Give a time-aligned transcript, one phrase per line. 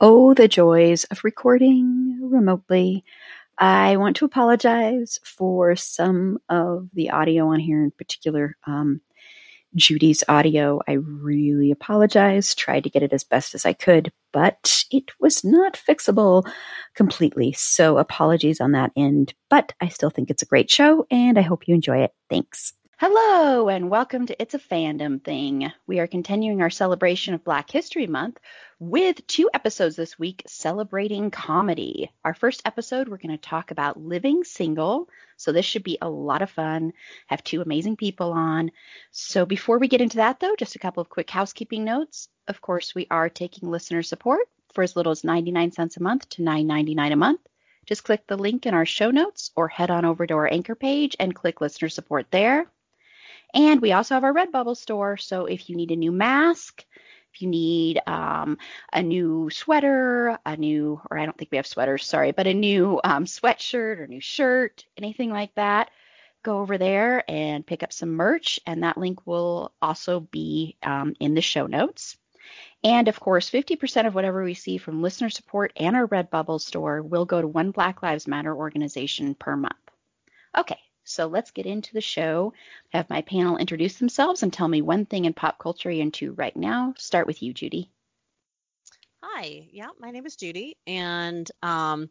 [0.00, 3.04] Oh, the joys of recording remotely.
[3.58, 9.00] I want to apologize for some of the audio on here, in particular, um,
[9.74, 10.80] Judy's audio.
[10.88, 12.54] I really apologize.
[12.54, 16.50] Tried to get it as best as I could, but it was not fixable
[16.94, 17.52] completely.
[17.52, 21.42] So apologies on that end, but I still think it's a great show and I
[21.42, 22.12] hope you enjoy it.
[22.30, 22.72] Thanks.
[23.00, 25.70] Hello, and welcome to It's a Fandom Thing.
[25.86, 28.40] We are continuing our celebration of Black History Month
[28.80, 32.10] with two episodes this week celebrating comedy.
[32.24, 35.08] Our first episode, we're going to talk about living single.
[35.36, 36.92] So this should be a lot of fun.
[37.28, 38.72] Have two amazing people on.
[39.12, 42.28] So before we get into that, though, just a couple of quick housekeeping notes.
[42.48, 46.28] Of course, we are taking listener support for as little as 99 cents a month
[46.30, 47.40] to 9.99 a month.
[47.86, 50.74] Just click the link in our show notes or head on over to our anchor
[50.74, 52.66] page and click listener support there.
[53.54, 55.16] And we also have our Redbubble store.
[55.16, 56.84] So if you need a new mask,
[57.34, 58.58] if you need um,
[58.92, 62.54] a new sweater, a new, or I don't think we have sweaters, sorry, but a
[62.54, 65.90] new um, sweatshirt or new shirt, anything like that,
[66.42, 68.60] go over there and pick up some merch.
[68.66, 72.16] And that link will also be um, in the show notes.
[72.82, 77.02] And of course, 50% of whatever we see from listener support and our Redbubble store
[77.02, 79.74] will go to one Black Lives Matter organization per month.
[80.56, 82.52] Okay, so let's get into the show.
[82.90, 86.32] Have my panel introduce themselves and tell me one thing in pop culture you're into
[86.32, 86.94] right now.
[86.98, 87.90] Start with you, Judy.
[89.22, 92.10] Hi, yeah, my name is Judy, and um,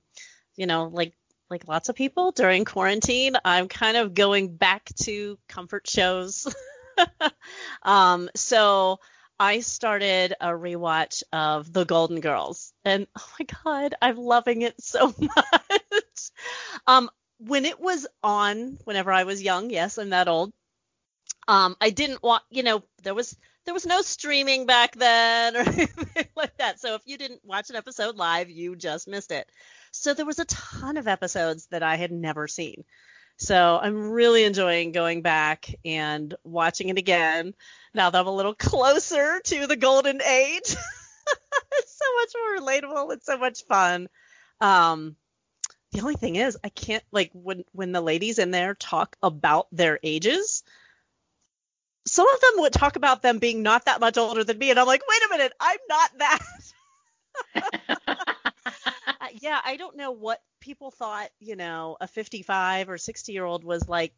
[0.55, 1.13] you know, like
[1.49, 6.53] like lots of people during quarantine, I'm kind of going back to comfort shows.
[7.83, 8.99] um, so
[9.39, 14.81] I started a rewatch of The Golden Girls, and oh my god, I'm loving it
[14.81, 16.31] so much.
[16.87, 17.09] um,
[17.39, 20.53] when it was on, whenever I was young, yes, I'm that old.
[21.47, 25.59] Um, I didn't want, you know, there was there was no streaming back then or
[25.59, 26.79] anything like that.
[26.79, 29.49] So if you didn't watch an episode live, you just missed it.
[29.91, 32.85] So there was a ton of episodes that I had never seen.
[33.37, 37.53] So I'm really enjoying going back and watching it again
[37.93, 40.75] now that I'm a little closer to the golden age.
[41.73, 43.13] it's so much more relatable.
[43.13, 44.07] It's so much fun.
[44.59, 45.15] Um,
[45.91, 49.67] the only thing is, I can't like when when the ladies in there talk about
[49.71, 50.63] their ages.
[52.05, 54.79] Some of them would talk about them being not that much older than me, and
[54.79, 56.39] I'm like, wait a minute, I'm not that.
[59.07, 63.45] uh, yeah, I don't know what people thought, you know, a 55 or 60 year
[63.45, 64.13] old was like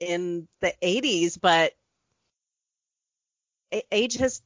[0.00, 1.72] in the 80s, but
[3.90, 4.42] age has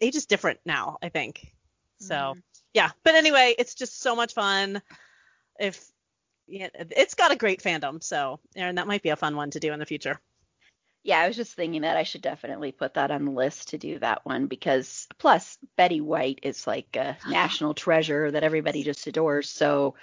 [0.00, 1.54] age is different now, I think.
[2.00, 2.40] So, mm-hmm.
[2.74, 4.82] yeah, but anyway, it's just so much fun.
[5.58, 5.91] If
[6.52, 8.02] yeah, it's got a great fandom.
[8.02, 10.20] So, Erin, that might be a fun one to do in the future.
[11.02, 13.78] Yeah, I was just thinking that I should definitely put that on the list to
[13.78, 19.06] do that one because plus Betty White is like a national treasure that everybody just
[19.06, 19.48] adores.
[19.48, 19.94] So,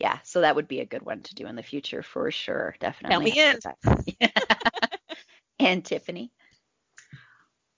[0.00, 2.74] yeah, so that would be a good one to do in the future for sure.
[2.80, 3.30] Definitely.
[3.30, 4.30] Count me in.
[5.60, 6.32] and Tiffany.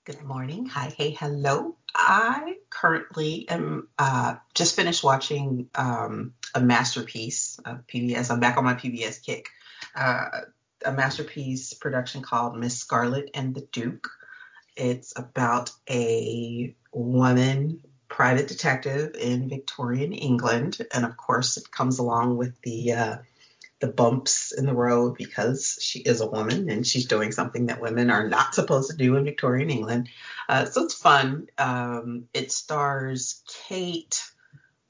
[0.05, 0.65] Good morning.
[0.67, 1.75] Hi, hey, hello.
[1.93, 8.31] I currently am uh, just finished watching um, a masterpiece of PBS.
[8.31, 9.49] I'm back on my PBS kick.
[9.95, 10.25] Uh,
[10.85, 14.09] a masterpiece production called Miss Scarlet and the Duke.
[14.75, 22.37] It's about a woman private detective in Victorian England, and of course, it comes along
[22.37, 23.17] with the uh,
[23.79, 27.81] the bumps in the road because she is a woman and she's doing something that
[27.81, 30.09] women are not supposed to do in Victorian England.
[30.49, 31.47] Uh, so it's fun.
[31.57, 34.23] Um, it stars Kate.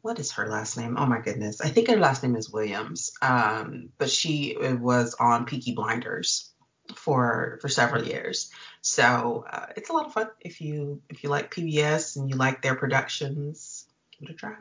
[0.08, 0.96] What is her last name?
[0.98, 3.12] Oh my goodness, I think her last name is Williams.
[3.22, 6.50] Um, but she was on Peaky Blinders
[6.96, 8.50] for for several years.
[8.80, 12.38] So uh, it's a lot of fun if you if you like PBS and you
[12.38, 13.86] like their productions.
[14.18, 14.56] Give it a try.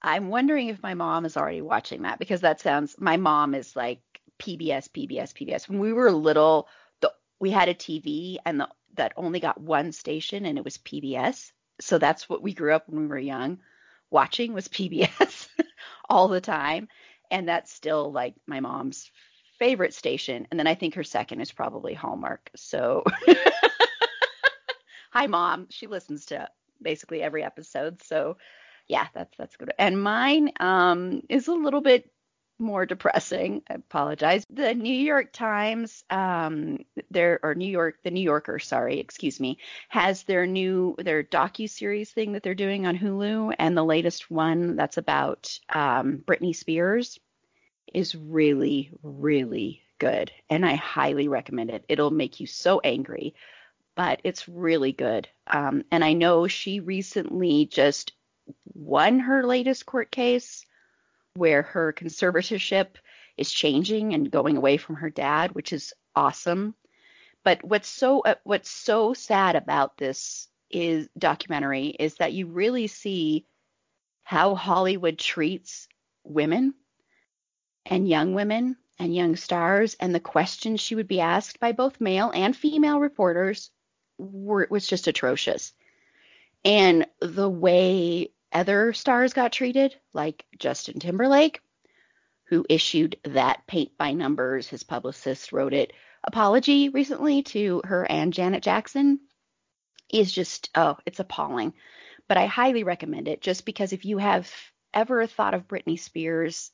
[0.00, 2.94] I'm wondering if my mom is already watching that because that sounds.
[3.00, 4.00] My mom is like
[4.38, 5.68] PBS, PBS, PBS.
[5.68, 6.68] When we were little,
[7.00, 10.78] the, we had a TV and the, that only got one station, and it was
[10.78, 11.50] PBS.
[11.80, 13.58] So that's what we grew up when we were young
[14.14, 15.48] watching was PBS
[16.08, 16.88] all the time,
[17.30, 19.10] and that's still like my mom's
[19.58, 20.46] favorite station.
[20.50, 22.50] And then I think her second is probably Hallmark.
[22.56, 23.04] So,
[25.12, 25.66] hi, mom.
[25.70, 26.48] She listens to
[26.80, 28.02] basically every episode.
[28.02, 28.36] So,
[28.88, 29.72] yeah, that's that's good.
[29.78, 32.10] And mine um, is a little bit
[32.58, 33.62] more depressing.
[33.68, 34.44] I apologize.
[34.50, 39.58] The New York Times, um, there or New York, the New Yorker, sorry, excuse me,
[39.88, 44.30] has their new their docu series thing that they're doing on Hulu, and the latest
[44.30, 47.18] one that's about um, Britney Spears
[47.92, 51.84] is really, really good, and I highly recommend it.
[51.88, 53.34] It'll make you so angry,
[53.94, 55.28] but it's really good.
[55.46, 58.12] Um, and I know she recently just
[58.74, 60.66] won her latest court case
[61.36, 62.96] where her conservatorship
[63.36, 66.74] is changing and going away from her dad, which is awesome.
[67.42, 72.86] But what's so uh, what's so sad about this is documentary is that you really
[72.86, 73.46] see
[74.22, 75.88] how Hollywood treats
[76.24, 76.74] women
[77.84, 82.00] and young women and young stars and the questions she would be asked by both
[82.00, 83.70] male and female reporters
[84.18, 85.72] were was just atrocious.
[86.64, 91.60] And the way other stars got treated, like Justin Timberlake,
[92.44, 95.92] who issued that paint by numbers, his publicist wrote it,
[96.22, 99.20] apology recently to her and Janet Jackson,
[100.12, 101.74] is just, oh, it's appalling.
[102.28, 104.50] But I highly recommend it just because if you have
[104.92, 106.70] ever thought of Britney Spears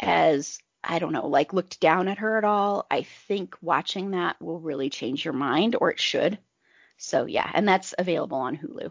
[0.00, 4.40] as, I don't know, like looked down at her at all, I think watching that
[4.42, 6.38] will really change your mind, or it should.
[6.96, 8.90] So, yeah, and that's available on Hulu.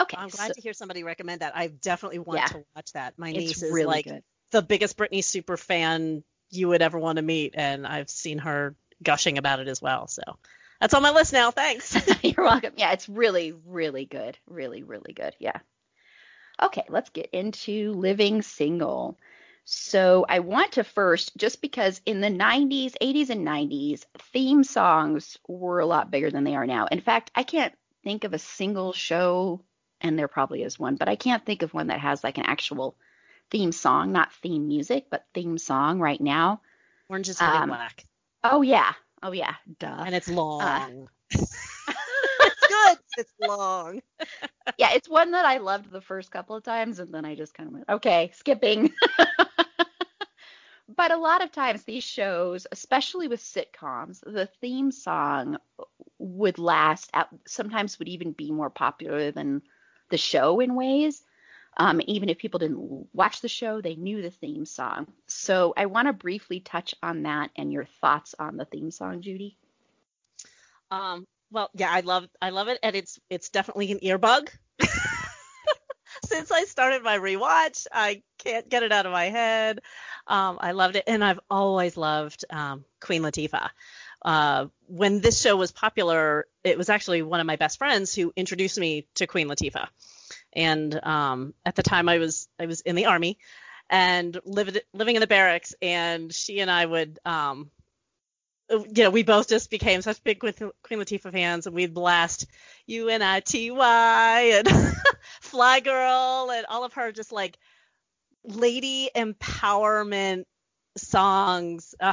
[0.00, 0.16] Okay.
[0.16, 1.56] I'm glad so, to hear somebody recommend that.
[1.56, 2.46] I definitely want Yeah.
[2.46, 3.18] to watch that.
[3.18, 4.22] My niece is really like good.
[4.52, 8.74] the biggest Britney super fan you would ever want to meet, and I've seen her
[9.02, 10.06] gushing about it as well.
[10.06, 10.22] So
[10.80, 11.50] that's on my list now.
[11.50, 11.96] Thanks.
[12.22, 12.74] You're welcome.
[12.76, 14.38] Yeah, it's really, really good.
[14.46, 15.34] Really, really good.
[15.38, 15.58] Yeah.
[16.60, 19.18] Okay, let's get into living single.
[19.64, 25.36] So I want to first, just because in the 90s, 80s, and 90s, theme songs
[25.46, 26.86] were a lot bigger than they are now.
[26.86, 29.62] In fact, I can't think of a single show,
[30.00, 32.44] and there probably is one, but I can't think of one that has like an
[32.46, 32.96] actual
[33.50, 36.60] theme song, not theme music, but theme song right now.
[37.08, 38.04] Orange is Um, black,
[38.44, 38.92] Oh, yeah.
[39.22, 39.54] Oh, yeah.
[39.78, 40.04] Duh.
[40.06, 41.08] and it's long.
[41.30, 42.98] it's good.
[43.16, 44.02] It's long.
[44.78, 47.54] yeah, it's one that I loved the first couple of times, and then I just
[47.54, 48.92] kind of went, okay, skipping.
[50.96, 55.58] but a lot of times these shows, especially with sitcoms, the theme song
[56.18, 57.10] would last.
[57.14, 59.62] At, sometimes would even be more popular than
[60.10, 61.22] the show in ways.
[61.76, 65.06] Um, even if people didn't watch the show, they knew the theme song.
[65.28, 69.22] So I want to briefly touch on that and your thoughts on the theme song,
[69.22, 69.56] Judy.
[70.90, 74.50] Um, well, yeah, I love I love it, and it's it's definitely an earbug.
[76.24, 79.80] Since I started my rewatch, I can't get it out of my head.
[80.26, 83.68] Um, I loved it, and I've always loved um, Queen Latifah.
[84.22, 88.32] Uh, when this show was popular, it was actually one of my best friends who
[88.36, 89.88] introduced me to Queen Latifah.
[90.52, 93.38] And um, at the time, I was I was in the army
[93.90, 97.70] and lived living in the barracks, and she and I would um,
[98.70, 100.52] you know, we both just became such big Queen
[100.90, 102.46] Latifah fans, and we'd blast
[102.88, 104.68] UNITY and
[105.40, 107.58] Fly Girl and all of her just like
[108.44, 110.44] lady empowerment
[110.96, 111.94] songs.
[111.98, 112.12] Uh,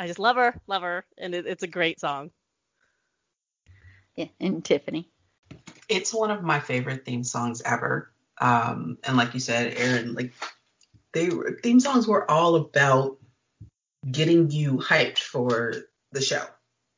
[0.00, 2.30] I just love her, love her, and it, it's a great song.
[4.16, 5.10] Yeah, and Tiffany.
[5.90, 8.10] It's one of my favorite theme songs ever.
[8.40, 10.32] Um, and like you said, Erin, like
[11.12, 13.18] they were, theme songs were all about
[14.10, 15.74] getting you hyped for
[16.12, 16.44] the show.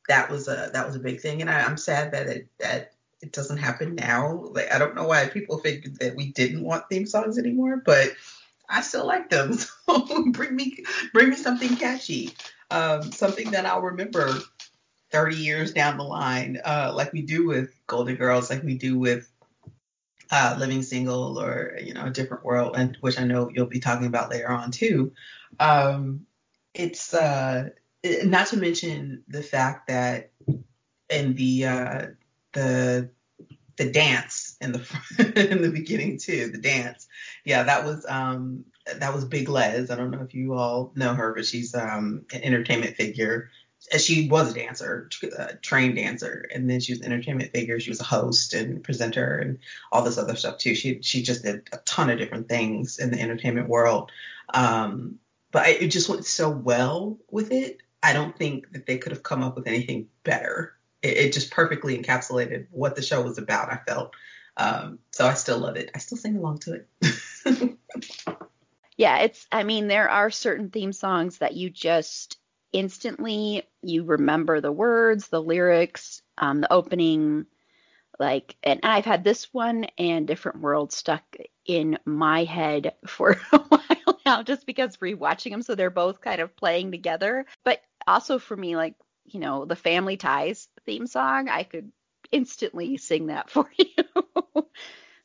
[0.07, 2.93] That was a that was a big thing, and I, I'm sad that it that
[3.21, 4.33] it doesn't happen now.
[4.53, 8.13] Like I don't know why people figured that we didn't want theme songs anymore, but
[8.69, 9.59] I still like them.
[9.93, 12.35] So bring me bring me something catchy,
[12.73, 14.29] um, something that I'll remember
[15.11, 18.99] 30 years down the line, uh, like we do with Golden Girls, like we do
[18.99, 19.31] with
[20.31, 23.81] uh, Living Single or you know a different world, and which I know you'll be
[23.81, 25.12] talking about later on too.
[25.61, 26.26] Um,
[26.75, 27.69] it's uh,
[28.25, 30.31] not to mention the fact that
[31.11, 32.07] in the uh,
[32.55, 33.11] the
[33.76, 34.81] the dance in the
[35.50, 36.49] in the beginning too.
[36.49, 37.09] The dance,
[37.45, 38.64] yeah, that was um,
[38.99, 39.91] that was Big Les.
[39.91, 43.50] I don't know if you all know her, but she's um, an entertainment figure.
[43.99, 47.81] She was a dancer, a trained dancer, and then she was an entertainment figure.
[47.81, 49.59] She was a host and presenter and
[49.91, 50.75] all this other stuff too.
[50.75, 54.12] She she just did a ton of different things in the entertainment world.
[54.55, 55.19] Um,
[55.50, 57.79] but it just went so well with it.
[58.02, 60.75] I don't think that they could have come up with anything better.
[61.03, 63.73] It, it just perfectly encapsulated what the show was about.
[63.73, 64.15] I felt.
[64.57, 65.91] Um, so I still love it.
[65.95, 67.79] I still sing along to it.
[68.97, 69.47] yeah, it's.
[69.51, 72.39] I mean, there are certain theme songs that you just
[72.73, 77.47] instantly you remember the words, the lyrics, um, the opening,
[78.19, 78.57] like.
[78.63, 81.25] And I've had this one and Different World stuck
[81.65, 86.41] in my head for a while now, just because rewatching them, so they're both kind
[86.41, 87.47] of playing together.
[87.65, 88.95] But also for me, like
[89.25, 91.93] you know, the Family Ties theme song, I could
[92.31, 94.67] instantly sing that for you.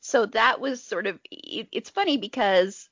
[0.00, 2.88] so that was sort of it, it's funny because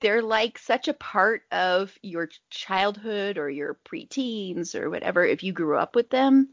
[0.00, 5.52] they're like such a part of your childhood or your preteens or whatever if you
[5.52, 6.48] grew up with them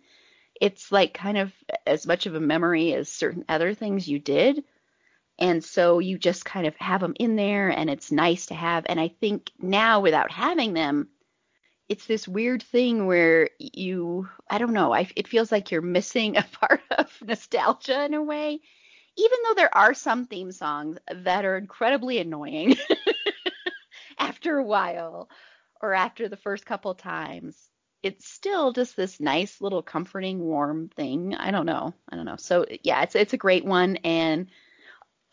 [0.60, 1.54] it's like kind of
[1.86, 4.64] as much of a memory as certain other things you did
[5.40, 8.86] and so you just kind of have them in there and it's nice to have
[8.90, 11.08] and i think now without having them
[11.90, 16.38] it's this weird thing where you i don't know I, it feels like you're missing
[16.38, 18.60] a part of nostalgia in a way
[19.18, 22.76] even though there are some theme songs that are incredibly annoying
[24.20, 25.30] after a while
[25.82, 27.58] or after the first couple times.
[28.04, 31.34] It's still just this nice little comforting warm thing.
[31.36, 31.94] I don't know.
[32.10, 32.36] I don't know.
[32.38, 34.48] So yeah it's it's a great one and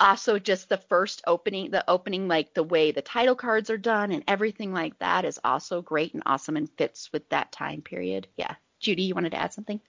[0.01, 4.11] also just the first opening the opening like the way the title cards are done
[4.11, 8.27] and everything like that is also great and awesome and fits with that time period.
[8.37, 8.55] Yeah.
[8.81, 9.81] Judy you wanted to add something?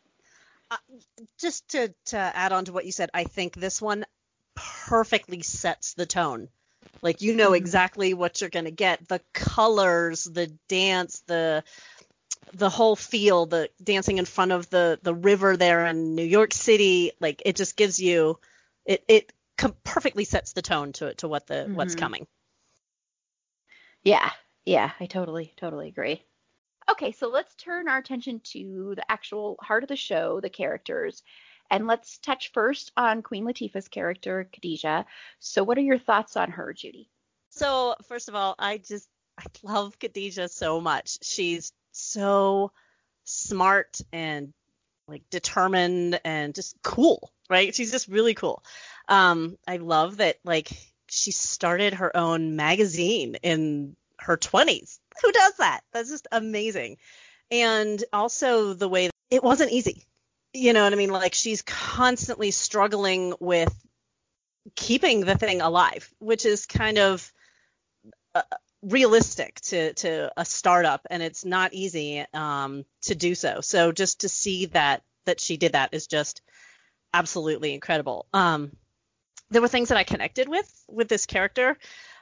[0.71, 0.77] Uh,
[1.39, 4.03] just to to add on to what you said i think this one
[4.55, 6.47] perfectly sets the tone.
[7.01, 7.55] Like you know mm-hmm.
[7.55, 9.07] exactly what you're going to get.
[9.07, 11.63] The colors the dance the
[12.53, 16.53] the whole feel the dancing in front of the the river there in new york
[16.53, 18.37] city like it just gives you
[18.85, 21.75] it it com- perfectly sets the tone to to what the mm-hmm.
[21.75, 22.27] what's coming.
[24.03, 24.29] Yeah,
[24.65, 26.23] yeah, I totally totally agree.
[26.89, 31.23] Okay, so let's turn our attention to the actual heart of the show, the characters.
[31.71, 35.05] And let's touch first on Queen Latifah's character, Khadijah.
[35.39, 37.09] So, what are your thoughts on her, Judy?
[37.49, 39.09] So, first of all, I just
[39.39, 41.17] I love Khadijah so much.
[41.23, 42.71] She's so
[43.23, 44.53] smart and
[45.07, 47.73] like determined and just cool, right?
[47.73, 48.63] She's just really cool.
[49.07, 50.69] Um, I love that like
[51.09, 54.99] she started her own magazine in her 20s.
[55.21, 55.81] Who does that?
[55.93, 56.97] That's just amazing.
[57.51, 60.05] And also the way it wasn't easy.
[60.53, 61.09] You know what I mean?
[61.09, 63.73] Like she's constantly struggling with
[64.75, 67.31] keeping the thing alive, which is kind of
[68.33, 68.41] uh,
[68.81, 73.61] realistic to to a startup, and it's not easy um, to do so.
[73.61, 76.41] So just to see that that she did that is just
[77.13, 78.27] absolutely incredible.
[78.33, 78.71] Um,
[79.51, 81.77] there were things that I connected with with this character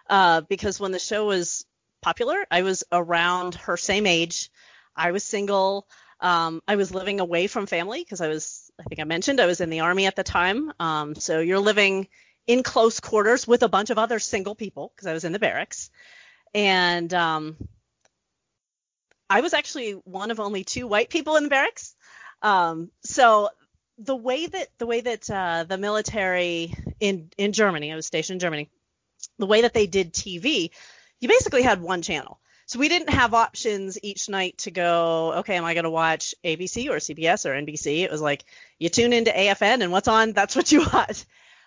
[0.09, 1.65] uh, because when the show was
[2.01, 4.49] popular, I was around her same age.
[4.95, 5.87] I was single.
[6.19, 9.45] Um, I was living away from family because I was, I think I mentioned, I
[9.45, 10.71] was in the army at the time.
[10.79, 12.07] Um, so you're living
[12.47, 15.39] in close quarters with a bunch of other single people because I was in the
[15.39, 15.89] barracks.
[16.53, 17.57] And um,
[19.29, 21.95] I was actually one of only two white people in the barracks.
[22.41, 23.49] Um, so
[24.03, 28.35] the way that the way that uh, the military in in Germany, I was stationed
[28.37, 28.69] in Germany,
[29.37, 30.71] the way that they did TV,
[31.19, 32.39] you basically had one channel.
[32.65, 36.33] So we didn't have options each night to go, okay, am I going to watch
[36.43, 38.03] ABC or CBS or NBC?
[38.03, 38.45] It was like
[38.79, 41.25] you tune into AFN and what's on, that's what you watch.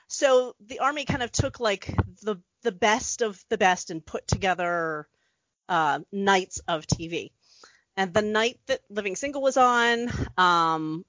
[0.08, 4.26] So the army kind of took like the the best of the best and put
[4.26, 5.06] together
[5.68, 7.30] uh, nights of TV.
[7.96, 11.04] And the night that Living Single was on, um,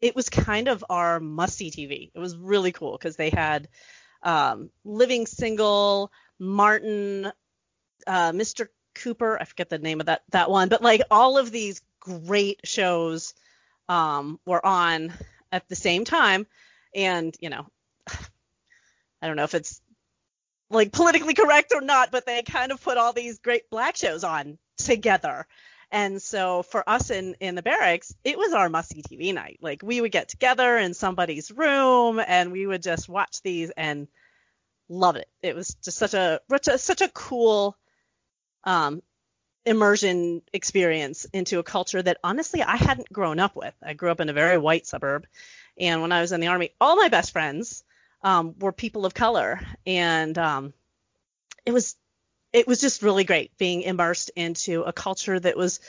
[0.00, 2.10] it was kind of our must see TV.
[2.14, 3.68] It was really cool because they had
[4.22, 7.32] um, Living Single, Martin,
[8.06, 8.68] uh, Mr.
[8.94, 9.38] Cooper.
[9.40, 13.34] I forget the name of that that one, but like all of these great shows
[13.88, 15.12] um, were on
[15.52, 16.46] at the same time,
[16.94, 17.66] and you know,
[19.22, 19.80] I don't know if it's
[20.70, 24.24] like politically correct or not, but they kind of put all these great black shows
[24.24, 25.46] on together.
[25.90, 29.58] And so for us in in the barracks, it was our must see TV night.
[29.62, 34.08] Like we would get together in somebody's room and we would just watch these and
[34.88, 35.28] love it.
[35.42, 36.40] It was just such a
[36.78, 37.76] such a cool
[38.64, 39.02] um,
[39.64, 43.74] immersion experience into a culture that honestly I hadn't grown up with.
[43.82, 45.26] I grew up in a very white suburb
[45.78, 47.84] And when I was in the army, all my best friends
[48.22, 50.74] um, were people of color, and um,
[51.64, 51.96] it was
[52.56, 55.80] it was just really great being immersed into a culture that was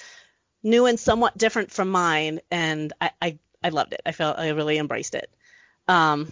[0.61, 4.01] new and somewhat different from mine, and I I, I loved it.
[4.05, 5.29] I felt I really embraced it.
[5.87, 6.31] Um,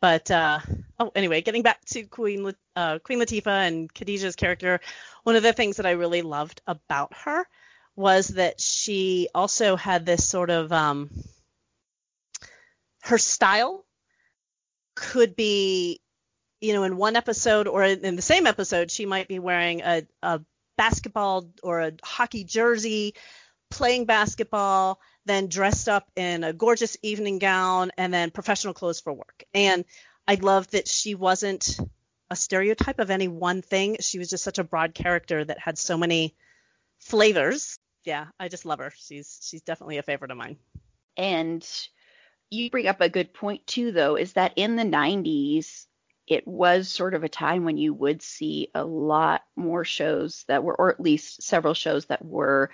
[0.00, 0.58] but uh,
[0.98, 4.80] oh, anyway, getting back to Queen uh, Queen Latifah and Khadijah's character,
[5.22, 7.46] one of the things that I really loved about her
[7.94, 11.08] was that she also had this sort of um,
[13.02, 13.84] her style
[14.96, 16.00] could be,
[16.60, 20.06] you know, in one episode or in the same episode, she might be wearing a,
[20.22, 20.40] a
[20.76, 23.14] basketball or a hockey jersey,
[23.70, 29.12] playing basketball, then dressed up in a gorgeous evening gown, and then professional clothes for
[29.12, 29.44] work.
[29.52, 29.84] And
[30.26, 31.78] I love that she wasn't
[32.30, 33.96] a stereotype of any one thing.
[34.00, 36.34] She was just such a broad character that had so many
[36.98, 37.78] flavors.
[38.04, 38.92] Yeah, I just love her.
[38.96, 40.56] She's she's definitely a favorite of mine.
[41.16, 41.66] And
[42.50, 45.85] you bring up a good point too though is that in the 90s
[46.26, 50.64] it was sort of a time when you would see a lot more shows that
[50.64, 52.70] were or at least several shows that were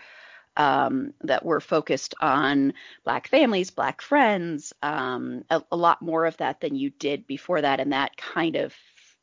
[0.56, 6.36] um, that were focused on black families, black friends, um, a, a, lot more of
[6.38, 8.74] that than you did before that, and that kind of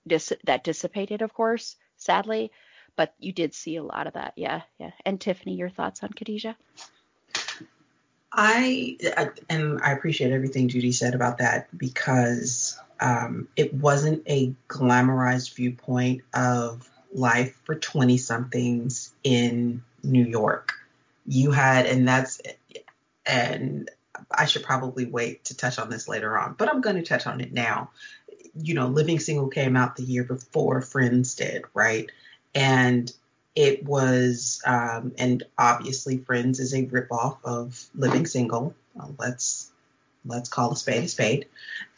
[0.08, 2.52] dis- that dissipated, of course, sadly.
[2.96, 4.92] But you did see a lot of that, yeah, yeah.
[5.06, 6.58] And Tiffany, your thoughts on Khadijah?
[8.32, 8.98] I
[9.50, 16.22] and I appreciate everything Judy said about that because um, it wasn't a glamorized viewpoint
[16.34, 20.74] of life for 20 somethings in New York
[21.30, 22.42] you had, and that's,
[23.26, 23.90] and
[24.32, 27.28] I should probably wait to touch on this later on, but I'm going to touch
[27.28, 27.92] on it now.
[28.56, 32.12] You know, Living Single came out the year before Friends did, right?
[32.56, 33.14] And
[33.60, 38.74] it was, um, and obviously Friends is a ripoff of Living Single.
[38.94, 39.70] Well, let's
[40.24, 41.46] let's call a spade a spade.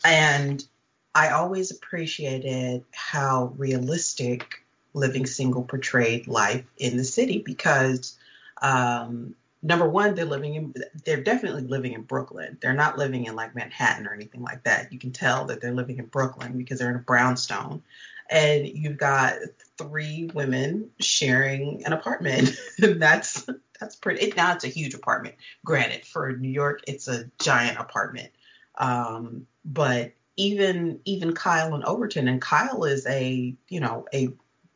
[0.03, 0.65] And
[1.13, 4.65] I always appreciated how realistic
[4.95, 8.17] Living Single portrayed life in the city because
[8.59, 10.73] um, number one, they're living in,
[11.05, 12.57] they're definitely living in Brooklyn.
[12.61, 14.91] They're not living in like Manhattan or anything like that.
[14.91, 17.83] You can tell that they're living in Brooklyn because they're in a brownstone.
[18.29, 19.35] And you've got
[19.77, 22.57] three women sharing an apartment.
[22.77, 23.47] that's
[23.79, 24.27] that's pretty.
[24.27, 25.35] It, now it's a huge apartment.
[25.65, 28.31] Granted, for New York, it's a giant apartment.
[28.77, 34.29] Um, but even even Kyle and Overton, and Kyle is a you know a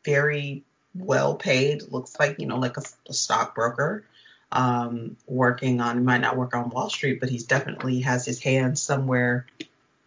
[0.04, 4.04] very well paid, looks like, you know, like a, a stockbroker,
[4.52, 8.82] um, working on, might not work on Wall Street, but he's definitely has his hands
[8.82, 9.46] somewhere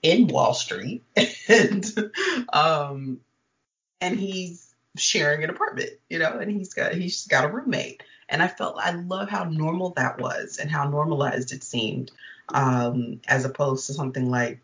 [0.02, 1.04] in Wall Street.
[1.48, 2.12] and,
[2.54, 3.20] um,
[4.02, 8.04] and he's sharing an apartment, you know, and he's got, he's got a roommate.
[8.30, 12.12] And I felt, I love how normal that was and how normalized it seemed,
[12.54, 14.60] um, as opposed to something like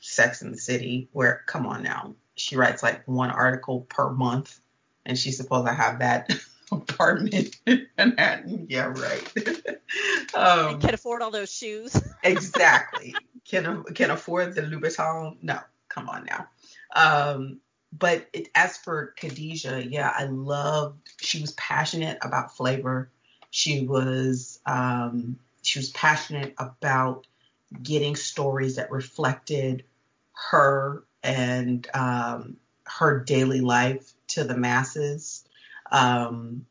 [0.00, 4.60] Sex in the City, where, come on now, she writes like one article per month
[5.04, 6.30] and she's supposed to have that
[6.70, 8.66] apartment in Manhattan.
[8.68, 9.32] Yeah, right.
[10.34, 12.00] um, can afford all those shoes.
[12.22, 13.16] exactly.
[13.44, 15.36] Can can afford the Louboutin?
[15.42, 16.48] No, come on now.
[16.94, 17.60] Um,
[17.96, 21.08] but it, as for Khadijah, yeah, I loved.
[21.20, 23.10] She was passionate about flavor.
[23.50, 27.26] She was um, she was passionate about
[27.82, 29.84] getting stories that reflected
[30.50, 35.44] her and um, her daily life to the masses.
[35.90, 36.66] Um,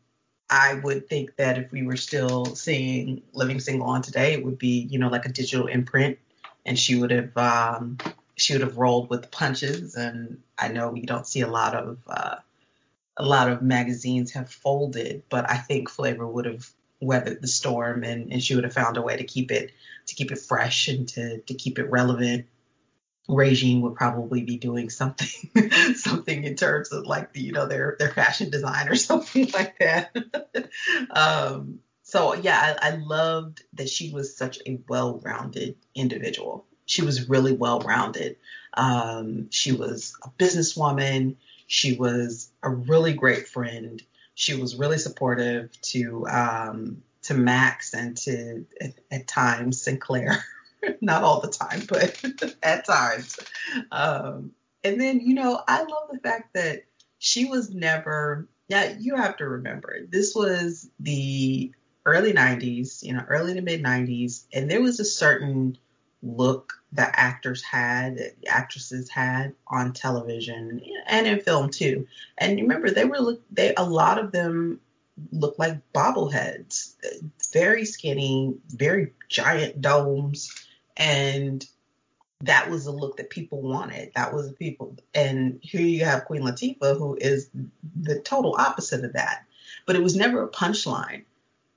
[0.49, 4.57] I would think that if we were still seeing Living Single on today, it would
[4.57, 6.19] be, you know, like a digital imprint,
[6.65, 7.97] and she would have um,
[8.35, 9.95] she would have rolled with the punches.
[9.95, 12.35] And I know we don't see a lot of uh,
[13.17, 16.69] a lot of magazines have folded, but I think Flavor would have
[17.01, 19.71] weathered the storm, and, and she would have found a way to keep it
[20.05, 22.45] to keep it fresh and to to keep it relevant
[23.27, 27.95] Regine would probably be doing something something in terms of like the you know their
[27.99, 30.15] their fashion design or something like that.
[31.11, 36.65] um, so yeah, I, I loved that she was such a well-rounded individual.
[36.85, 38.37] She was really well-rounded.
[38.73, 41.35] Um, she was a businesswoman.
[41.65, 44.01] She was a really great friend.
[44.35, 50.41] She was really supportive to um, to Max and to at, at times Sinclair.
[51.01, 52.23] not all the time, but
[52.63, 53.39] at times.
[53.91, 54.51] Um,
[54.83, 56.83] and then, you know, I love the fact that
[57.19, 61.71] she was never, yeah, you have to remember, this was the
[62.05, 65.77] early 90s, you know, early to mid 90s, and there was a certain
[66.23, 72.07] look that actors had, that actresses had on television and in film too.
[72.37, 74.79] And remember, they were, they, a lot of them
[75.31, 76.93] looked like bobbleheads,
[77.51, 80.66] very skinny, very giant domes
[80.97, 81.65] and
[82.41, 84.11] that was the look that people wanted.
[84.15, 84.97] That was the people.
[85.13, 87.49] And here you have Queen Latifah, who is
[87.95, 89.45] the total opposite of that.
[89.85, 91.23] But it was never a punchline.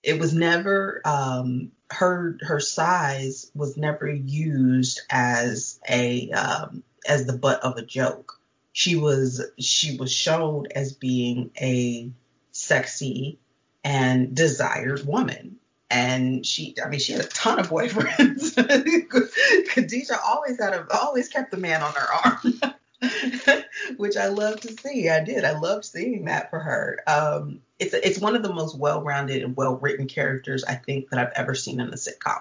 [0.02, 7.36] It was never um, her her size was never used as a um, as the
[7.36, 8.40] butt of a joke.
[8.72, 12.10] She was she was shown as being a
[12.52, 13.38] sexy
[13.84, 15.58] and desired woman
[15.90, 18.54] and she i mean she had a ton of boyfriends.
[19.70, 22.60] Khadijah always had a always kept the man on her arm
[23.96, 25.08] which i love to see.
[25.08, 25.44] I did.
[25.44, 27.00] I loved seeing that for her.
[27.06, 31.32] Um, it's it's one of the most well-rounded and well-written characters i think that i've
[31.34, 32.40] ever seen in a sitcom.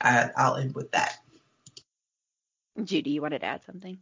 [0.00, 1.18] I, i'll end with that.
[2.82, 3.98] Judy you wanted to add something?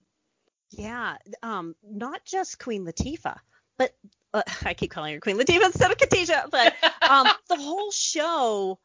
[0.70, 3.38] Yeah um, not just queen latifah
[3.78, 3.94] but
[4.32, 6.74] uh, I keep calling her Queen Latifah instead of Khadijah, but
[7.08, 8.78] um, the whole show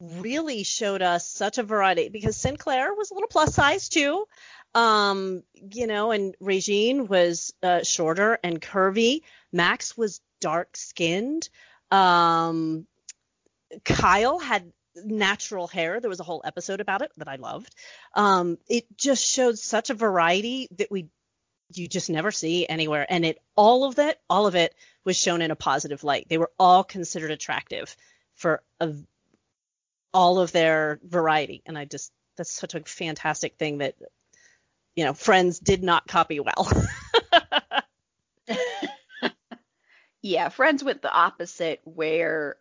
[0.00, 4.26] really showed us such a variety because Sinclair was a little plus size too,
[4.74, 9.20] um, you know, and Regine was uh, shorter and curvy.
[9.52, 11.48] Max was dark skinned.
[11.90, 12.86] Um,
[13.84, 16.00] Kyle had natural hair.
[16.00, 17.74] There was a whole episode about it that I loved.
[18.14, 21.08] Um, it just showed such a variety that we
[21.76, 23.06] you just never see anywhere.
[23.08, 26.26] And it all of that, all of it was shown in a positive light.
[26.28, 27.96] They were all considered attractive
[28.34, 28.94] for a,
[30.14, 31.62] all of their variety.
[31.66, 33.94] And I just that's such a fantastic thing that
[34.96, 36.70] you know Friends did not copy well.
[40.22, 42.56] yeah, Friends went the opposite, where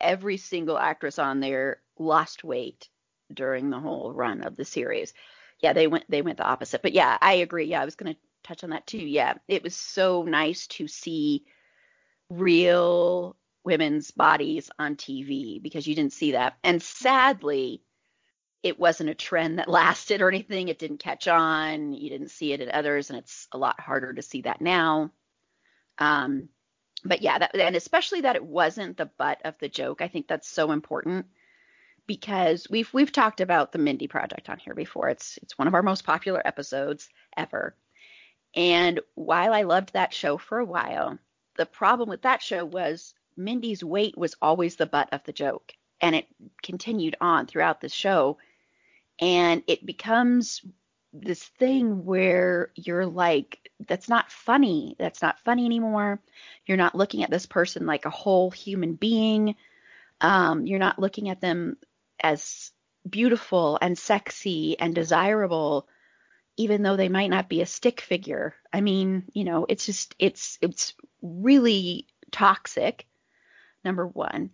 [0.00, 2.88] every single actress on there lost weight
[3.32, 5.14] during the whole run of the series.
[5.60, 6.82] Yeah, they went they went the opposite.
[6.82, 7.66] But yeah, I agree.
[7.66, 8.98] Yeah, I was gonna touch on that too.
[8.98, 11.44] Yeah, it was so nice to see
[12.28, 16.56] real women's bodies on TV because you didn't see that.
[16.64, 17.82] And sadly,
[18.62, 20.68] it wasn't a trend that lasted or anything.
[20.68, 21.92] It didn't catch on.
[21.92, 25.10] You didn't see it at others, and it's a lot harder to see that now.
[25.98, 26.48] Um,
[27.04, 30.00] but yeah, that, and especially that it wasn't the butt of the joke.
[30.00, 31.26] I think that's so important
[32.06, 35.08] because we've we've talked about the Mindy Project on here before.
[35.08, 37.76] It's it's one of our most popular episodes ever.
[38.54, 41.18] And while I loved that show for a while,
[41.56, 45.72] the problem with that show was Mindy's weight was always the butt of the joke.
[46.00, 46.26] And it
[46.62, 48.38] continued on throughout the show.
[49.18, 50.62] And it becomes
[51.12, 54.96] this thing where you're like, that's not funny.
[54.98, 56.20] That's not funny anymore.
[56.66, 59.54] You're not looking at this person like a whole human being.
[60.20, 61.76] Um, you're not looking at them
[62.20, 62.72] as
[63.08, 65.86] beautiful and sexy and desirable
[66.56, 68.54] even though they might not be a stick figure.
[68.72, 73.06] I mean, you know, it's just it's it's really toxic.
[73.84, 74.50] Number one,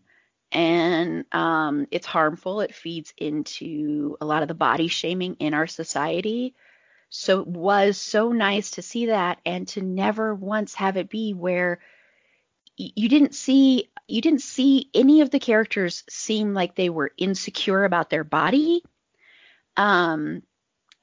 [0.53, 2.61] and um, it's harmful.
[2.63, 6.55] It feeds into a lot of the body shaming in our society.
[7.11, 11.33] So it was so nice to see that and to never once have it be
[11.33, 11.81] where
[12.77, 17.85] you didn't see you didn't see any of the characters seem like they were insecure
[17.85, 18.83] about their body.
[19.77, 20.43] Um,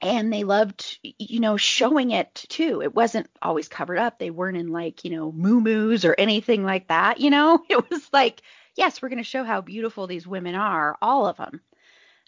[0.00, 2.82] and they loved you know showing it too.
[2.82, 4.18] It wasn't always covered up.
[4.18, 7.62] They weren't in like you know moo or anything like that you know?
[7.70, 8.42] It was like
[8.76, 11.60] yes we're going to show how beautiful these women are all of them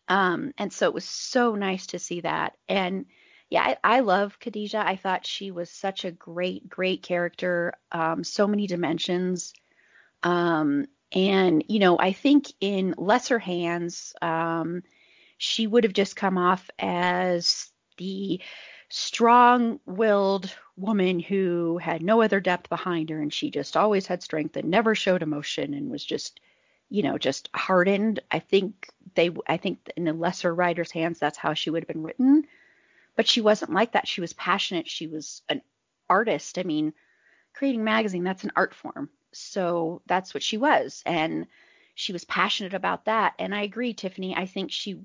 [0.08, 2.56] um, and so it was so nice to see that.
[2.68, 3.06] And
[3.50, 8.24] yeah I, I love khadijah i thought she was such a great great character um,
[8.24, 9.52] so many dimensions.
[10.22, 14.82] Um, and you know i think in lesser hands um,
[15.38, 18.40] she would have just come off as the
[18.90, 24.22] strong willed woman who had no other depth behind her and she just always had
[24.22, 26.40] strength and never showed emotion and was just
[26.88, 28.20] you know just hardened.
[28.30, 31.88] I think they i think in a lesser writer's hands that's how she would have
[31.88, 32.46] been written.
[33.14, 34.08] But she wasn't like that.
[34.08, 34.88] She was passionate.
[34.88, 35.62] She was an
[36.08, 36.58] artist.
[36.58, 36.94] I mean
[37.54, 39.10] creating magazine that's an art form.
[39.32, 41.02] So that's what she was.
[41.04, 41.46] And
[41.94, 43.34] she was passionate about that.
[43.38, 44.34] And i agree tiffany.
[44.34, 44.98] I think she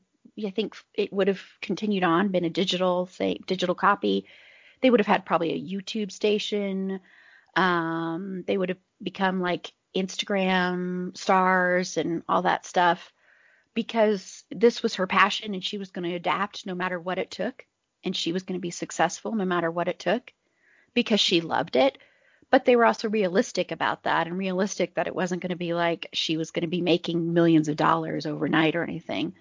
[0.45, 4.25] I think it would have continued on, been a digital, say, digital copy.
[4.81, 6.99] They would have had probably a YouTube station.
[7.55, 13.13] Um, they would have become like Instagram stars and all that stuff
[13.73, 17.31] because this was her passion and she was going to adapt no matter what it
[17.31, 17.65] took.
[18.03, 20.33] And she was going to be successful no matter what it took
[20.93, 21.97] because she loved it.
[22.49, 25.73] But they were also realistic about that and realistic that it wasn't going to be
[25.73, 29.33] like she was going to be making millions of dollars overnight or anything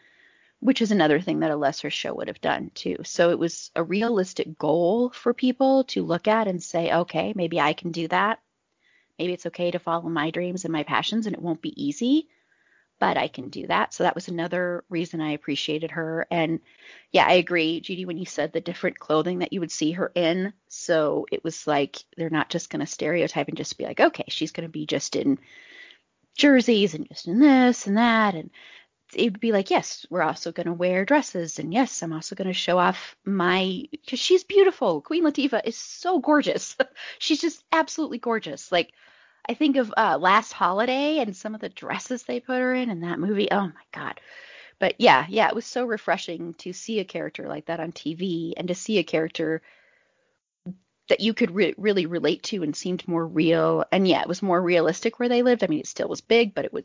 [0.62, 2.98] which is another thing that a lesser show would have done too.
[3.02, 7.60] So it was a realistic goal for people to look at and say, okay, maybe
[7.60, 8.38] I can do that.
[9.18, 12.28] Maybe it's okay to follow my dreams and my passions and it won't be easy,
[13.00, 13.92] but I can do that.
[13.92, 16.28] So that was another reason I appreciated her.
[16.30, 16.60] And
[17.10, 20.12] yeah, I agree, Judy, when you said the different clothing that you would see her
[20.14, 20.52] in.
[20.68, 24.26] So it was like they're not just going to stereotype and just be like, okay,
[24.28, 25.40] she's going to be just in
[26.36, 28.36] jerseys and just in this and that.
[28.36, 28.50] And
[29.14, 31.58] it would be like, yes, we're also going to wear dresses.
[31.58, 35.00] And yes, I'm also going to show off my, because she's beautiful.
[35.00, 36.76] Queen Latifah is so gorgeous.
[37.18, 38.72] she's just absolutely gorgeous.
[38.72, 38.92] Like,
[39.48, 42.90] I think of uh, Last Holiday and some of the dresses they put her in
[42.90, 43.50] in that movie.
[43.50, 44.20] Oh my god.
[44.78, 48.52] But yeah, yeah, it was so refreshing to see a character like that on TV
[48.56, 49.62] and to see a character
[51.08, 53.84] that you could re- really relate to and seemed more real.
[53.92, 55.62] And yeah, it was more realistic where they lived.
[55.62, 56.84] I mean, it still was big, but it was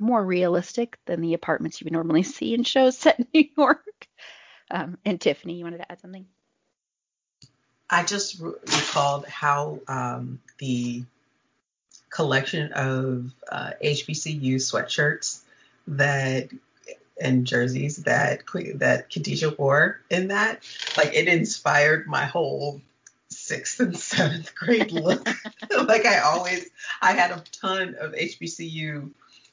[0.00, 4.08] more realistic than the apartments you would normally see in shows set in New York.
[4.70, 6.26] Um, and Tiffany, you wanted to add something?
[7.90, 11.04] I just re- recalled how um, the
[12.10, 15.40] collection of uh, HBCU sweatshirts
[15.86, 16.48] that
[17.20, 18.42] and jerseys that
[18.74, 20.62] that Khadijah wore in that.
[20.96, 22.80] Like it inspired my whole
[23.28, 25.26] sixth and seventh grade look.
[25.86, 26.68] like I always,
[27.00, 29.10] I had a ton of HBCU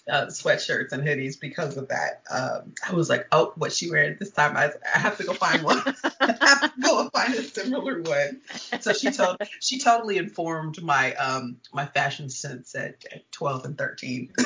[0.09, 2.23] uh, sweatshirts and hoodies because of that.
[2.29, 4.55] Um, I was like, oh, what's she wearing this time?
[4.55, 5.81] I, I have to go find one.
[6.19, 8.41] I have to go find a similar one.
[8.81, 13.77] So she told she totally informed my um my fashion sense at, at 12 and
[13.77, 14.33] 13.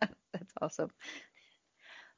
[0.00, 0.90] That's awesome.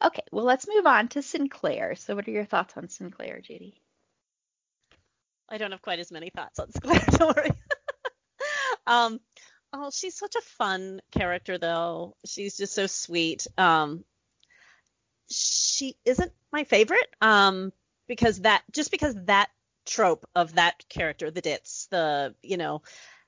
[0.04, 1.94] Okay, well let's move on to Sinclair.
[1.94, 3.80] So what are your thoughts on Sinclair, Judy?
[5.48, 7.50] I don't have quite as many thoughts on Sinclair, don't worry.
[8.86, 9.20] um,
[9.72, 12.16] Oh, she's such a fun character, though.
[12.26, 13.46] She's just so sweet.
[13.56, 14.04] Um,
[15.30, 17.72] she isn't my favorite, um,
[18.06, 19.48] because that just because that
[19.86, 22.82] trope of that character, the ditz, the you know,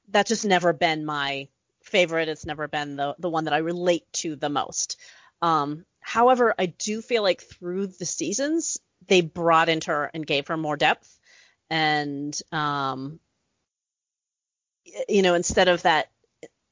[0.08, 1.48] that's just never been my
[1.82, 2.28] favorite.
[2.28, 4.98] It's never been the the one that I relate to the most.
[5.40, 10.48] Um, however, I do feel like through the seasons they brought into her and gave
[10.48, 11.18] her more depth,
[11.70, 13.20] and um,
[15.08, 16.08] you know, instead of that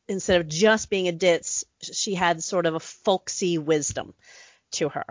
[0.09, 4.15] instead of just being a ditz, she had sort of a folksy wisdom
[4.73, 5.05] to her.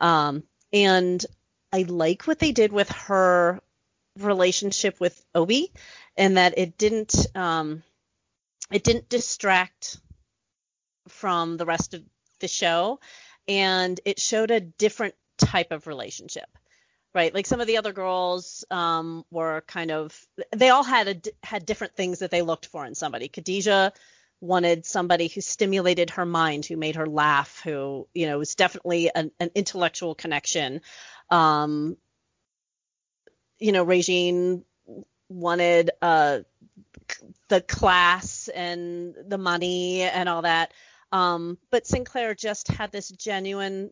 [0.00, 1.24] Um, and
[1.72, 3.60] I like what they did with her
[4.18, 5.72] relationship with Obi,
[6.16, 7.82] and that it didn't um,
[8.70, 9.98] it didn't distract
[11.08, 12.02] from the rest of
[12.40, 13.00] the show,
[13.48, 16.48] and it showed a different type of relationship.
[17.12, 20.16] Right, like some of the other girls um, were kind of,
[20.54, 23.26] they all had a, had different things that they looked for in somebody.
[23.26, 23.92] Khadijah
[24.40, 29.10] wanted somebody who stimulated her mind, who made her laugh, who, you know, was definitely
[29.14, 30.80] an, an intellectual connection.
[31.28, 31.96] Um,
[33.58, 34.64] you know, Regine
[35.28, 36.40] wanted uh,
[37.48, 40.72] the class and the money and all that.
[41.12, 43.90] Um, but Sinclair just had this genuine,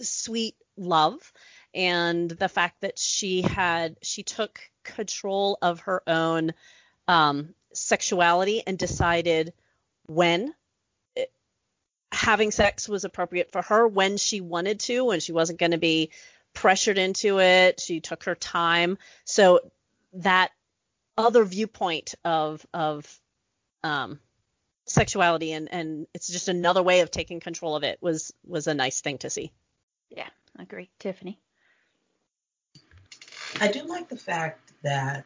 [0.00, 1.32] sweet love.
[1.74, 6.52] And the fact that she had, she took control of her own
[7.06, 9.52] um, sexuality and decided
[10.06, 10.54] when
[12.12, 15.78] having sex was appropriate for her, when she wanted to, when she wasn't going to
[15.78, 16.10] be
[16.54, 17.80] pressured into it.
[17.80, 18.98] She took her time.
[19.24, 19.60] So
[20.14, 20.50] that
[21.16, 23.20] other viewpoint of of
[23.84, 24.18] um,
[24.86, 28.74] sexuality and and it's just another way of taking control of it was was a
[28.74, 29.52] nice thing to see.
[30.10, 30.28] Yeah,
[30.58, 30.90] I agree.
[30.98, 31.38] Tiffany.
[33.60, 35.24] I do like the fact that,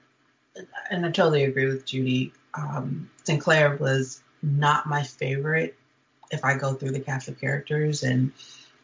[0.90, 5.76] and I totally agree with Judy um, Sinclair was not my favorite
[6.30, 8.32] if I go through the cast of characters and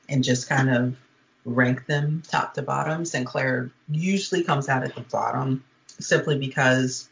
[0.08, 0.96] and just kind of
[1.44, 3.04] rank them top to bottom.
[3.04, 5.64] Sinclair usually comes out at the bottom
[5.98, 7.08] simply because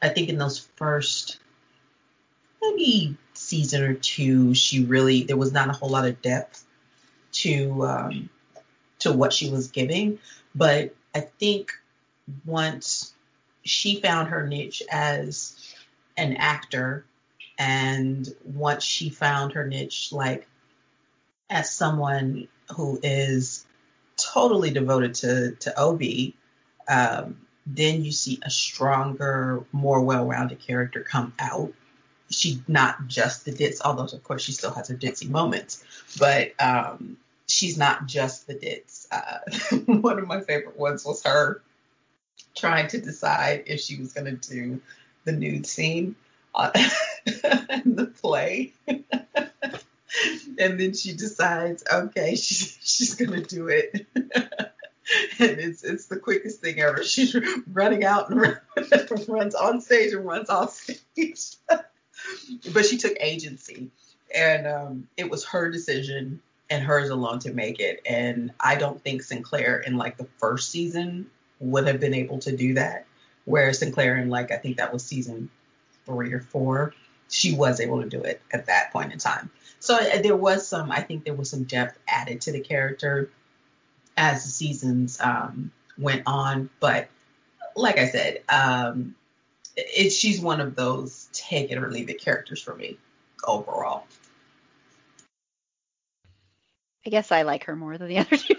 [0.00, 1.38] I think in those first
[2.62, 6.64] maybe season or two, she really there was not a whole lot of depth
[7.32, 8.30] to um,
[9.00, 10.18] to what she was giving.
[10.54, 11.72] But I think
[12.44, 13.14] once
[13.68, 15.74] she found her niche as
[16.16, 17.04] an actor
[17.58, 20.46] and once she found her niche like
[21.50, 23.66] as someone who is
[24.16, 26.34] totally devoted to to Obi,
[26.88, 31.72] um, then you see a stronger, more well-rounded character come out.
[32.30, 35.84] She's not just the ditz, although of course she still has her ditzy moments,
[36.18, 39.08] but um, she's not just the ditz.
[39.10, 39.38] Uh,
[39.86, 41.62] one of my favorite ones was her
[42.56, 44.80] trying to decide if she was going to do
[45.24, 46.16] the nude scene
[46.54, 46.70] uh,
[47.26, 47.32] in
[47.96, 48.72] the play.
[50.58, 54.06] and then she decides, okay, she's she's gonna do it.
[54.14, 54.34] and
[55.38, 57.04] it's it's the quickest thing ever.
[57.04, 57.36] She's
[57.72, 58.58] running out and
[59.28, 61.56] runs on stage and runs off stage.
[62.72, 63.90] but she took agency.
[64.34, 68.00] and um, it was her decision and hers alone to make it.
[68.06, 72.56] And I don't think Sinclair in like the first season would have been able to
[72.56, 73.06] do that.
[73.44, 75.50] Whereas Sinclair in like I think that was season
[76.04, 76.94] three or four,
[77.28, 79.50] she was able to do it at that point in time.
[79.80, 83.30] So uh, there was some, I think there was some depth added to the character
[84.16, 86.70] as the seasons um, went on.
[86.80, 87.08] But
[87.76, 89.14] like I said, um,
[89.76, 92.98] it, she's one of those take it or leave it characters for me
[93.44, 94.04] overall.
[97.06, 98.54] I guess I like her more than the other two.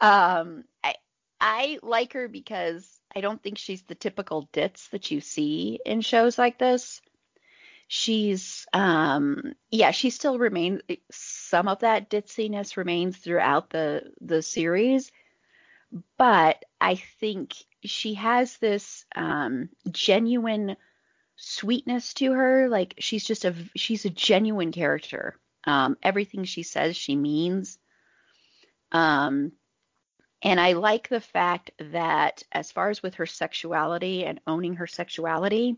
[0.00, 0.94] Um, I
[1.40, 6.00] I like her because I don't think she's the typical ditz that you see in
[6.00, 7.00] shows like this.
[7.86, 15.10] She's um yeah, she still remains some of that ditziness remains throughout the the series,
[16.18, 20.76] but I think she has this um genuine
[21.36, 22.68] sweetness to her.
[22.68, 25.38] Like she's just a she's a genuine character.
[25.64, 27.78] Um everything she says she means.
[28.92, 29.52] Um
[30.42, 34.86] and I like the fact that, as far as with her sexuality and owning her
[34.86, 35.76] sexuality,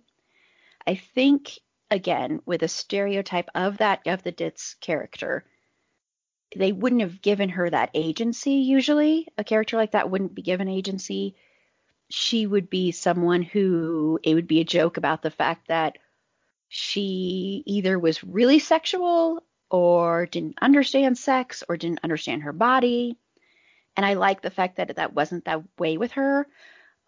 [0.87, 1.59] I think,
[1.91, 5.45] again, with a stereotype of that, of the Ditz character,
[6.55, 9.29] they wouldn't have given her that agency usually.
[9.39, 11.37] A character like that wouldn't be given agency.
[12.11, 15.97] She would be someone who it would be a joke about the fact that
[16.69, 23.17] she either was really sexual or didn't understand sex or didn't understand her body
[23.97, 26.47] and I like the fact that that wasn't that way with her.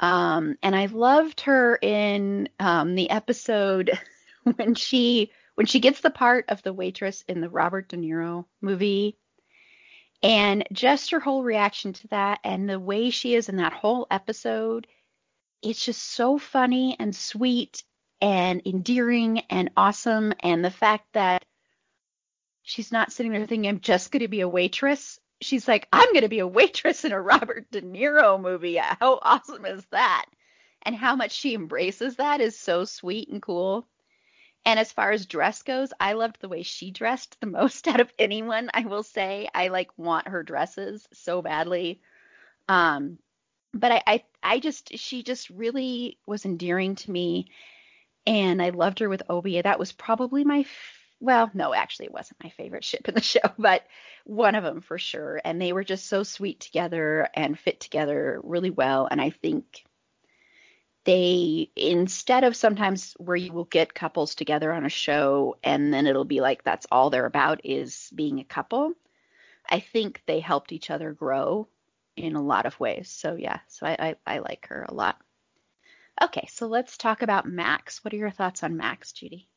[0.01, 3.93] Um, and I loved her in um, the episode
[4.57, 8.47] when she when she gets the part of the waitress in the Robert De Niro
[8.61, 9.19] movie,
[10.23, 14.07] and just her whole reaction to that and the way she is in that whole
[14.11, 14.87] episode,
[15.63, 17.83] it's just so funny and sweet
[18.21, 20.33] and endearing and awesome.
[20.41, 21.45] And the fact that
[22.63, 26.13] she's not sitting there thinking I'm just going to be a waitress she's like, I'm
[26.13, 28.77] going to be a waitress in a Robert De Niro movie.
[28.77, 30.27] How awesome is that?
[30.83, 33.87] And how much she embraces that is so sweet and cool.
[34.65, 38.01] And as far as dress goes, I loved the way she dressed the most out
[38.01, 39.49] of anyone, I will say.
[39.55, 42.01] I like want her dresses so badly.
[42.69, 43.19] Um
[43.75, 47.49] but I, I I just she just really was endearing to me
[48.27, 49.61] and I loved her with Obie.
[49.61, 50.65] That was probably my
[51.23, 53.87] well, no, actually, it wasn't my favorite ship in the show, but
[54.25, 55.41] one of them for sure.
[55.45, 59.07] And they were just so sweet together and fit together really well.
[59.09, 59.85] And I think
[61.05, 66.07] they, instead of sometimes where you will get couples together on a show and then
[66.07, 68.93] it'll be like that's all they're about is being a couple,
[69.71, 71.69] I think they helped each other grow
[72.17, 73.09] in a lot of ways.
[73.09, 75.21] So, yeah, so I, I, I like her a lot.
[76.21, 78.05] Okay, so let's talk about Max.
[78.05, 79.49] What are your thoughts on Max, Judy?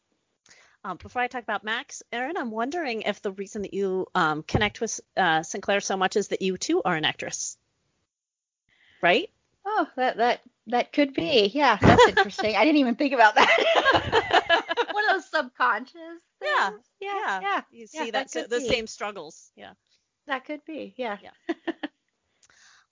[0.86, 4.44] Um, before I talk about Max, Erin, I'm wondering if the reason that you um,
[4.44, 7.58] connect with uh, Synclaire so much is that you too are an actress,
[9.02, 9.32] right?
[9.66, 11.50] Oh, that that that could be.
[11.52, 12.56] Yeah, that's interesting.
[12.56, 14.84] I didn't even think about that.
[14.92, 15.96] One of those subconscious.
[15.96, 16.22] Things.
[16.40, 16.70] Yeah,
[17.02, 17.62] yeah, yeah.
[17.72, 19.52] You see yeah, that, that same struggles.
[19.56, 19.72] Yeah,
[20.28, 20.94] that could be.
[20.98, 21.18] Yeah.
[21.24, 21.56] Yeah.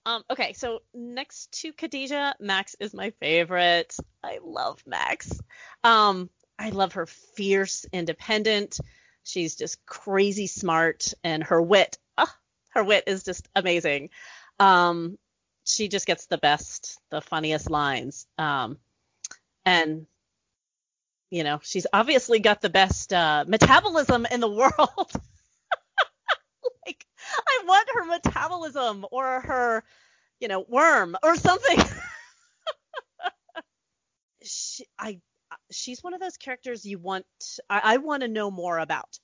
[0.05, 3.95] Um, okay, so next to Khadijah, Max is my favorite.
[4.21, 5.39] I love Max.
[5.81, 6.29] Um,
[6.63, 8.79] I love her fierce, independent.
[9.23, 12.31] She's just crazy smart, and her wit, oh,
[12.69, 14.11] her wit is just amazing.
[14.59, 15.17] Um,
[15.65, 18.27] she just gets the best, the funniest lines.
[18.37, 18.77] Um,
[19.65, 20.07] and
[21.29, 24.71] you know, she's obviously got the best uh, metabolism in the world.
[26.85, 29.83] like, I want her metabolism or her,
[30.39, 31.79] you know, worm or something.
[34.43, 35.19] she, I
[35.75, 37.25] she's one of those characters you want
[37.69, 39.19] I, I want to know more about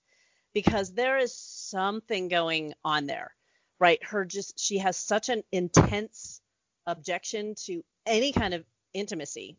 [0.53, 3.33] because there is something going on there
[3.79, 4.03] right?
[4.03, 6.41] Her just she has such an intense
[6.85, 9.57] objection to any kind of intimacy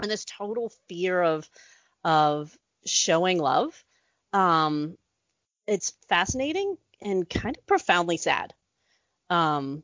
[0.00, 1.48] and this total fear of
[2.04, 3.84] of showing love.
[4.32, 4.96] Um
[5.66, 8.54] it's fascinating and kind of profoundly sad.
[9.28, 9.82] Um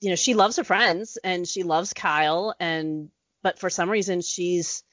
[0.00, 3.10] you know she loves her friends and she loves Kyle and
[3.42, 4.84] but for some reason she's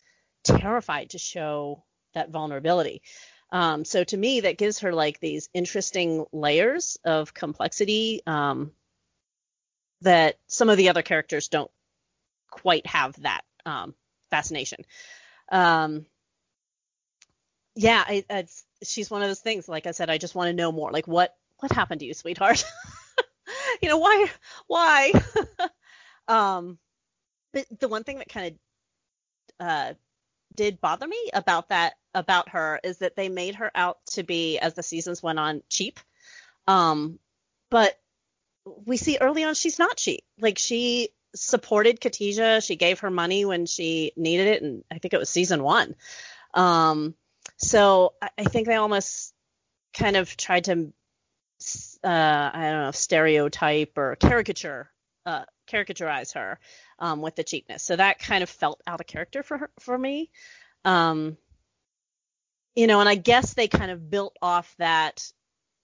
[0.44, 1.84] terrified to show
[2.14, 3.02] that vulnerability.
[3.52, 8.72] Um, so to me, that gives her like these interesting layers of complexity um,
[10.02, 11.72] that some of the other characters don't
[12.50, 13.96] quite have that um,
[14.30, 14.86] fascination.
[15.52, 16.06] Um,
[17.76, 19.68] yeah, I, it's, she's one of those things.
[19.68, 20.92] Like I said, I just want to know more.
[20.92, 22.64] Like what what happened to you, sweetheart?
[23.82, 24.28] you know why
[24.68, 25.12] why?
[26.28, 26.78] um,
[27.54, 28.56] but the one thing that kind
[29.60, 29.94] of uh,
[30.56, 34.58] did bother me about that about her is that they made her out to be
[34.60, 36.00] as the seasons went on cheap.
[36.68, 37.20] Um,
[37.70, 38.00] but
[38.86, 40.24] we see early on she's not cheap.
[40.40, 42.62] Like she supported Khadijah.
[42.62, 45.96] She gave her money when she needed it, and I think it was season one.
[46.54, 47.16] Um,
[47.58, 49.34] so I, I think they almost
[49.94, 50.92] kind of tried to,
[52.04, 54.90] uh, I don't know, stereotype or caricature,
[55.30, 56.60] uh, caricaturize her
[56.98, 57.84] um, with the cheapness.
[57.84, 60.32] So that kind of felt out of character for her, for me.
[60.84, 61.38] Um,
[62.76, 65.32] you know, and I guess they kind of built off that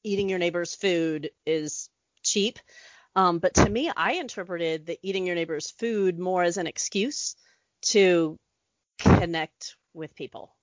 [0.03, 1.89] eating your neighbor's food is
[2.23, 2.57] cheap.
[3.15, 7.35] Um, but to me, I interpreted the eating your neighbor's food more as an excuse
[7.83, 8.37] to
[8.99, 10.53] connect with people.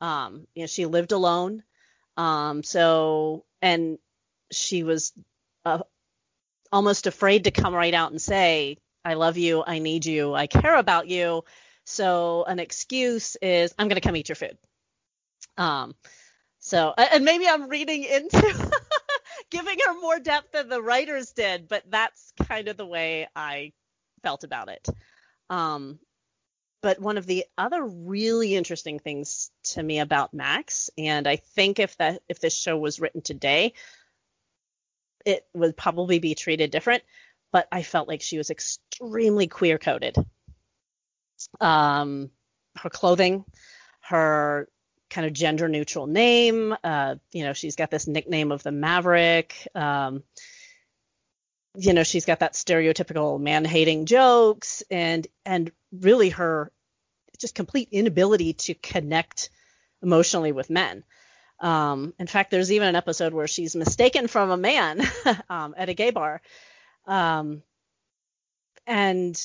[0.00, 1.62] Um, you know, she lived alone.
[2.16, 3.98] Um, so, and
[4.52, 5.12] she was
[5.64, 5.80] uh,
[6.74, 10.48] almost afraid to come right out and say, I love you, I need you, I
[10.48, 11.44] care about you.
[11.84, 14.58] So, an excuse is, I'm going to come eat your food.
[15.56, 15.94] Um,
[16.58, 18.72] so, and maybe I'm reading into
[19.50, 23.72] giving her more depth than the writers did, but that's kind of the way I
[24.24, 24.88] felt about it.
[25.50, 26.00] Um,
[26.82, 31.78] but one of the other really interesting things to me about Max, and I think
[31.78, 33.74] if that if this show was written today,
[35.24, 37.02] it would probably be treated different.
[37.52, 40.16] But I felt like she was extremely queer coded.
[41.60, 42.30] Um,
[42.76, 43.44] her clothing,
[44.00, 44.68] her
[45.10, 46.74] kind of gender neutral name.
[46.82, 49.68] Uh, you know, she's got this nickname of the Maverick.
[49.74, 50.24] Um,
[51.76, 56.72] you know, she's got that stereotypical man hating jokes and and really her
[57.38, 59.50] just complete inability to connect
[60.02, 61.04] emotionally with men.
[61.60, 65.02] Um, in fact, there's even an episode where she's mistaken from a man
[65.48, 66.42] um, at a gay bar.
[67.06, 67.62] Um,
[68.86, 69.40] and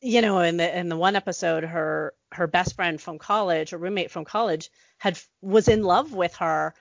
[0.00, 3.78] you know, in the in the one episode, her her best friend from college, her
[3.78, 6.74] roommate from college, had was in love with her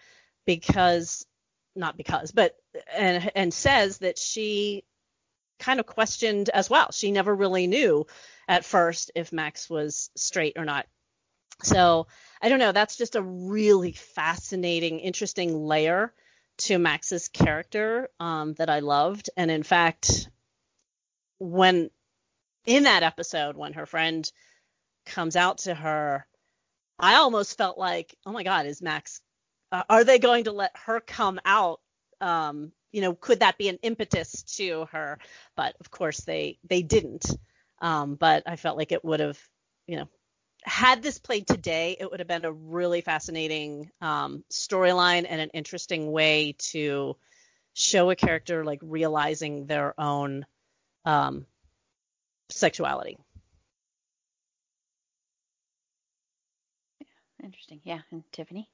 [0.45, 1.25] because
[1.75, 2.55] not because, but
[2.93, 4.83] and and says that she
[5.59, 6.91] kind of questioned as well.
[6.91, 8.07] She never really knew
[8.47, 10.87] at first if Max was straight or not.
[11.64, 12.07] So
[12.41, 12.72] I don't know.
[12.72, 16.14] That's just a really fascinating, interesting layer
[16.59, 19.30] to Max's character um, that I loved.
[19.38, 20.30] And in fact,
[21.39, 21.89] when
[22.66, 24.30] in that episode, when her friend
[25.05, 26.28] comes out to her,
[26.99, 29.22] I almost felt like, oh my God, is Max?
[29.72, 31.80] Uh, are they going to let her come out
[32.20, 35.18] um, you know, could that be an impetus to her?
[35.55, 37.26] But of course they they didn't.
[37.82, 39.39] Um, but I felt like it would have,
[39.88, 40.09] you know,
[40.64, 45.49] had this played today, it would have been a really fascinating um, storyline and an
[45.53, 47.18] interesting way to
[47.74, 50.45] show a character like realizing their own
[51.05, 51.45] um,
[52.49, 53.18] sexuality.
[57.43, 57.82] Interesting.
[57.84, 57.99] Yeah.
[58.12, 58.70] And Tiffany?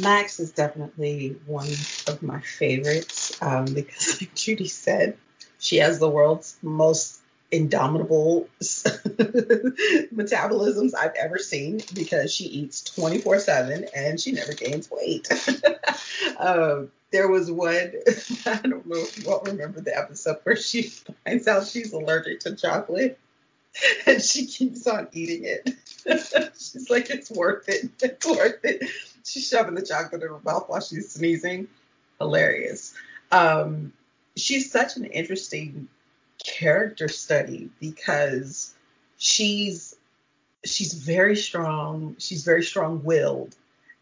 [0.00, 1.68] Max is definitely one
[2.08, 5.16] of my favorites um, because, like Judy said,
[5.58, 7.21] she has the world's most
[7.52, 8.48] indomitable
[10.10, 15.28] metabolisms I've ever seen because she eats 24 7 and she never gains weight.
[16.38, 17.92] um, there was one,
[18.46, 20.84] I don't know if you all remember the episode where she
[21.24, 23.18] finds out she's allergic to chocolate
[24.06, 25.68] and she keeps on eating it.
[26.58, 27.90] She's like, it's worth it.
[28.00, 28.88] It's worth it.
[29.24, 31.68] She's shoving the chocolate in her mouth while she's sneezing.
[32.18, 32.94] Hilarious.
[33.30, 33.92] Um,
[34.36, 35.88] she's such an interesting
[36.44, 38.74] character study because
[39.18, 39.96] she's
[40.64, 42.16] she's very strong.
[42.18, 43.54] She's very strong willed.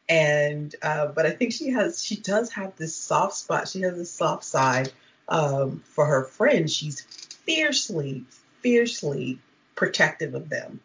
[0.08, 3.68] And uh, but I think she has she does have this soft spot.
[3.68, 4.92] She has this soft side
[5.28, 6.74] um, for her friends.
[6.74, 8.24] She's fiercely,
[8.62, 9.38] fiercely
[9.76, 10.80] protective of them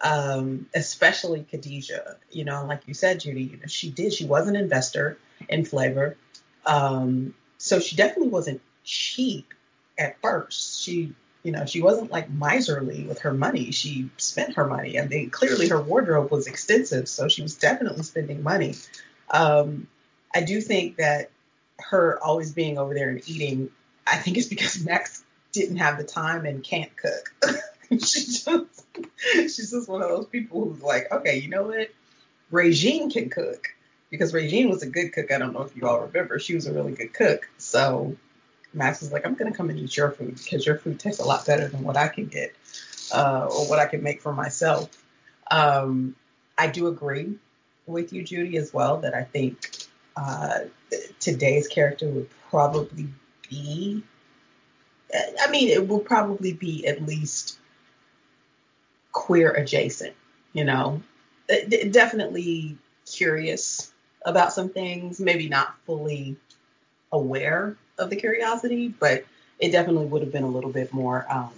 [0.00, 2.16] um, especially Khadijah.
[2.30, 4.12] You know, like you said, Judy, you know, she did.
[4.12, 6.16] She was an investor in flavor,
[6.66, 9.52] um, so she definitely wasn't cheap
[9.98, 10.80] at first.
[10.80, 13.70] She, you know, she wasn't like miserly with her money.
[13.70, 18.02] She spent her money, and mean, clearly her wardrobe was extensive, so she was definitely
[18.02, 18.74] spending money.
[19.30, 19.88] Um,
[20.34, 21.30] I do think that
[21.78, 23.70] her always being over there and eating,
[24.06, 27.32] I think it's because Max didn't have the time and can't cook.
[27.90, 28.86] she just
[29.32, 31.90] she's just one of those people who's like, okay, you know what?
[32.50, 33.68] Regine can cook
[34.10, 35.30] because Regine was a good cook.
[35.30, 36.38] I don't know if you all remember.
[36.38, 37.48] She was a really good cook.
[37.58, 38.16] So
[38.72, 41.24] Max is like, I'm to come and eat your food because your food tastes a
[41.24, 42.54] lot better than what I can get
[43.14, 44.90] uh, or what I can make for myself.
[45.50, 46.14] Um,
[46.56, 47.34] I do agree
[47.86, 49.70] with you, Judy, as well, that I think
[50.16, 50.60] uh,
[51.20, 53.08] today's character would probably
[53.48, 54.02] be,
[55.14, 57.58] I mean, it will probably be at least
[59.12, 60.14] queer adjacent.
[60.52, 61.02] You know,
[61.48, 63.92] D- definitely curious
[64.24, 66.36] about some things, maybe not fully
[67.12, 69.24] aware of the curiosity, but
[69.58, 71.52] it definitely would have been a little bit more, um,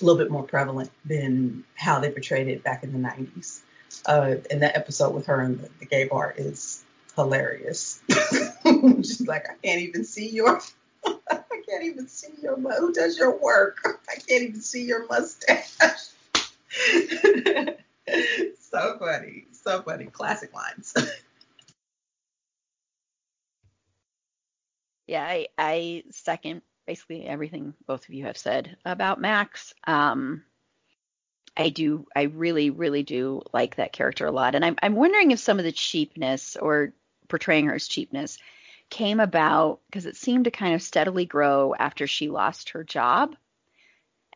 [0.00, 3.60] a little bit more prevalent than how they portrayed it back in the 90s.
[4.06, 8.02] Uh, and that episode with her in the, the gay bar is hilarious.
[8.64, 10.60] She's like, I can't even see your,
[11.06, 13.78] I can't even see your, who does your work?
[14.08, 15.70] I can't even see your mustache.
[18.58, 20.94] so funny, so funny, classic lines.
[25.06, 29.74] Yeah, I, I second basically everything both of you have said about Max.
[29.86, 30.42] Um,
[31.56, 35.30] I do, I really, really do like that character a lot, and I'm, I'm wondering
[35.30, 36.94] if some of the cheapness or
[37.28, 38.38] portraying her as cheapness
[38.90, 43.34] came about because it seemed to kind of steadily grow after she lost her job,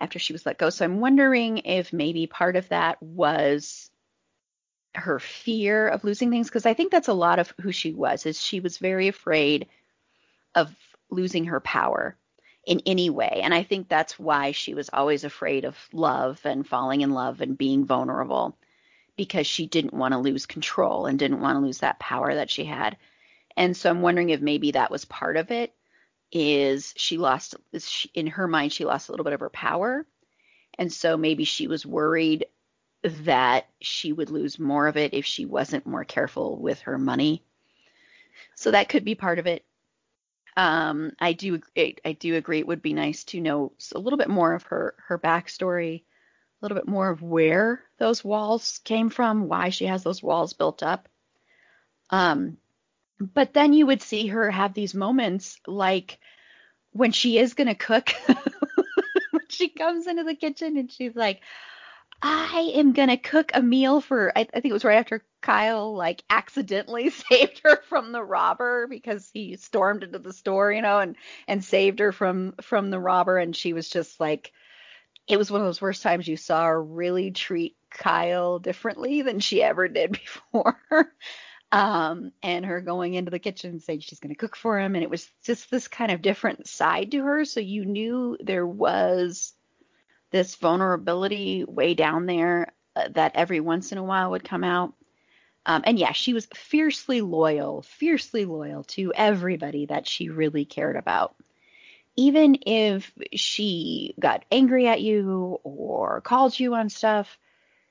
[0.01, 0.71] after she was let go.
[0.71, 3.91] So I'm wondering if maybe part of that was
[4.95, 8.25] her fear of losing things because I think that's a lot of who she was
[8.25, 9.69] is she was very afraid
[10.57, 10.74] of
[11.11, 12.16] losing her power
[12.66, 13.40] in any way.
[13.44, 17.40] And I think that's why she was always afraid of love and falling in love
[17.40, 18.57] and being vulnerable
[19.16, 22.50] because she didn't want to lose control and didn't want to lose that power that
[22.50, 22.96] she had.
[23.57, 25.72] And so I'm wondering if maybe that was part of it
[26.32, 30.04] is she lost she, in her mind she lost a little bit of her power.
[30.76, 32.46] And so maybe she was worried
[33.02, 37.42] that she would lose more of it if she wasn't more careful with her money.
[38.57, 39.64] So that could be part of it.
[40.57, 44.28] Um, I do I do agree it would be nice to know a little bit
[44.28, 46.04] more of her her backstory, a
[46.62, 50.82] little bit more of where those walls came from, why she has those walls built
[50.82, 51.09] up.
[52.09, 52.57] Um,
[53.20, 56.18] but then you would see her have these moments like
[56.92, 58.11] when she is to cook
[59.30, 61.42] when she comes into the kitchen and she's like
[62.23, 64.33] I am gonna cook a meal for.
[64.37, 68.87] I, I, think it was right after Kyle like accidentally saved her from the robber
[68.89, 73.01] because he stormed into the store, you know, and and saved her from from the
[73.01, 74.53] robber, and she was just like,
[75.29, 79.41] it was one of those worst times you saw her really treat Kyle differently than
[79.41, 80.12] she ever did
[80.53, 80.79] before.
[81.73, 85.05] um, and her going into the kitchen and saying she's gonna cook for him, and
[85.05, 89.53] it was just this kind of different side to her, so you knew there was
[90.31, 94.95] this vulnerability way down there uh, that every once in a while would come out.
[95.64, 100.97] Um, and yeah, she was fiercely loyal, fiercely loyal to everybody that she really cared
[100.97, 101.35] about.
[102.14, 107.39] Even if she got angry at you or called you on stuff,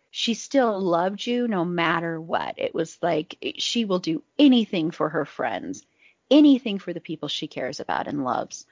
[0.09, 2.55] she still loved you no matter what.
[2.57, 5.85] It was like she will do anything for her friends,
[6.31, 8.65] anything for the people she cares about and loves.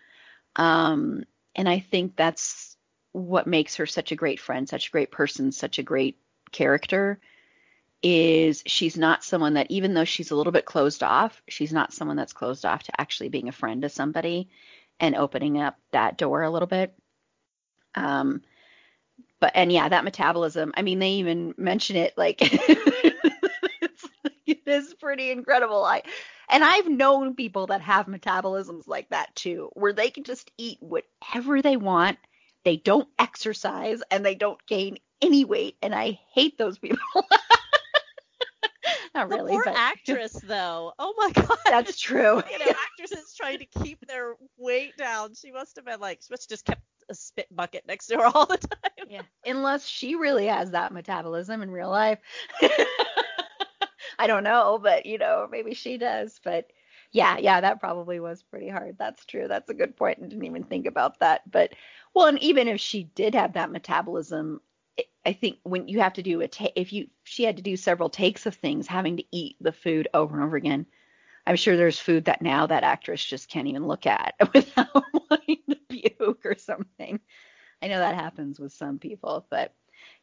[0.55, 2.72] Um, and I think that's
[3.13, 6.17] what makes her such a great friend, such a great person, such a great
[6.51, 7.19] character
[8.01, 11.93] is she's not someone that even though she's a little bit closed off, she's not
[11.93, 14.49] someone that's closed off to actually being a friend to somebody
[14.99, 16.93] and opening up that door a little bit.
[17.95, 18.41] Um
[19.39, 23.15] but and yeah, that metabolism, I mean they even mention it like it
[24.65, 25.85] is pretty incredible.
[25.85, 26.01] I
[26.49, 30.79] and I've known people that have metabolisms like that too, where they can just eat
[30.81, 32.17] whatever they want
[32.63, 36.97] they don't exercise and they don't gain any weight, and I hate those people.
[39.15, 39.51] Not the really.
[39.51, 39.75] Poor but...
[39.75, 40.93] actress, though.
[40.97, 41.57] Oh my god.
[41.65, 42.41] That's true.
[42.51, 45.35] you know, actresses trying to keep their weight down.
[45.35, 48.17] She must have been like, she must have just kept a spit bucket next to
[48.17, 49.07] her all the time.
[49.09, 49.21] Yeah.
[49.45, 52.19] Unless she really has that metabolism in real life.
[54.19, 56.39] I don't know, but you know, maybe she does.
[56.43, 56.71] But
[57.13, 58.97] yeah, yeah, that probably was pretty hard.
[58.97, 59.47] That's true.
[59.47, 60.19] That's a good point.
[60.19, 61.49] I didn't even think about that.
[61.49, 61.73] But
[62.13, 64.61] well, and even if she did have that metabolism,
[65.25, 67.77] I think when you have to do a ta- if you she had to do
[67.77, 70.85] several takes of things, having to eat the food over and over again.
[71.47, 75.59] I'm sure there's food that now that actress just can't even look at without wanting
[75.69, 77.19] to puke or something.
[77.81, 79.73] I know that happens with some people, but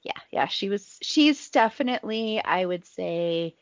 [0.02, 3.56] yeah, yeah, she was she's definitely I would say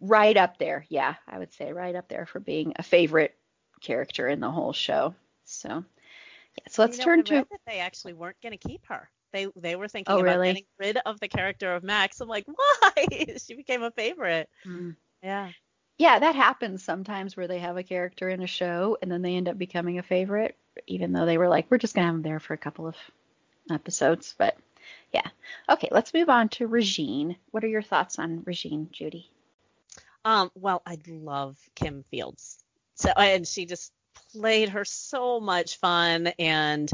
[0.00, 0.86] right up there.
[0.88, 3.34] Yeah, I would say right up there for being a favorite
[3.80, 5.14] character in the whole show.
[5.44, 7.46] So, yeah, so let's you know, turn to.
[7.66, 9.08] they actually weren't going to keep her.
[9.32, 10.48] They they were thinking oh, about really?
[10.48, 12.20] getting rid of the character of Max.
[12.20, 13.06] I'm like, why?
[13.38, 14.48] she became a favorite.
[14.66, 14.96] Mm.
[15.22, 15.50] Yeah.
[15.98, 19.36] Yeah, that happens sometimes where they have a character in a show and then they
[19.36, 20.56] end up becoming a favorite,
[20.86, 22.96] even though they were like, we're just gonna have them there for a couple of
[23.70, 24.34] episodes.
[24.38, 24.56] But
[25.12, 25.28] yeah.
[25.68, 27.36] Okay, let's move on to Regine.
[27.50, 29.30] What are your thoughts on Regine, Judy?
[30.24, 32.58] Um, well, I love Kim Fields.
[32.94, 33.92] So and she just
[34.32, 36.90] played her so much fun and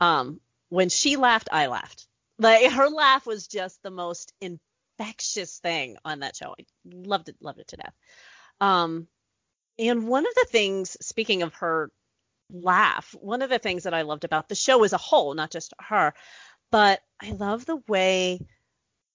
[0.00, 0.40] um
[0.72, 2.06] when she laughed, I laughed.
[2.38, 6.54] Like her laugh was just the most infectious thing on that show.
[6.58, 7.94] I loved it, loved it to death.
[8.58, 9.06] Um,
[9.78, 11.90] and one of the things, speaking of her
[12.50, 15.50] laugh, one of the things that I loved about the show as a whole, not
[15.50, 16.14] just her,
[16.70, 18.40] but I love the way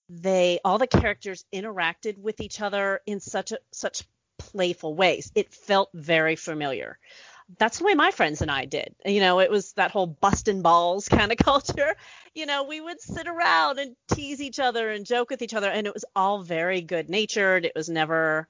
[0.09, 4.03] they all the characters interacted with each other in such a such
[4.37, 5.31] playful ways.
[5.35, 6.97] It felt very familiar.
[7.59, 8.93] That's the way my friends and I did.
[9.05, 11.95] You know, it was that whole busting balls kind of culture.
[12.33, 15.69] You know, we would sit around and tease each other and joke with each other,
[15.69, 17.65] and it was all very good natured.
[17.65, 18.47] It was never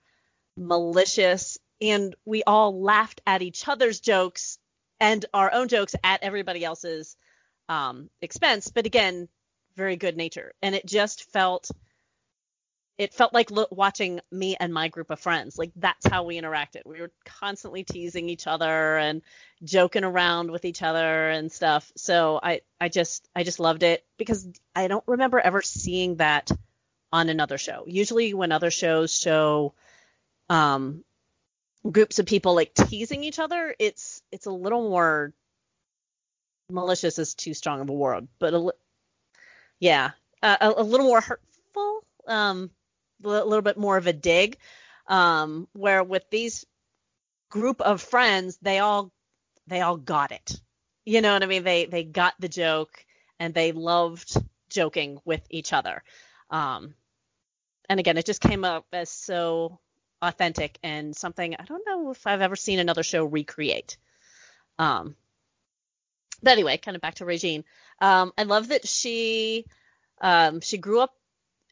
[0.56, 4.58] malicious, and we all laughed at each other's jokes
[5.00, 7.16] and our own jokes at everybody else's
[7.70, 8.70] um, expense.
[8.70, 9.30] But again,
[9.78, 11.70] very good nature, and it just felt
[12.98, 15.58] it felt like lo- watching me and my group of friends.
[15.58, 16.82] Like that's how we interacted.
[16.86, 19.22] We were constantly teasing each other and
[19.64, 21.92] joking around with each other and stuff.
[21.96, 26.50] So I I just I just loved it because I don't remember ever seeing that
[27.14, 27.84] on another show.
[27.88, 29.76] Usually when other shows show
[30.50, 31.04] um
[31.90, 35.34] groups of people like teasing each other, it's it's a little more
[36.70, 38.72] malicious is too strong of a word, but a,
[39.80, 40.12] yeah,
[40.42, 42.04] uh, a, a little more hurtful.
[42.28, 42.72] Um
[43.24, 44.58] a little bit more of a dig.
[45.08, 46.66] Um, where with these
[47.50, 49.12] group of friends, they all
[49.68, 50.60] they all got it.
[51.06, 51.64] You know what I mean?
[51.64, 53.06] They they got the joke
[53.40, 54.36] and they loved
[54.70, 56.04] joking with each other.
[56.50, 56.94] Um,
[57.90, 59.80] and again, it just came up as so
[60.22, 63.98] authentic and something I don't know if I've ever seen another show recreate.
[64.80, 65.16] Um,
[66.42, 67.64] but anyway, kind of back to Regine.
[68.02, 69.66] Um, I love that she
[70.22, 71.14] um, she grew up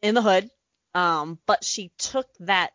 [0.01, 0.49] in the hood.
[0.95, 2.71] Um, but she took that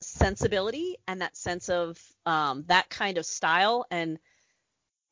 [0.00, 4.18] sensibility and that sense of um, that kind of style and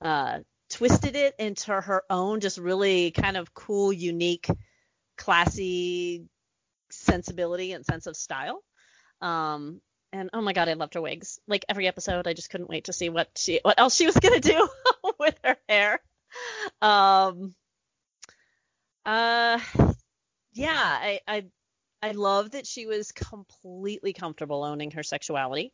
[0.01, 0.39] uh,
[0.71, 4.49] twisted it into her own, just really kind of cool, unique,
[5.19, 6.25] classy
[6.91, 8.65] sensibility and sense of style.
[9.21, 11.41] Um, and oh my god, I loved her wigs.
[11.47, 14.17] Like every episode, I just couldn't wait to see what she, what else she was
[14.17, 14.69] gonna do
[15.19, 16.01] with her hair.
[16.81, 17.55] Um,
[19.05, 19.59] uh,
[20.53, 21.45] yeah, I, I
[22.03, 25.73] I love that she was completely comfortable owning her sexuality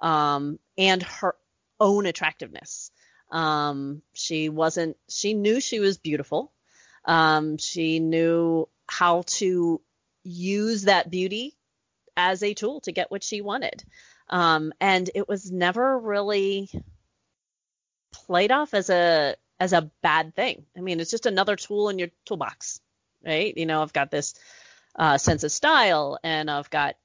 [0.00, 1.34] um, and her
[1.78, 2.90] own attractiveness.
[3.30, 6.52] Um, she wasn't, she knew she was beautiful.
[7.04, 9.80] Um, she knew how to
[10.24, 11.56] use that beauty
[12.16, 13.84] as a tool to get what she wanted.
[14.28, 16.70] Um, and it was never really
[18.12, 20.64] played off as a as a bad thing.
[20.76, 22.80] I mean, it's just another tool in your toolbox,
[23.24, 23.56] right?
[23.56, 24.34] You know, I've got this
[24.96, 26.96] uh, sense of style and I've got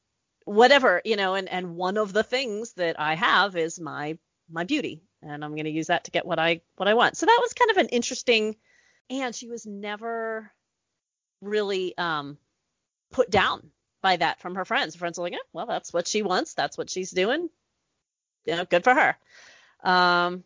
[0.46, 4.18] whatever, you know, and, and one of the things that I have is my
[4.50, 7.18] my beauty and I'm going to use that to get what I what I want.
[7.18, 8.56] So that was kind of an interesting
[9.10, 10.52] and she was never
[11.42, 12.38] really um
[13.12, 13.72] put down
[14.02, 14.96] by that from her friends.
[14.96, 16.54] Her friends are like, eh, well, that's what she wants.
[16.54, 17.50] That's what she's doing.
[18.46, 19.18] You know, good for her.
[19.84, 20.44] Um,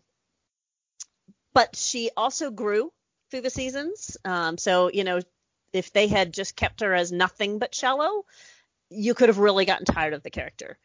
[1.54, 2.92] but she also grew
[3.30, 4.18] through the seasons.
[4.26, 5.22] Um, so, you know,
[5.74, 8.26] if they had just kept her as nothing but shallow,
[8.90, 10.78] you could have really gotten tired of the character.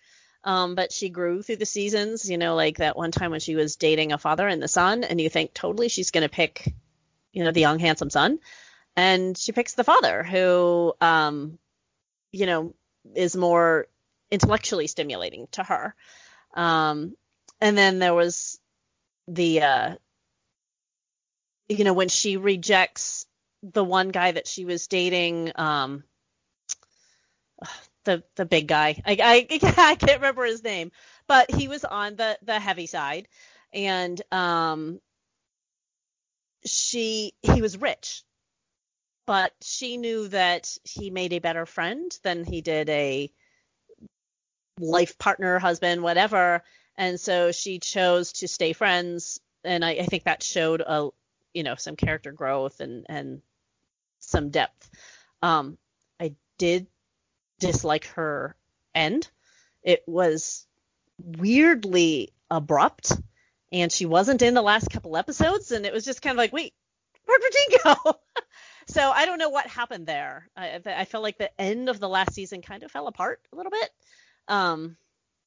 [0.45, 3.57] Um, but she grew through the seasons, you know, like that one time when she
[3.57, 6.73] was dating a father and the son, and you think totally she's going to pick,
[7.33, 8.39] you know, the young handsome son,
[8.95, 11.59] and she picks the father who, um,
[12.33, 12.75] you know,
[13.15, 13.87] is more
[14.31, 15.95] intellectually stimulating to her.
[16.55, 17.17] Um,
[17.61, 18.59] and then there was
[19.29, 19.95] the, uh,
[21.69, 23.27] you know, when she rejects
[23.63, 26.05] the one guy that she was dating, um,
[28.05, 29.03] the the big guy.
[29.05, 30.93] I, I I can't remember his name,
[31.27, 33.29] but he was on the the heavy side,
[33.73, 35.01] and um,
[36.65, 38.23] she he was rich,
[39.27, 43.31] but she knew that he made a better friend than he did a
[44.79, 46.63] life partner, husband, whatever,
[46.97, 51.11] and so she chose to stay friends, and I, I think that showed a
[51.53, 53.43] you know some character growth and and
[54.21, 54.91] some depth.
[55.43, 55.79] Um,
[56.21, 56.87] I did
[57.59, 58.57] dislike her
[58.95, 59.29] end.
[59.83, 60.67] It was
[61.19, 63.13] weirdly abrupt,
[63.73, 66.53] and she wasn't in the last couple episodes, and it was just kind of like,
[66.53, 66.75] wait,
[67.27, 68.19] where'd Regine go?
[68.87, 70.49] so I don't know what happened there.
[70.57, 73.57] I, I felt like the end of the last season kind of fell apart a
[73.57, 73.91] little bit.
[74.49, 74.97] Um,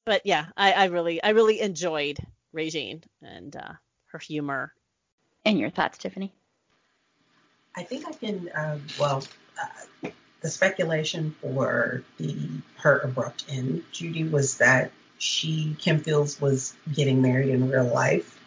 [0.05, 2.19] but yeah, I, I really, I really enjoyed
[2.51, 3.73] Regine and uh,
[4.07, 4.73] her humor.
[5.45, 6.33] And your thoughts, Tiffany?
[7.75, 9.23] I think I can, uh, well,
[9.61, 10.09] uh,
[10.41, 17.21] the speculation for the her abrupt end, Judy, was that she, Kim Fields, was getting
[17.21, 18.39] married in real life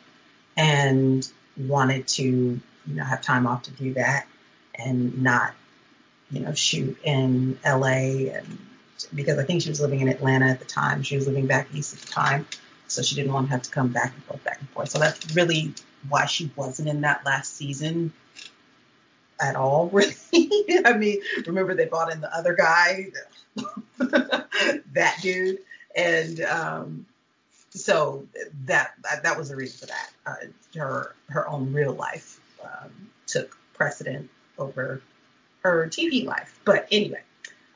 [0.57, 1.27] and
[1.57, 4.27] wanted to, you know, have time off to do that.
[4.75, 5.55] And not,
[6.31, 8.59] you know, shoot in LA and
[9.15, 11.03] because I think she was living in Atlanta at the time.
[11.03, 12.47] She was living back east at the time.
[12.89, 14.91] So she didn't want to have to come back and forth, back and forth.
[14.91, 15.73] So that's really
[16.09, 18.13] why she wasn't in that last season
[19.41, 20.15] at all, really.
[20.85, 23.11] I mean, remember they brought in the other guy,
[23.99, 25.59] that dude.
[25.97, 27.07] And um,
[27.71, 28.27] so
[28.67, 30.11] that that was the reason for that.
[30.27, 32.91] Uh, her her own real life um,
[33.27, 35.03] took precedent over
[35.63, 36.59] her TV life.
[36.65, 37.23] But anyway,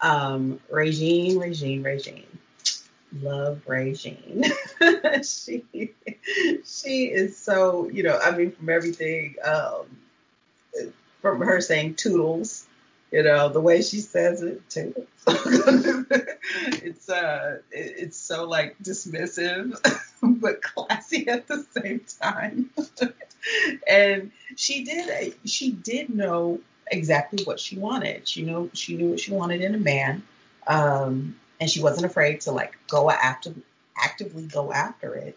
[0.00, 2.26] um, Regine, Regine, Regine.
[3.22, 4.44] Love Regine.
[5.22, 5.64] she
[6.64, 8.18] she is so you know.
[8.22, 9.86] I mean, from everything, um,
[11.22, 12.66] from her saying toodles,
[13.10, 15.06] you know, the way she says it, toodles.
[15.26, 19.78] it's uh, it's so like dismissive,
[20.22, 22.70] but classy at the same time.
[23.88, 28.26] and she did she did know exactly what she wanted.
[28.28, 30.22] She knew she knew what she wanted in a man,
[30.66, 33.54] um, and she wasn't afraid to like go after
[33.96, 35.36] actively go after it.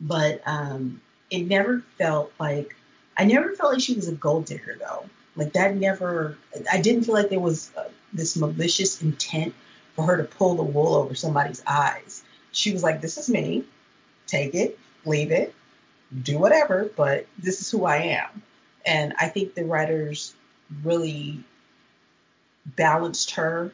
[0.00, 1.00] But um,
[1.30, 2.76] it never felt like
[3.16, 5.06] I never felt like she was a gold digger though.
[5.36, 6.36] Like that never.
[6.70, 9.54] I didn't feel like there was uh, this malicious intent
[9.94, 12.22] for her to pull the wool over somebody's eyes.
[12.52, 13.64] She was like, "This is me.
[14.26, 15.54] Take it, leave it,
[16.22, 18.42] do whatever, but this is who I am."
[18.84, 20.34] And I think the writers
[20.82, 21.42] really
[22.64, 23.72] balanced her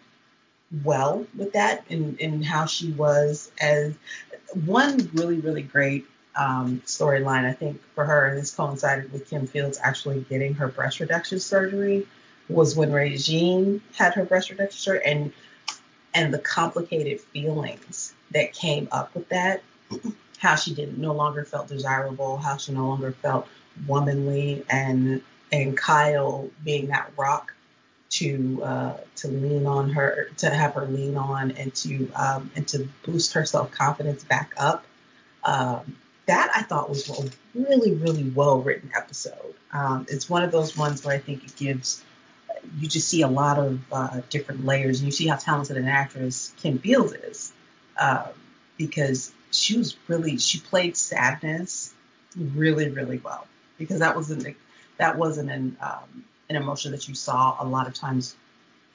[0.85, 3.95] well with that and, how she was as
[4.65, 9.47] one really, really great um, storyline, I think, for her, and this coincided with Kim
[9.47, 12.07] Fields actually getting her breast reduction surgery,
[12.49, 15.33] was when Regine had her breast reduction surgery and
[16.15, 19.63] and the complicated feelings that came up with that,
[20.39, 23.47] how she didn't no longer felt desirable, how she no longer felt
[23.87, 27.55] womanly and and Kyle being that rock
[28.11, 32.67] to uh, to lean on her, to have her lean on, and to um, and
[32.69, 34.85] to boost her self confidence back up.
[35.45, 39.55] Um, that I thought was a really really well written episode.
[39.73, 42.03] Um, it's one of those ones where I think it gives
[42.79, 45.87] you just see a lot of uh, different layers, and you see how talented an
[45.87, 47.53] actress Kim Fields is,
[47.97, 48.29] uh,
[48.77, 51.95] because she was really she played sadness
[52.37, 53.47] really really well
[53.79, 54.55] because that was an
[54.99, 58.37] that wasn't an um, an emotion that you saw a lot of times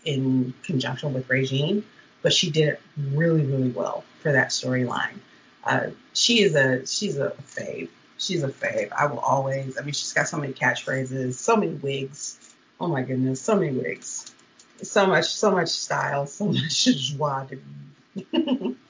[0.05, 1.83] in conjunction with Regine,
[2.21, 5.19] but she did it really, really well for that storyline.
[5.63, 7.89] Uh, she is a she's a fave.
[8.17, 8.91] She's a fave.
[8.91, 9.77] I will always.
[9.77, 12.39] I mean, she's got so many catchphrases, so many wigs.
[12.79, 14.33] Oh my goodness, so many wigs,
[14.81, 18.75] so much, so much style, so much joie de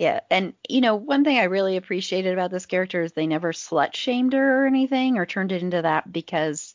[0.00, 3.52] Yeah, and you know, one thing I really appreciated about this character is they never
[3.52, 6.74] slut shamed her or anything or turned it into that because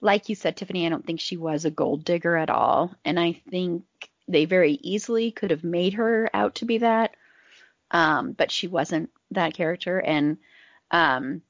[0.00, 2.94] like you said, Tiffany, I don't think she was a gold digger at all.
[3.04, 3.84] And I think
[4.28, 7.16] they very easily could have made her out to be that.
[7.90, 10.00] Um, but she wasn't that character.
[10.00, 10.38] And
[10.90, 11.42] um,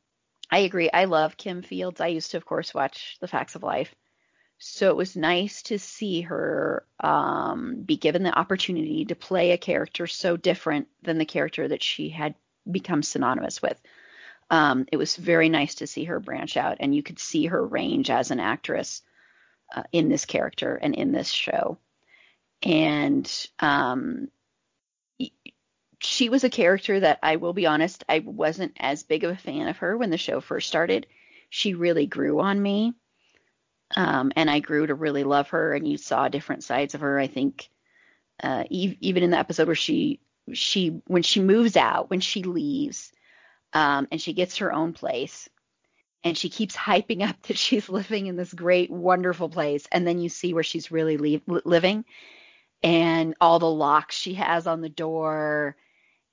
[0.51, 0.91] I agree.
[0.93, 2.01] I love Kim Fields.
[2.01, 3.95] I used to, of course, watch The Facts of Life.
[4.59, 9.59] So it was nice to see her um, be given the opportunity to play a
[9.59, 12.35] character so different than the character that she had
[12.71, 13.81] become synonymous with.
[14.51, 17.65] Um, it was very nice to see her branch out, and you could see her
[17.65, 19.03] range as an actress
[19.75, 21.79] uh, in this character and in this show.
[22.63, 23.31] And
[23.61, 24.29] um,
[26.01, 29.37] she was a character that I will be honest, I wasn't as big of a
[29.37, 31.07] fan of her when the show first started.
[31.51, 32.95] She really grew on me
[33.97, 35.75] um, and I grew to really love her.
[35.75, 37.19] And you saw different sides of her.
[37.19, 37.69] I think
[38.43, 40.21] uh, even in the episode where she
[40.53, 43.13] she when she moves out, when she leaves,
[43.73, 45.49] um, and she gets her own place,
[46.25, 50.19] and she keeps hyping up that she's living in this great, wonderful place, and then
[50.19, 52.05] you see where she's really leave, living,
[52.83, 55.77] and all the locks she has on the door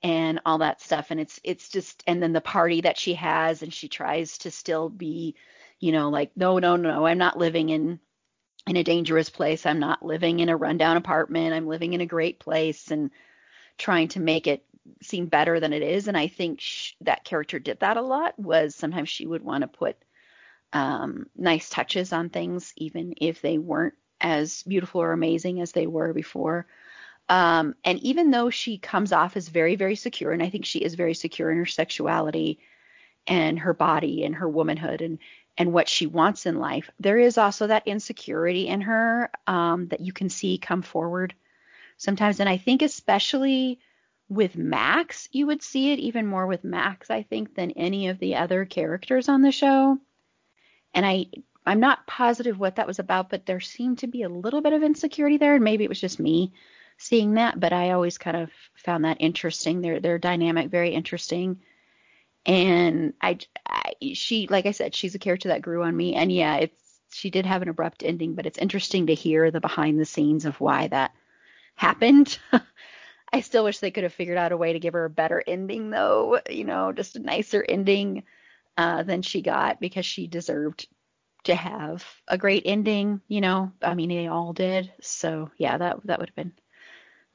[0.02, 3.62] and all that stuff and it's it's just and then the party that she has
[3.62, 5.34] and she tries to still be
[5.80, 8.00] you know, like, no, no, no, I'm not living in
[8.66, 9.64] in a dangerous place.
[9.64, 11.54] I'm not living in a rundown apartment.
[11.54, 13.10] I'm living in a great place and
[13.78, 14.64] trying to make it
[15.02, 16.08] seem better than it is.
[16.08, 18.38] And I think sh- that character did that a lot.
[18.38, 19.96] Was sometimes she would want to put
[20.72, 25.86] um, nice touches on things, even if they weren't as beautiful or amazing as they
[25.86, 26.66] were before.
[27.28, 30.78] Um, and even though she comes off as very, very secure, and I think she
[30.78, 32.60] is very secure in her sexuality
[33.26, 35.18] and her body and her womanhood, and
[35.58, 36.90] and what she wants in life.
[37.00, 41.34] There is also that insecurity in her um, that you can see come forward
[41.96, 42.40] sometimes.
[42.40, 43.78] And I think, especially
[44.28, 48.18] with Max, you would see it even more with Max, I think, than any of
[48.18, 49.98] the other characters on the show.
[50.94, 51.26] and I
[51.66, 54.72] I'm not positive what that was about, but there seemed to be a little bit
[54.72, 56.52] of insecurity there, and maybe it was just me
[56.96, 57.58] seeing that.
[57.58, 59.80] But I always kind of found that interesting.
[59.80, 61.60] Their their dynamic very interesting,
[62.46, 63.38] and I,
[63.68, 66.80] I she like I said, she's a character that grew on me, and yeah, it's
[67.12, 70.44] she did have an abrupt ending, but it's interesting to hear the behind the scenes
[70.46, 71.12] of why that
[71.74, 72.38] happened.
[73.32, 75.42] I still wish they could have figured out a way to give her a better
[75.46, 76.40] ending, though.
[76.48, 78.24] You know, just a nicer ending
[78.76, 80.86] uh, than she got because she deserved
[81.44, 83.20] to have a great ending.
[83.28, 84.92] You know, I mean, they all did.
[85.00, 86.52] So yeah, that that would have been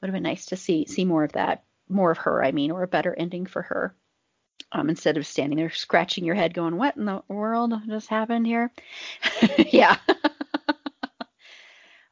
[0.00, 2.44] would have been nice to see see more of that, more of her.
[2.44, 3.94] I mean, or a better ending for her.
[4.74, 8.46] Um, instead of standing there scratching your head, going, "What in the world just happened
[8.46, 8.70] here?"
[9.70, 9.96] yeah.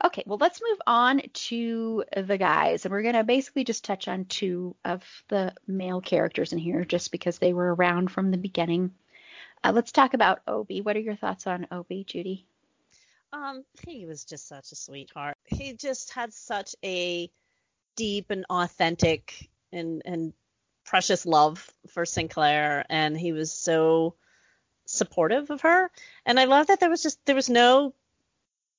[0.03, 2.85] Okay, well, let's move on to the guys.
[2.85, 6.85] And we're going to basically just touch on two of the male characters in here
[6.85, 8.93] just because they were around from the beginning.
[9.63, 10.81] Uh, let's talk about Obie.
[10.81, 12.47] What are your thoughts on Obie, Judy?
[13.33, 15.37] Um, he was just such a sweetheart.
[15.45, 17.31] He just had such a
[17.95, 20.33] deep and authentic and and
[20.91, 24.17] precious love for Synclaire, and he was so
[24.87, 25.89] supportive of her.
[26.27, 27.95] And I love that there was just there was no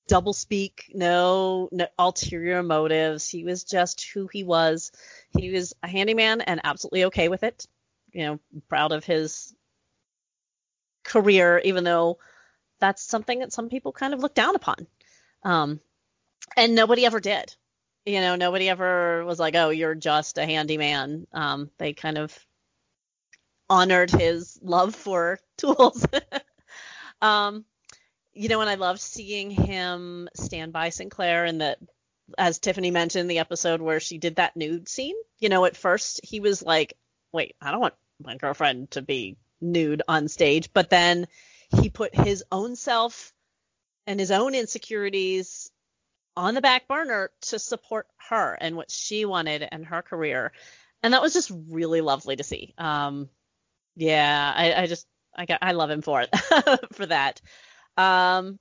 [0.09, 3.29] double speak, no, no ulterior motives.
[3.29, 4.91] He was just who he was.
[5.37, 7.65] He was a handyman and absolutely okay with it.
[8.11, 9.55] You know, proud of his
[11.05, 12.19] career, even though
[12.81, 14.85] that's something that some people kind of look down upon.
[15.43, 15.79] Um,
[16.57, 17.55] and nobody ever did.
[18.05, 22.37] You know, nobody ever was like, "Oh, you're just a handyman." Um, they kind of
[23.69, 26.05] honored his love for tools.
[27.21, 27.65] um,
[28.33, 31.79] you know, and I loved seeing him stand by Synclaire and that
[32.37, 36.21] as Tiffany mentioned the episode where she did that nude scene, you know, at first
[36.23, 36.93] he was like,
[37.33, 37.93] Wait, I don't want
[38.23, 40.73] my girlfriend to be nude on stage.
[40.73, 41.27] But then
[41.79, 43.33] he put his own self
[44.07, 45.71] and his own insecurities
[46.35, 50.51] on the back burner to support her and what she wanted and her career.
[51.03, 52.73] And that was just really lovely to see.
[52.77, 53.29] Um,
[53.95, 56.29] yeah, I, I just I got I love him for it
[56.93, 57.41] for that.
[57.97, 58.59] Um,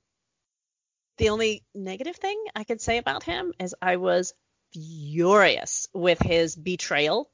[1.18, 4.32] the only negative thing I could say about him is I was
[4.72, 7.30] furious with his betrayal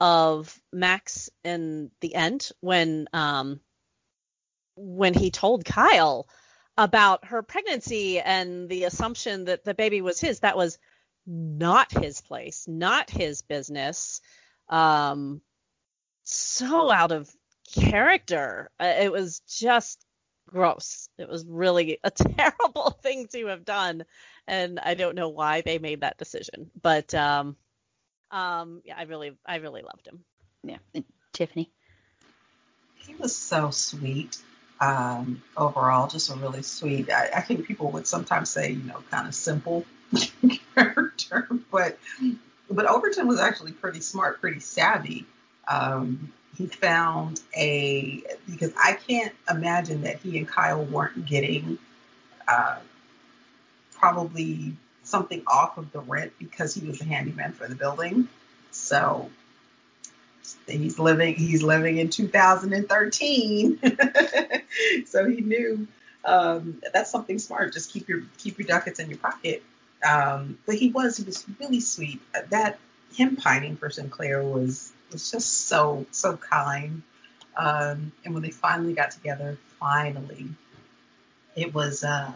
[0.00, 3.60] of Max in the end when um
[4.76, 6.28] when he told Kyle
[6.78, 10.78] about her pregnancy and the assumption that the baby was his that was
[11.26, 14.20] not his place not his business
[14.68, 15.40] um
[16.22, 17.30] so out of
[17.74, 20.06] character uh, it was just
[20.46, 21.08] gross.
[21.18, 24.04] It was really a terrible thing to have done,
[24.46, 26.70] and I don't know why they made that decision.
[26.80, 27.56] But um,
[28.30, 30.24] um, yeah, I really, I really loved him.
[30.62, 31.70] Yeah, and Tiffany.
[32.96, 34.38] He was so sweet.
[34.78, 37.10] Um, overall, just a really sweet.
[37.10, 39.86] I, I think people would sometimes say, you know, kind of simple
[40.74, 41.98] character, but
[42.70, 45.24] but Overton was actually pretty smart, pretty savvy.
[45.68, 51.78] Um, he found a because I can't imagine that he and Kyle weren't getting
[52.48, 52.78] uh,
[53.94, 58.28] probably something off of the rent because he was a handyman for the building.
[58.70, 59.30] So
[60.66, 63.80] he's living he's living in 2013,
[65.06, 65.86] so he knew
[66.24, 67.72] um, that's something smart.
[67.72, 69.62] Just keep your keep your ducats in your pocket.
[70.06, 72.20] Um, but he was he was really sweet.
[72.50, 72.78] That
[73.14, 77.02] him pining for Synclaire was was just so so kind.
[77.56, 80.48] Um, and when they finally got together, finally,
[81.54, 82.32] it was uh,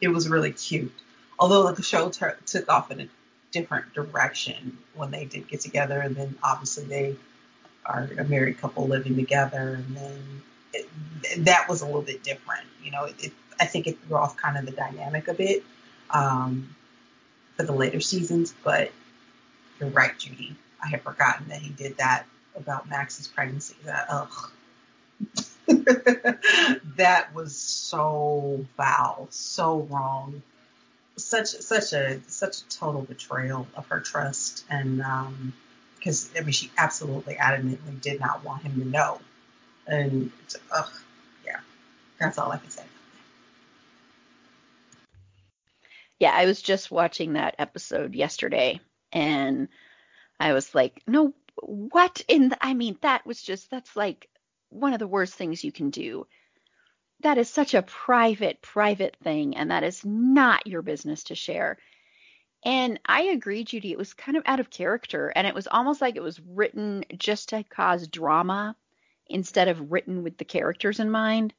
[0.00, 0.92] it was really cute.
[1.38, 3.08] Although the show took off in a
[3.50, 7.16] different direction when they did get together, and then obviously they
[7.84, 10.42] are a married couple living together, and then
[10.72, 10.88] it,
[11.44, 12.66] that was a little bit different.
[12.82, 15.64] You know, it, I think it threw off kind of the dynamic a bit
[16.10, 16.74] um,
[17.56, 18.54] for the later seasons.
[18.62, 18.92] But
[19.80, 20.56] you're right, Judy.
[20.82, 23.76] I had forgotten that he did that about Max's pregnancy.
[23.84, 24.50] That ugh.
[26.96, 30.42] that was so foul, so wrong.
[31.18, 35.52] Such such a such a total betrayal of her trust, and um,
[35.96, 39.20] because I mean she absolutely adamantly did not want him to know,
[39.86, 40.30] and
[40.72, 40.90] ugh,
[41.44, 41.58] yeah,
[42.18, 42.84] that's all I can say.
[46.20, 48.80] Yeah, I was just watching that episode yesterday,
[49.12, 49.68] and
[50.40, 54.28] I was like, no, what in the, I mean, that was just, that's like
[54.70, 56.26] one of the worst things you can do.
[57.20, 61.78] That is such a private, private thing, and that is not your business to share.
[62.64, 66.00] And I agree, Judy, it was kind of out of character, and it was almost
[66.00, 68.76] like it was written just to cause drama
[69.26, 71.54] instead of written with the characters in mind.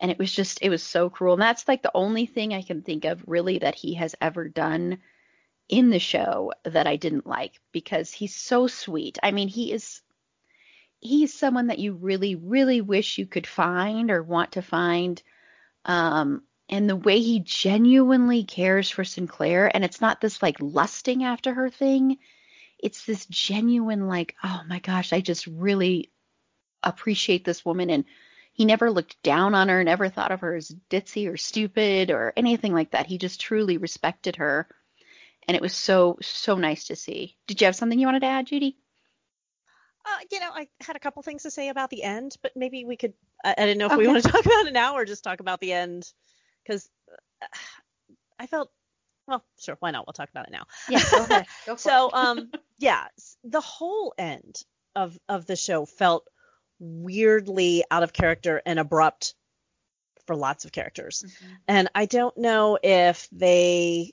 [0.00, 1.34] And it was just, it was so cruel.
[1.34, 4.48] And that's like the only thing I can think of really that he has ever
[4.48, 4.98] done
[5.68, 9.18] in the show that I didn't like because he's so sweet.
[9.22, 10.02] I mean, he is
[11.02, 15.22] he's someone that you really really wish you could find or want to find
[15.84, 21.24] um and the way he genuinely cares for Synclaire and it's not this like lusting
[21.24, 22.18] after her thing
[22.78, 26.10] it's this genuine like oh my gosh I just really
[26.82, 28.04] appreciate this woman and
[28.52, 32.32] he never looked down on her never thought of her as ditzy or stupid or
[32.36, 33.06] anything like that.
[33.06, 34.68] He just truly respected her
[35.48, 37.36] and it was so so nice to see.
[37.48, 38.76] Did you have something you wanted to add Judy
[40.04, 42.84] uh, you know, I had a couple things to say about the end, but maybe
[42.84, 43.14] we could.
[43.44, 44.00] I, I didn't know if okay.
[44.00, 46.10] we want to talk about it now or just talk about the end,
[46.64, 46.88] because
[47.42, 47.46] uh,
[48.38, 48.70] I felt.
[49.26, 50.06] Well, sure, why not?
[50.06, 50.64] We'll talk about it now.
[50.88, 51.46] Yeah, go ahead.
[51.66, 53.06] Go so, um, yeah,
[53.44, 54.62] the whole end
[54.96, 56.26] of of the show felt
[56.80, 59.34] weirdly out of character and abrupt
[60.26, 61.52] for lots of characters, mm-hmm.
[61.68, 64.12] and I don't know if they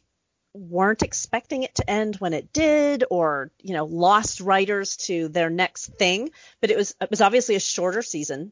[0.53, 5.49] weren't expecting it to end when it did or you know lost writers to their
[5.49, 8.51] next thing but it was it was obviously a shorter season.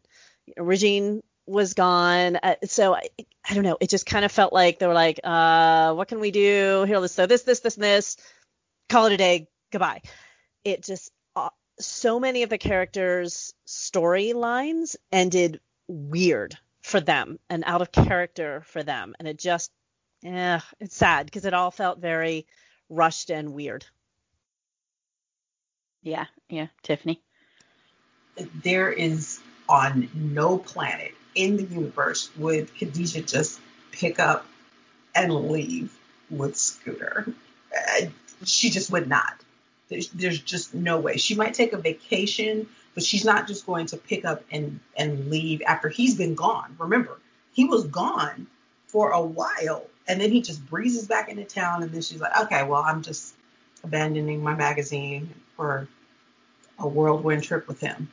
[0.57, 3.09] Regine was gone uh, so I,
[3.49, 3.77] I don't know.
[3.79, 6.83] It just kind of felt like they were like uh what can we do?
[6.87, 8.17] Here let's throw this this this and this.
[8.89, 9.47] Call it a day.
[9.71, 10.01] Goodbye.
[10.63, 17.81] It just uh, so many of the characters storylines ended weird for them and out
[17.81, 19.71] of character for them and it just
[20.22, 22.47] yeah, it's sad because it all felt very
[22.89, 23.86] rushed and weird.
[26.01, 27.22] Yeah, yeah, Tiffany.
[28.63, 33.59] There is on no planet in the universe would Khadijah just
[33.91, 34.45] pick up
[35.13, 35.97] and leave
[36.30, 37.26] with Scooter.
[37.76, 38.05] Uh,
[38.43, 39.34] she just would not.
[39.89, 41.18] There's, there's just no way.
[41.18, 45.30] She might take a vacation, but she's not just going to pick up and, and
[45.30, 46.76] leave after he's been gone.
[46.78, 47.20] Remember,
[47.53, 48.47] he was gone
[48.88, 52.38] for a while and then he just breezes back into town, and then she's like,
[52.43, 53.36] okay, well, I'm just
[53.84, 55.88] abandoning my magazine for
[56.80, 58.10] a whirlwind trip with him.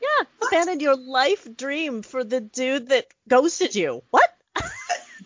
[0.00, 0.52] Yeah, what?
[0.52, 4.02] abandon your life dream for the dude that ghosted you.
[4.10, 4.30] What?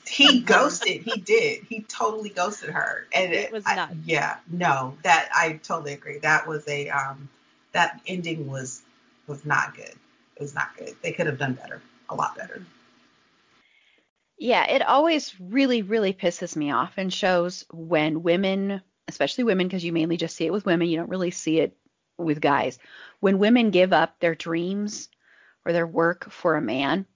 [0.06, 1.02] he ghosted.
[1.02, 1.64] He did.
[1.64, 3.90] He totally ghosted her, and it was not.
[4.04, 6.18] yeah, no, that I totally agree.
[6.18, 7.28] That was a um,
[7.72, 8.82] that ending was
[9.26, 9.94] was not good.
[10.36, 10.94] It was not good.
[11.02, 12.62] They could have done better, a lot better.
[14.42, 19.84] Yeah, it always really, really pisses me off in shows when women, especially women, because
[19.84, 21.76] you mainly just see it with women, you don't really see it
[22.18, 22.80] with guys.
[23.20, 25.08] When women give up their dreams
[25.64, 27.06] or their work for a man,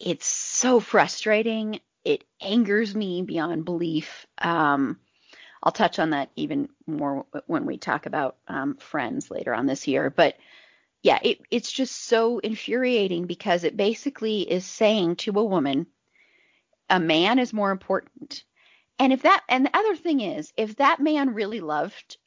[0.00, 1.78] it's so frustrating.
[2.04, 4.26] It angers me beyond belief.
[4.36, 4.98] Um,
[5.62, 9.86] I'll touch on that even more when we talk about um, friends later on this
[9.86, 10.10] year.
[10.10, 10.36] But
[11.00, 15.86] yeah, it, it's just so infuriating because it basically is saying to a woman,
[16.90, 18.44] a man is more important.
[18.98, 22.18] And if that, and the other thing is, if that man really loved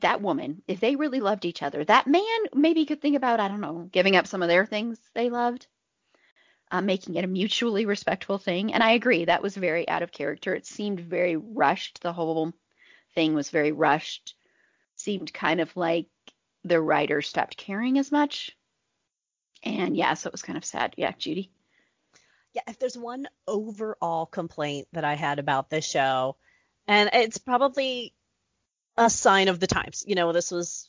[0.00, 3.48] that woman, if they really loved each other, that man maybe could think about, I
[3.48, 5.66] don't know, giving up some of their things they loved,
[6.70, 8.72] uh, making it a mutually respectful thing.
[8.72, 10.54] And I agree, that was very out of character.
[10.54, 12.00] It seemed very rushed.
[12.00, 12.52] The whole
[13.14, 14.34] thing was very rushed.
[14.96, 16.06] Seemed kind of like
[16.62, 18.56] the writer stopped caring as much.
[19.62, 20.94] And yeah, so it was kind of sad.
[20.96, 21.50] Yeah, Judy
[22.54, 26.36] yeah, if there's one overall complaint that I had about this show,
[26.86, 28.14] and it's probably
[28.96, 30.04] a sign of the times.
[30.06, 30.88] You know, this was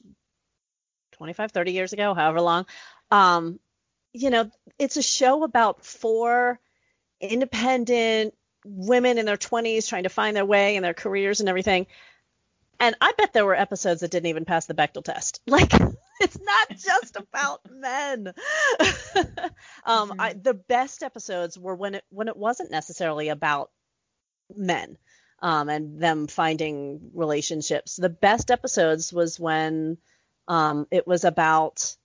[1.13, 2.65] 25, 30 years ago, however long.
[3.09, 3.59] Um,
[4.13, 6.59] you know, it's a show about four
[7.19, 11.87] independent women in their 20s trying to find their way in their careers and everything.
[12.79, 15.41] And I bet there were episodes that didn't even pass the Bechdel test.
[15.47, 15.71] Like,
[16.19, 18.27] it's not just about men.
[19.85, 20.21] um, mm-hmm.
[20.21, 23.69] I, the best episodes were when it when it wasn't necessarily about
[24.55, 24.97] men
[25.41, 27.95] um, and them finding relationships.
[27.95, 29.97] The best episodes was when
[30.47, 31.95] um, it was about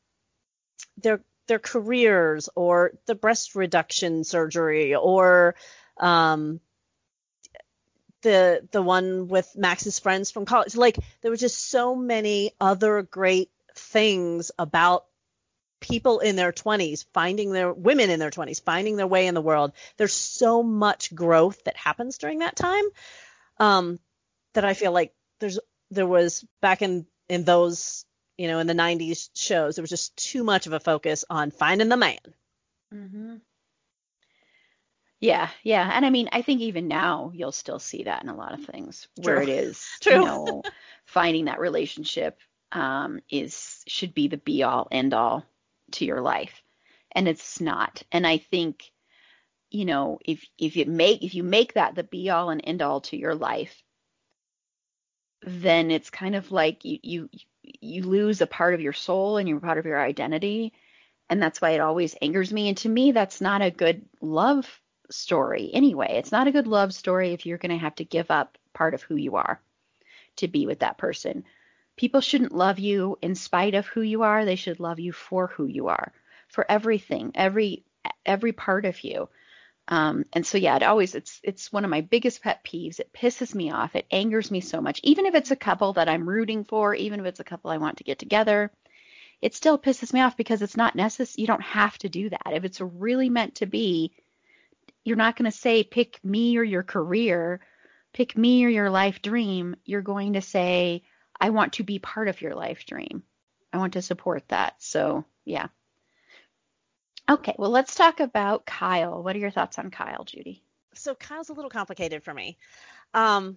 [0.99, 5.55] their their careers or the breast reduction surgery or
[5.99, 6.61] um,
[8.23, 10.77] the the one with Max's friends from college.
[10.77, 15.05] Like there were just so many other great things about
[15.81, 19.41] people in their 20s finding their women in their 20s finding their way in the
[19.41, 22.85] world there's so much growth that happens during that time
[23.59, 23.99] um,
[24.55, 25.59] that i feel like there's
[25.91, 28.05] there was back in in those
[28.37, 31.51] you know in the 90s shows there was just too much of a focus on
[31.51, 32.19] finding the man
[32.95, 33.37] mm-hmm.
[35.19, 38.37] yeah yeah and i mean i think even now you'll still see that in a
[38.37, 39.35] lot of things True.
[39.35, 40.13] where it is True.
[40.13, 40.63] you know
[41.07, 42.39] finding that relationship
[42.73, 45.45] um, is should be the be all end all
[45.93, 46.63] to your life,
[47.13, 48.03] and it's not.
[48.13, 48.91] And I think
[49.71, 52.83] you know, if if you make if you make that the be all and end
[52.83, 53.83] all to your life,
[55.43, 57.31] then it's kind of like you you
[57.63, 60.73] you lose a part of your soul and you're part of your identity.
[61.29, 62.69] And that's why it always angers me.
[62.69, 66.15] And to me, that's not a good love story anyway.
[66.17, 68.95] It's not a good love story if you're going to have to give up part
[68.95, 69.61] of who you are
[70.37, 71.45] to be with that person.
[72.01, 74.47] People shouldn't love you in spite of who you are.
[74.47, 76.15] They should love you for who you are,
[76.49, 77.85] for everything, every
[78.25, 79.29] every part of you.
[79.87, 83.01] Um, and so yeah, it always it's it's one of my biggest pet peeves.
[83.01, 83.95] It pisses me off.
[83.95, 85.01] It angers me so much.
[85.03, 87.77] Even if it's a couple that I'm rooting for, even if it's a couple I
[87.77, 88.73] want to get together,
[89.43, 91.43] it still pisses me off because it's not necessary.
[91.43, 92.55] You don't have to do that.
[92.55, 94.13] If it's really meant to be,
[95.05, 97.61] you're not going to say pick me or your career,
[98.15, 99.77] pick me or your life dream.
[99.85, 101.03] You're going to say
[101.41, 103.23] I want to be part of your life dream.
[103.73, 104.75] I want to support that.
[104.79, 105.69] So, yeah.
[107.29, 109.23] Okay, well, let's talk about Kyle.
[109.23, 110.65] What are your thoughts on Kyle, Judy?
[110.95, 112.59] So Kyle's a little complicated for me.
[113.15, 113.57] Um,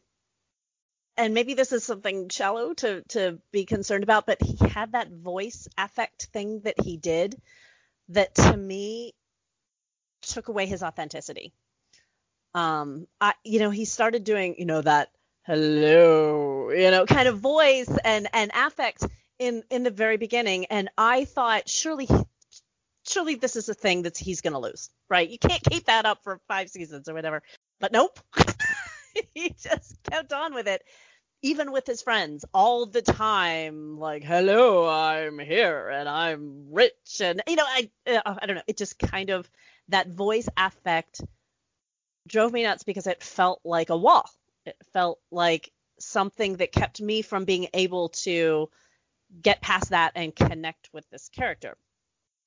[1.18, 5.12] and maybe this is something shallow to to be concerned about, but he had that
[5.12, 7.40] voice affect thing that he did
[8.10, 9.14] that to me
[10.22, 11.54] took away his authenticity.
[12.56, 15.10] Um, I you know he started doing you know that
[15.46, 19.06] hello you know kind of voice and and affect
[19.40, 22.08] in in the very beginning, and I thought surely
[23.08, 25.30] surely this is a thing that he's going to lose, right?
[25.30, 27.44] You can't keep that up for five seasons or whatever.
[27.80, 28.20] But nope.
[29.34, 30.84] he just kept on with it,
[31.42, 33.98] even with his friends all the time.
[34.00, 37.20] Like, hello, I'm here and I'm rich.
[37.22, 38.64] And, you know, I, uh, I don't know.
[38.68, 39.50] It just kind of,
[39.90, 41.20] that voice affect
[42.26, 44.30] drove me nuts because it felt like a wall.
[44.66, 48.70] It felt like something that kept me from being able to
[49.42, 51.78] get past that and connect with this character.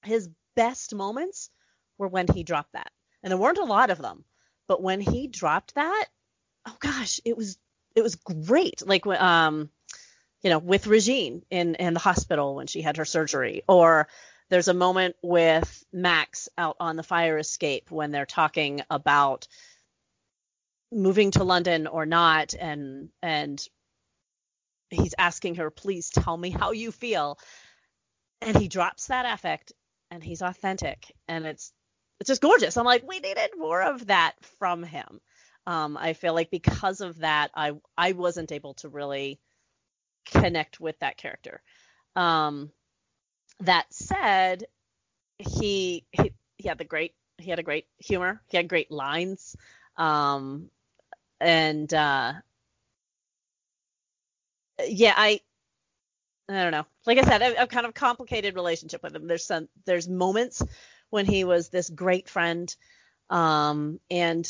[0.03, 1.51] His best moments
[1.99, 2.91] were when he dropped that.
[3.23, 4.25] And there weren't a lot of them,
[4.69, 6.07] but when he dropped that,
[6.67, 7.59] oh gosh, it was
[7.95, 8.87] it was great.
[8.87, 9.71] Like um
[10.43, 14.09] you know, with Regine in in the hospital when she had her surgery or
[14.49, 19.49] there's a moment with Max out on the fire escape when they're talking about
[20.93, 23.67] moving to London or not and and
[24.91, 27.39] he's asking her please tell me how you feel
[28.41, 29.73] and he drops that affect
[30.11, 31.73] and he's authentic and it's
[32.21, 32.77] it's just gorgeous.
[32.77, 35.21] I'm like, we needed more of that from him.
[35.67, 39.41] Um, I feel like because of that, I I wasn't able to really
[40.27, 41.61] connect with that character.
[42.15, 42.71] Um,
[43.61, 44.65] that said,
[45.39, 48.41] he, he he had the great he had a great humor.
[48.49, 49.57] He had great lines.
[49.97, 50.71] Um,
[51.41, 52.35] and uh,
[54.87, 55.41] yeah, I
[56.49, 56.87] I don't know.
[57.07, 59.27] Like I said, a, a kind of complicated relationship with him.
[59.27, 60.63] There's some there's moments
[61.11, 62.75] when he was this great friend
[63.31, 64.49] um, and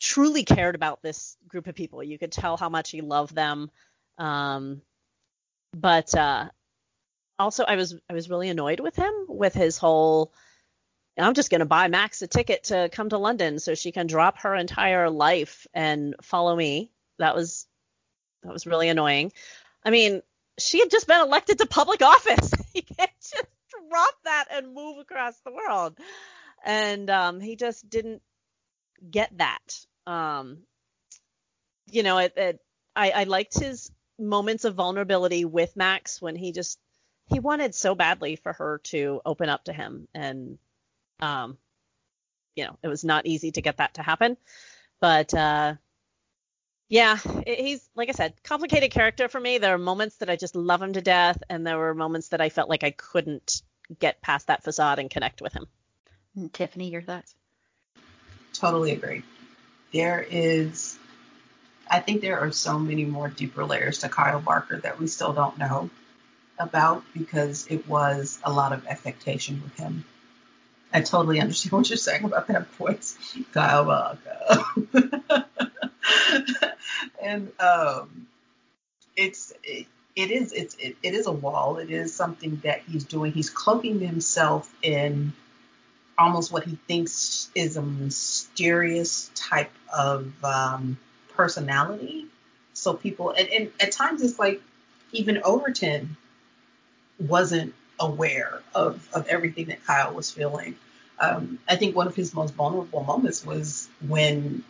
[0.00, 2.02] truly cared about this group of people.
[2.02, 3.70] You could tell how much he loved them.
[4.18, 4.82] Um,
[5.72, 6.48] but uh,
[7.38, 10.32] also, I was I was really annoyed with him with his whole.
[11.24, 14.06] I'm just going to buy Max a ticket to come to London so she can
[14.06, 16.90] drop her entire life and follow me.
[17.18, 17.66] That was
[18.42, 19.32] that was really annoying.
[19.84, 20.22] I mean,
[20.58, 22.52] she had just been elected to public office.
[22.74, 23.46] you can't just
[23.88, 25.96] drop that and move across the world.
[26.64, 28.22] And um, he just didn't
[29.10, 29.86] get that.
[30.06, 30.58] Um,
[31.90, 32.60] you know, it, it,
[32.94, 36.78] I, I liked his moments of vulnerability with Max when he just
[37.28, 40.58] he wanted so badly for her to open up to him, and
[41.20, 41.58] um,
[42.54, 44.36] you know, it was not easy to get that to happen.
[45.00, 45.74] But uh,
[46.88, 49.58] yeah, he's like I said, complicated character for me.
[49.58, 52.40] There are moments that I just love him to death, and there were moments that
[52.40, 53.62] I felt like I couldn't
[53.98, 55.66] get past that facade and connect with him.
[56.52, 57.34] Tiffany, your thoughts?
[58.52, 59.22] Totally agree.
[59.92, 60.98] There is,
[61.90, 65.32] I think there are so many more deeper layers to Kyle Barker that we still
[65.32, 65.90] don't know
[66.58, 70.04] about because it was a lot of affectation with him.
[70.96, 73.18] I totally understand what you're saying about that voice,
[73.52, 74.64] Kyle Barker.
[77.22, 78.26] and um,
[79.14, 81.76] it's it, it is it's it, it is a wall.
[81.76, 83.32] It is something that he's doing.
[83.32, 85.34] He's cloaking himself in
[86.16, 90.96] almost what he thinks is a mysterious type of um,
[91.34, 92.24] personality.
[92.72, 94.62] So people and, and at times it's like
[95.12, 96.16] even Overton
[97.18, 100.74] wasn't aware of of everything that Kyle was feeling.
[101.18, 104.64] Um, I think one of his most vulnerable moments was when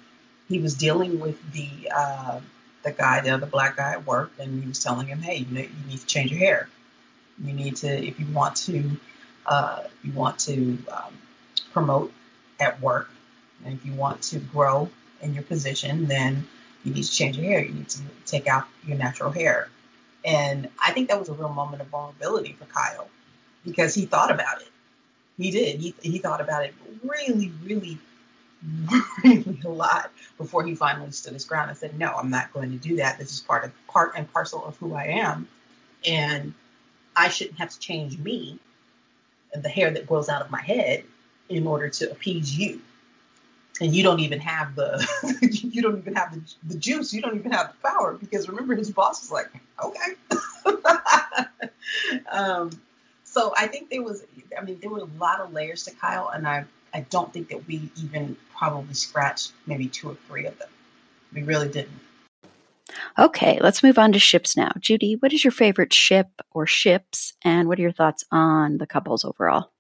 [0.49, 2.41] he was dealing with the uh,
[2.85, 5.55] the guy, the other black guy at work, and he was telling him, "Hey, you,
[5.55, 6.69] know, you need to change your hair.
[7.43, 8.97] You need to, if you want to,
[9.45, 11.19] uh, you want to um,
[11.73, 12.13] promote
[12.59, 13.11] at work,
[13.65, 14.89] And if you want to grow
[15.21, 16.47] in your position, then
[16.85, 17.61] you need to change your hair.
[17.61, 19.69] You need to take out your natural hair.
[20.25, 23.09] And I think that was a real moment of vulnerability for Kyle
[23.65, 24.71] because he thought about it.
[25.39, 25.81] He did.
[25.81, 27.99] He, he thought about it really, really,
[29.25, 32.71] really a lot before he finally stood his ground and said, "No, I'm not going
[32.71, 33.19] to do that.
[33.19, 35.49] This is part of part and parcel of who I am,
[36.07, 36.55] and
[37.15, 38.59] I shouldn't have to change me
[39.53, 41.05] and the hair that grows out of my head
[41.49, 42.81] in order to appease you."
[43.81, 45.07] and you don't even have the
[45.73, 48.75] you don't even have the, the juice you don't even have the power because remember
[48.75, 49.51] his boss was like
[49.83, 50.15] okay
[52.33, 52.71] um,
[53.37, 54.25] so i think there was
[54.59, 56.65] i mean there were a lot of layers to kyle and i
[56.95, 60.69] i don't think that we even probably scratched maybe two or three of them.
[61.33, 62.01] We really didn't.
[63.19, 64.73] Okay let's move on to ships now.
[64.79, 68.87] Judy what is your favorite ship or ships and what are your thoughts on the
[68.87, 69.71] couples overall?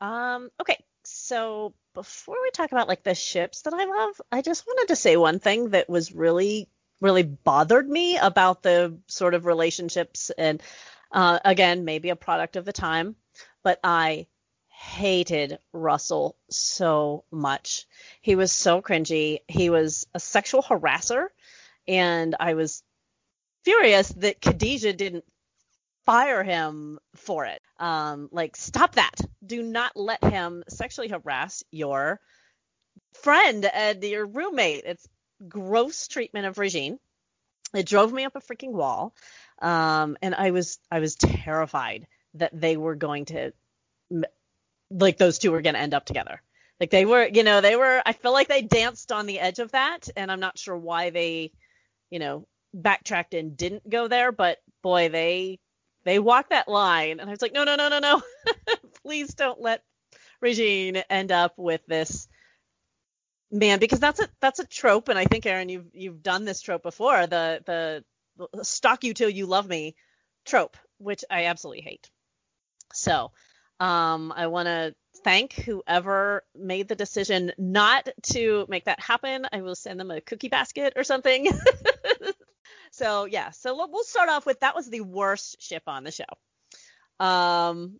[0.00, 4.66] Um okay so before we talk about like the ships that I love, I just
[4.66, 6.68] wanted to say one thing that was really,
[7.00, 10.62] really bothered me about the sort of relationships and
[11.10, 13.16] uh, again, maybe a product of the time,
[13.62, 14.26] but I
[14.68, 17.86] hated Russell so much.
[18.20, 19.38] He was so cringy.
[19.48, 21.28] He was a sexual harasser,
[21.86, 22.82] and I was
[23.64, 25.24] furious that Khadijah didn't
[26.06, 27.60] fire him for it.
[27.78, 29.20] Um, like, stop that.
[29.44, 32.20] Do not let him sexually harass your
[33.22, 34.84] friend and your roommate.
[34.84, 35.08] It's
[35.48, 36.98] gross treatment of Regine.
[37.74, 39.14] It drove me up a freaking wall.
[39.60, 43.52] Um, and I was I was terrified that they were going to
[44.90, 46.40] like those two were going to end up together.
[46.80, 49.58] Like they were, you know, they were I feel like they danced on the edge
[49.58, 51.52] of that and I'm not sure why they,
[52.10, 55.58] you know, backtracked and didn't go there, but boy, they
[56.04, 58.22] they walk that line, and I was like, no, no, no, no, no,
[59.02, 59.82] please don't let
[60.40, 62.28] Regine end up with this
[63.50, 66.60] man, because that's a that's a trope, and I think Erin, you've you've done this
[66.60, 68.04] trope before, the, the
[68.62, 69.94] stalk you till you love me
[70.46, 72.10] trope, which I absolutely hate.
[72.92, 73.32] So,
[73.80, 74.94] um, I want to
[75.24, 79.46] thank whoever made the decision not to make that happen.
[79.52, 81.48] I will send them a cookie basket or something.
[82.90, 86.24] So yeah, so we'll start off with that was the worst ship on the show.
[87.24, 87.98] Um,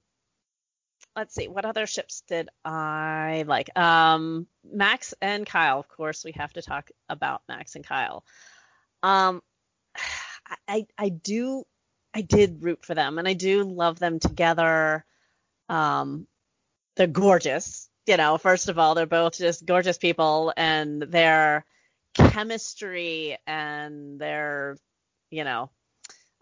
[1.17, 3.77] let's see, what other ships did I like?
[3.79, 8.25] Um, Max and Kyle, of course, we have to talk about Max and Kyle.
[9.03, 9.43] Um,
[10.67, 11.65] I I do
[12.15, 15.05] I did root for them, and I do love them together.
[15.69, 16.27] Um,
[16.97, 17.89] they're gorgeous.
[18.07, 21.65] You know, first of all, they're both just gorgeous people, and their
[22.15, 24.77] chemistry and their
[25.31, 25.71] you know,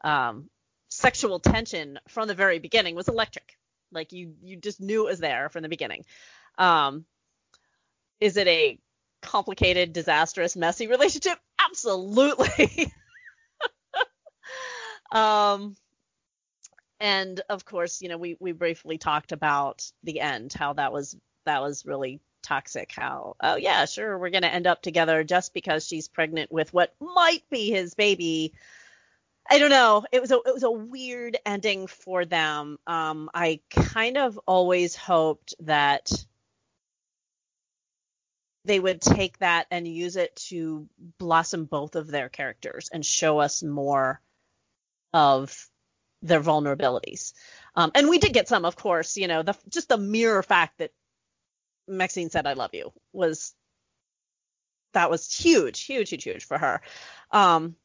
[0.04, 0.48] um,
[0.88, 3.56] sexual tension from the very beginning was electric.
[3.92, 6.04] Like you, you just knew it was there from the beginning.
[6.58, 7.04] Um,
[8.20, 8.78] is it a
[9.22, 11.38] complicated, disastrous, messy relationship?
[11.58, 12.92] Absolutely.
[15.12, 15.76] um,
[17.00, 21.16] and of course, you know, we we briefly talked about the end, how that was
[21.44, 22.92] that was really toxic.
[22.92, 26.94] How oh yeah, sure, we're gonna end up together just because she's pregnant with what
[27.00, 28.54] might be his baby
[29.48, 30.04] I don't know.
[30.10, 32.78] It was a it was a weird ending for them.
[32.86, 36.10] Um, I kind of always hoped that
[38.64, 40.88] they would take that and use it to
[41.18, 44.20] blossom both of their characters and show us more
[45.12, 45.68] of
[46.22, 47.32] their vulnerabilities.
[47.74, 49.16] Um, and we did get some, of course.
[49.16, 50.92] You know, the just the mere fact that
[51.88, 53.54] Maxine said "I love you" was
[54.92, 56.80] that was huge, huge, huge, huge for her.
[57.30, 57.76] Um,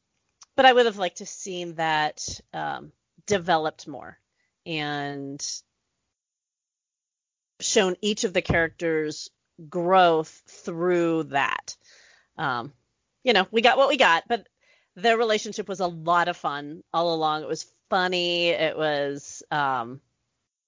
[0.56, 2.92] but I would have liked to seen that um,
[3.26, 4.18] developed more
[4.64, 5.44] and
[7.60, 9.30] shown each of the characters'
[9.68, 11.76] growth through that.
[12.36, 12.72] Um,
[13.24, 14.46] you know, we got what we got, but
[14.96, 17.42] their relationship was a lot of fun all along.
[17.42, 18.48] It was funny.
[18.48, 20.00] It was um,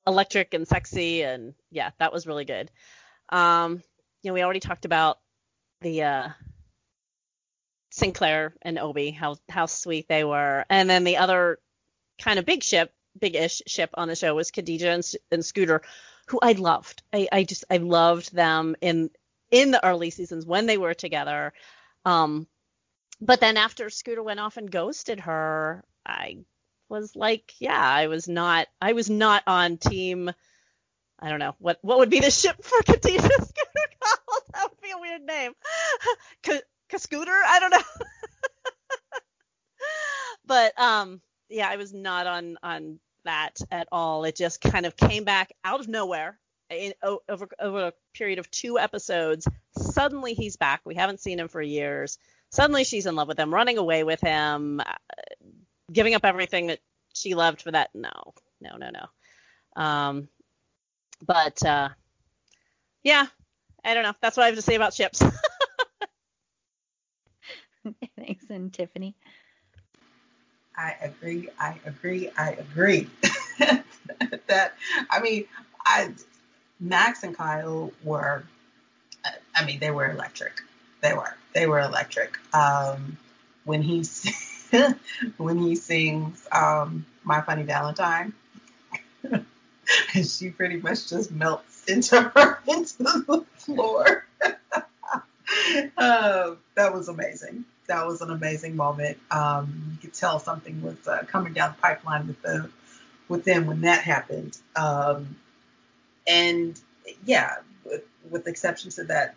[0.07, 2.71] electric and sexy, and yeah, that was really good.
[3.29, 3.83] Um,
[4.23, 5.19] you know, we already talked about
[5.81, 6.29] the uh,
[7.93, 10.65] Synclaire and Obie, how how sweet they were.
[10.69, 11.59] And then the other
[12.19, 15.83] kind of big ship, big-ish ship on the show was Khadijah and, and Scooter,
[16.29, 17.03] who I loved.
[17.13, 19.11] I, I just I loved them in
[19.51, 21.53] in the early seasons when they were together.
[22.05, 22.47] Um,
[23.25, 26.45] but then after Scooter went off and ghosted her, I
[26.89, 30.31] was like, yeah, I was not I was not on team.
[31.19, 34.43] I don't know what what would be the ship for Khadijah Scooter called.
[34.55, 35.53] That would be a weird name.
[36.97, 37.33] scooter.
[37.33, 38.07] I don't know.
[40.47, 44.25] but um, yeah, I was not on on that at all.
[44.25, 46.39] It just kind of came back out of nowhere
[46.71, 46.95] in,
[47.29, 49.49] over over a period of two episodes,
[49.79, 50.81] suddenly he's back.
[50.85, 52.19] We haven't seen him for years.
[52.55, 54.85] Suddenly she's in love with him, running away with him, uh,
[55.93, 56.79] giving up everything that
[57.13, 57.91] she loved for that.
[57.95, 58.13] No,
[58.61, 59.83] no, no, no.
[59.83, 60.29] Um,
[61.21, 61.89] but uh,
[63.03, 63.27] yeah,
[63.85, 64.15] I don't know.
[64.23, 65.21] That's what I have to say about ships.
[68.17, 69.17] Thanks, and Tiffany.
[70.77, 71.49] I agree.
[71.59, 72.31] I agree.
[72.39, 73.11] I agree.
[74.47, 74.75] that
[75.11, 75.47] I mean,
[75.85, 76.13] I
[76.79, 78.45] Max and Kyle were.
[79.57, 80.61] I mean, they were electric.
[81.01, 81.35] They were.
[81.55, 82.39] They were electric.
[82.55, 83.17] Um,
[83.65, 84.05] when he
[85.37, 88.33] when he sings um, "My Funny Valentine,"
[90.13, 94.27] she pretty much just melts into her into the floor.
[95.97, 99.19] uh, that was amazing that was an amazing moment.
[99.31, 102.71] Um, you could tell something was uh, coming down the pipeline with the
[103.29, 104.59] with them when that happened.
[104.77, 105.37] Um,
[106.27, 106.79] and
[107.25, 109.35] yeah, with, with exceptions to that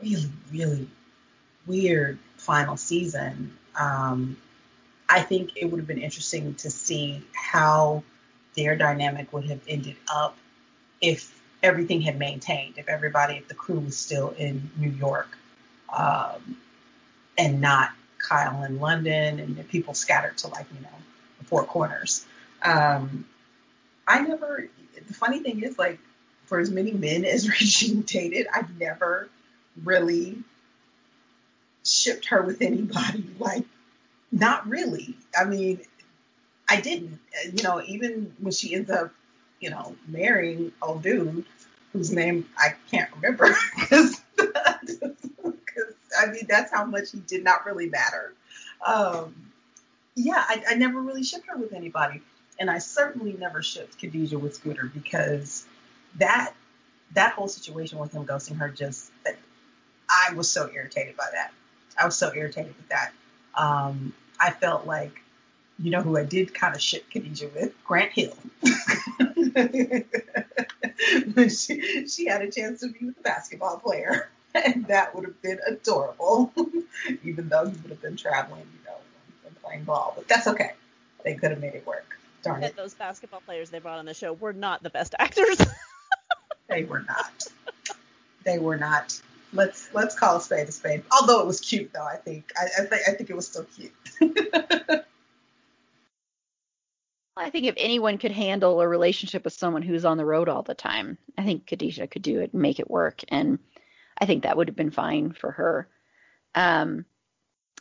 [0.00, 0.88] really really
[1.66, 4.36] weird final season, um,
[5.08, 8.02] I think it would have been interesting to see how
[8.56, 10.36] their dynamic would have ended up
[11.00, 15.36] if everything had maintained, if everybody, if the crew was still in New York.
[15.92, 16.56] Um,
[17.36, 20.88] and not Kyle in London and people scattered to like, you know,
[21.38, 22.24] the four corners.
[22.62, 23.26] Um,
[24.06, 24.68] I never,
[25.06, 25.98] the funny thing is, like,
[26.46, 29.28] for as many men as Regine dated, I've never
[29.82, 30.38] really
[31.84, 33.24] shipped her with anybody.
[33.38, 33.64] Like,
[34.32, 35.16] not really.
[35.38, 35.80] I mean,
[36.68, 37.20] I didn't.
[37.52, 39.12] You know, even when she ends up,
[39.60, 41.44] you know, marrying old dude
[41.92, 44.20] whose name I can't remember because
[46.18, 48.32] I mean, that's how much he did not really matter.
[48.84, 49.34] Um,
[50.16, 52.22] yeah, I, I never really shipped her with anybody,
[52.58, 55.66] and I certainly never shipped Khadijah with Scooter because
[56.16, 56.54] that
[57.14, 59.10] that whole situation with him ghosting her just
[60.08, 61.52] I was so irritated by that.
[61.98, 63.12] I was so irritated with that.
[63.56, 65.20] Um, I felt like,
[65.78, 68.36] you know, who I did kind of ship Khadijah with, Grant Hill.
[71.48, 74.28] she, she had a chance to be with a basketball player.
[74.54, 76.52] and that would have been adorable,
[77.24, 78.96] even though he would have been traveling, you know,
[79.46, 80.14] and playing ball.
[80.16, 80.72] But that's okay.
[81.24, 82.18] They could have made it work.
[82.42, 82.76] Darn it.
[82.76, 85.58] Those basketball players they brought on the show were not the best actors.
[86.68, 87.46] they were not.
[88.44, 89.20] They were not.
[89.54, 91.04] Let's let's call a spade a spade.
[91.12, 92.04] Although it was cute, though.
[92.04, 93.92] I think I, I think I think it was still cute.
[97.36, 100.62] I think if anyone could handle a relationship with someone who's on the road all
[100.62, 103.22] the time, I think Khadijah could do it and make it work.
[103.28, 103.58] And
[104.16, 105.88] I think that would have been fine for her.
[106.54, 107.04] Um,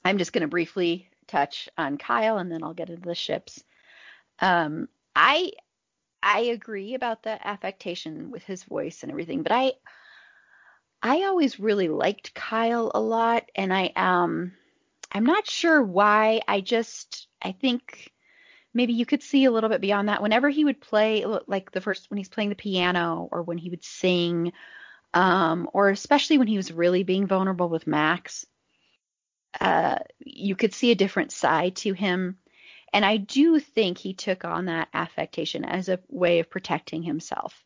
[0.03, 3.63] I'm just going to briefly touch on Kyle, and then I'll get into the ships.
[4.39, 5.51] Um, I
[6.21, 9.73] I agree about the affectation with his voice and everything, but I
[11.03, 14.53] I always really liked Kyle a lot, and I um
[15.11, 16.41] I'm not sure why.
[16.47, 18.11] I just I think
[18.73, 20.21] maybe you could see a little bit beyond that.
[20.21, 23.69] Whenever he would play, like the first when he's playing the piano, or when he
[23.69, 24.53] would sing,
[25.13, 28.45] um, or especially when he was really being vulnerable with Max,
[29.59, 32.38] uh, you could see a different side to him.
[32.93, 37.61] And I do think he took on that affectation as a way of protecting himself.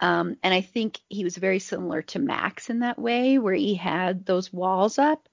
[0.00, 3.74] Um, and I think he was very similar to Max in that way, where he
[3.74, 5.28] had those walls up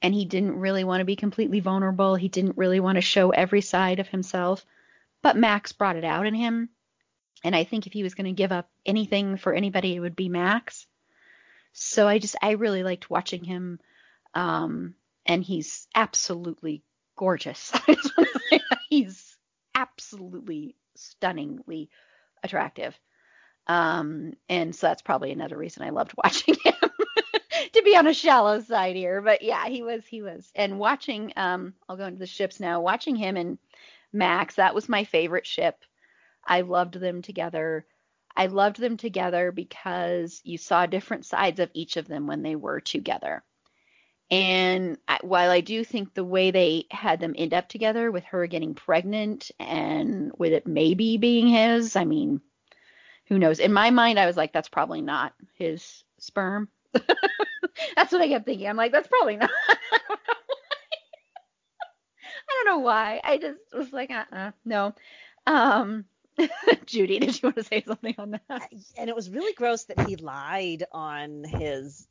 [0.00, 2.14] and he didn't really want to be completely vulnerable.
[2.14, 4.64] He didn't really want to show every side of himself.
[5.22, 6.68] But Max brought it out in him.
[7.42, 10.16] And I think if he was going to give up anything for anybody, it would
[10.16, 10.86] be Max.
[11.72, 13.80] So I just, I really liked watching him.
[14.34, 14.94] Um,
[15.24, 16.82] and he's absolutely
[17.16, 17.72] gorgeous.
[18.90, 19.36] he's
[19.74, 21.88] absolutely stunningly
[22.42, 22.98] attractive.
[23.66, 26.74] Um, and so that's probably another reason I loved watching him.
[27.72, 30.50] to be on a shallow side here, but yeah, he was, he was.
[30.54, 32.80] And watching, um, I'll go into the ships now.
[32.80, 33.58] Watching him and
[34.12, 35.76] Max, that was my favorite ship
[36.46, 37.86] I loved them together.
[38.36, 42.56] I loved them together because you saw different sides of each of them when they
[42.56, 43.42] were together.
[44.30, 48.24] And I, while I do think the way they had them end up together with
[48.24, 52.40] her getting pregnant and with it maybe being his, I mean,
[53.26, 53.58] who knows?
[53.58, 56.68] In my mind, I was like, that's probably not his sperm.
[57.96, 58.68] that's what I kept thinking.
[58.68, 59.50] I'm like, that's probably not.
[62.46, 63.20] I don't know why.
[63.24, 64.94] I just was like, uh, uh no.
[65.46, 66.04] Um,
[66.86, 68.72] Judy, did you want to say something on that?
[68.96, 72.06] And it was really gross that he lied on his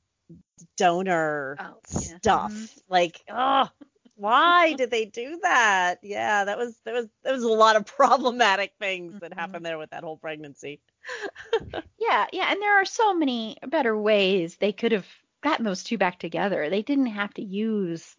[0.77, 2.18] donor oh, yeah.
[2.18, 2.52] stuff.
[2.52, 2.80] Mm-hmm.
[2.90, 3.69] Like, oh,
[4.15, 5.99] Why did they do that?
[6.03, 9.38] Yeah, that was there was there was a lot of problematic things that Mhm.
[9.38, 10.81] happened there with that whole pregnancy.
[11.98, 15.07] Yeah, yeah, and there are so many better ways they could have
[15.41, 16.69] gotten those two back together.
[16.69, 18.15] They didn't have to use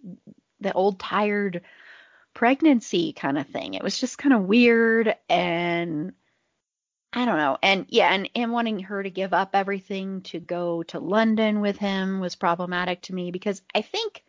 [0.60, 1.62] the old tired
[2.34, 3.74] pregnancy kind of thing.
[3.74, 6.14] It was just kind of weird and
[7.14, 7.58] I don't know.
[7.62, 11.78] And yeah, and him wanting her to give up everything to go to London with
[11.78, 14.22] him was problematic to me because I think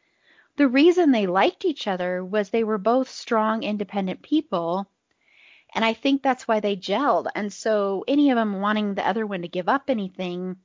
[0.58, 4.90] the reason they liked each other was they were both strong, independent people.
[5.74, 7.28] And I think that's why they gelled.
[7.36, 10.58] And so any of them wanting the other one to give up anything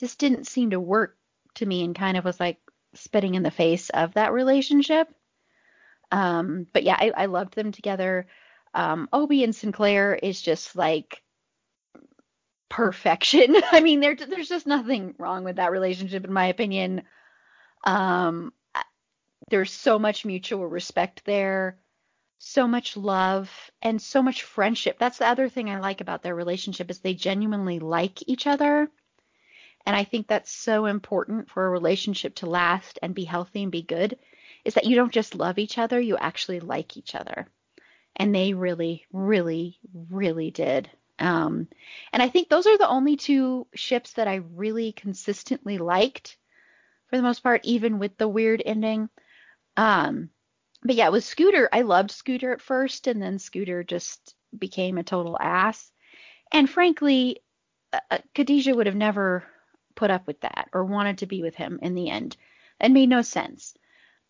[0.00, 1.16] just didn't seem to work
[1.54, 2.58] to me and kind of was like
[2.94, 5.08] spitting in the face of that relationship.
[6.10, 8.26] Um, but yeah, I, I loved them together.
[8.74, 11.22] Um, Obie and Synclaire is just like
[12.68, 13.56] perfection.
[13.70, 17.02] I mean, there, there's just nothing wrong with that relationship, in my opinion.
[17.84, 18.52] Um,
[19.52, 21.76] there's so much mutual respect there,
[22.38, 24.98] so much love, and so much friendship.
[24.98, 28.90] That's the other thing I like about their relationship is they genuinely like each other.
[29.84, 33.70] And I think that's so important for a relationship to last and be healthy and
[33.70, 34.18] be good
[34.64, 37.46] is that you don't just love each other, you actually like each other.
[38.16, 40.90] And they really, really, really did.
[41.18, 41.68] Um,
[42.10, 46.38] and I think those are the only two ships that I really consistently liked
[47.08, 49.10] for the most part, even with the weird ending.
[49.76, 50.30] Um,
[50.82, 55.04] but yeah, with Scooter, I loved Scooter at first, and then Scooter just became a
[55.04, 55.90] total ass.
[56.52, 57.40] And frankly,
[57.92, 59.44] uh, uh, Khadijah would have never
[59.94, 62.36] put up with that or wanted to be with him in the end.
[62.80, 63.74] It made no sense.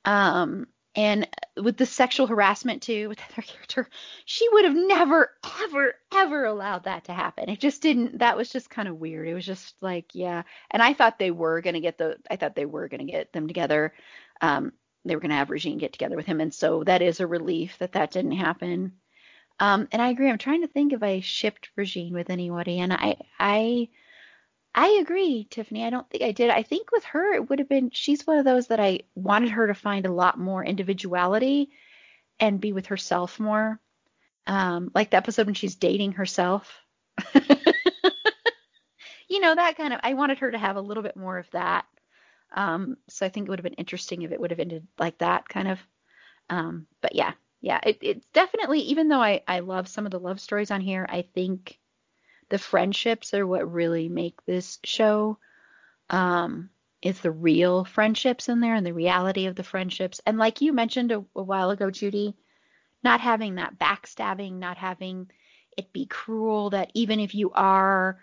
[0.05, 3.89] Um, and with the sexual harassment too, with other character,
[4.27, 5.31] she would have never,
[5.65, 7.49] ever, ever allowed that to happen.
[7.49, 8.19] It just didn't.
[8.19, 9.27] That was just kind of weird.
[9.27, 10.43] It was just like, yeah.
[10.71, 12.19] And I thought they were gonna get the.
[12.31, 13.95] I thought they were gonna get them together.
[14.41, 14.73] Um,
[15.05, 17.79] they were gonna have Regine get together with him, and so that is a relief
[17.79, 18.93] that that didn't happen.
[19.59, 20.29] Um, and I agree.
[20.29, 23.89] I'm trying to think if I shipped Regine with anybody, and I, I,
[24.75, 25.85] I agree, Tiffany.
[25.85, 26.51] I don't think I did.
[26.51, 27.91] I think with her, it would have been.
[27.93, 31.71] She's one of those that I wanted her to find a lot more individuality
[32.41, 33.79] and be with herself more.
[34.47, 36.81] Um, like the episode when she's dating herself.
[39.29, 40.01] you know that kind of.
[40.03, 41.85] I wanted her to have a little bit more of that.
[42.55, 45.19] Um, so I think it would have been interesting if it would have ended like
[45.19, 45.79] that kind of.
[46.51, 48.81] Um, but yeah, yeah, it, it's definitely.
[48.81, 51.79] Even though I I love some of the love stories on here, I think
[52.49, 55.39] the friendships are what really make this show.
[56.11, 56.71] Um,
[57.01, 60.21] it's the real friendships in there and the reality of the friendships.
[60.27, 62.37] And like you mentioned a, a while ago, Judy,
[63.03, 65.31] not having that backstabbing, not having
[65.77, 68.21] it be cruel, that even if you are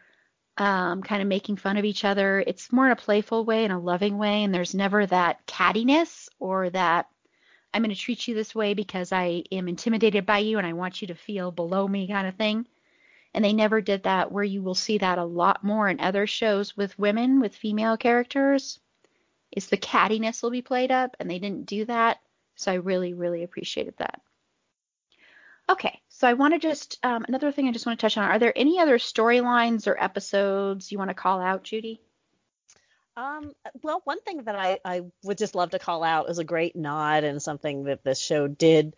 [0.58, 3.72] um, kind of making fun of each other, it's more in a playful way, in
[3.72, 7.08] a loving way, and there's never that cattiness or that
[7.74, 10.74] I'm going to treat you this way because I am intimidated by you and I
[10.74, 12.68] want you to feel below me kind of thing.
[13.34, 16.26] And they never did that, where you will see that a lot more in other
[16.26, 18.80] shows with women, with female characters,
[19.52, 22.20] is the cattiness will be played up, and they didn't do that.
[22.56, 24.20] So I really, really appreciated that.
[25.70, 28.30] Okay, so I want to just, um, another thing I just want to touch on
[28.30, 32.02] are there any other storylines or episodes you want to call out, Judy?
[33.16, 36.44] Um, well, one thing that I, I would just love to call out is a
[36.44, 38.98] great nod and something that this show did,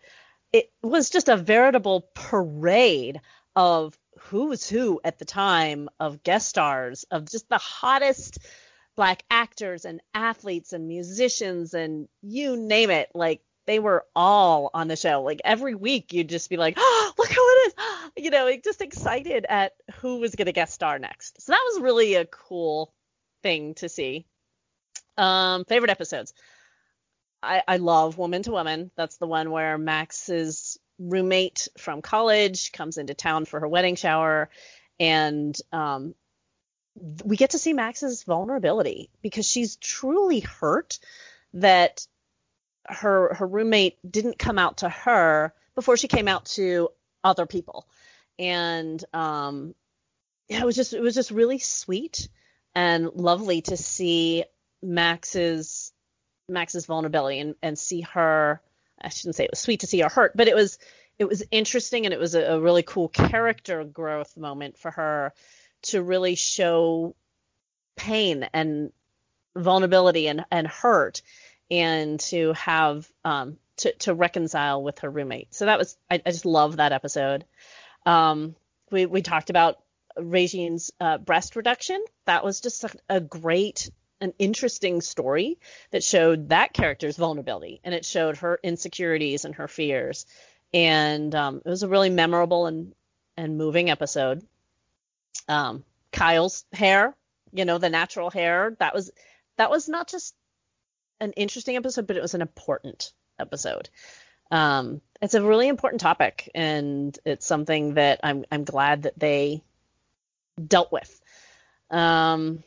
[0.52, 3.20] it was just a veritable parade
[3.54, 8.40] of who's who at the time of guest stars, of just the hottest
[8.96, 13.10] black actors and athletes and musicians and you name it.
[13.14, 15.22] Like they were all on the show.
[15.22, 17.74] Like every week you'd just be like, oh, look who it is.
[18.14, 21.40] You know, just excited at who was going to guest star next.
[21.40, 22.92] So that was really a cool
[23.42, 24.26] thing to see.
[25.16, 26.34] Um, favorite episodes.
[27.42, 28.90] I, I love Woman to Woman.
[28.96, 34.50] That's the one where Max's roommate from college comes into town for her wedding shower,
[35.00, 36.14] and um,
[37.24, 40.98] we get to see Max's vulnerability because she's truly hurt
[41.54, 42.06] that
[42.86, 46.88] her her roommate didn't come out to her before she came out to
[47.24, 47.86] other people,
[48.38, 49.74] and um,
[50.48, 52.28] yeah, it was just it was just really sweet
[52.74, 54.44] and lovely to see
[54.82, 55.92] Max's
[56.48, 58.60] Max's vulnerability and, and see her
[59.02, 60.78] I shouldn't say it was sweet to see her hurt, but it was
[61.18, 65.32] it was interesting and it was a, a really cool character growth moment for her
[65.82, 67.14] to really show
[67.96, 68.92] pain and
[69.56, 71.22] vulnerability and, and hurt
[71.72, 75.52] and to have um to, to reconcile with her roommate.
[75.54, 77.44] So that was I, I just love that episode.
[78.06, 78.54] Um
[78.92, 79.78] we we talked about
[80.16, 82.04] Regine's uh, breast reduction.
[82.26, 83.90] That was just a, a great
[84.20, 85.58] an interesting story
[85.90, 90.26] that showed that character's vulnerability and it showed her insecurities and her fears.
[90.72, 92.94] And um, it was a really memorable and
[93.36, 94.46] and moving episode.
[95.48, 97.16] Um, Kyle's hair,
[97.52, 99.10] you know, the natural hair, that was
[99.56, 100.34] that was not just
[101.22, 103.88] an interesting episode, but it was an important episode.
[104.50, 109.62] Um, it's a really important topic, and it's something that I'm I'm glad that they
[110.62, 111.20] dealt with.
[111.90, 112.62] Um,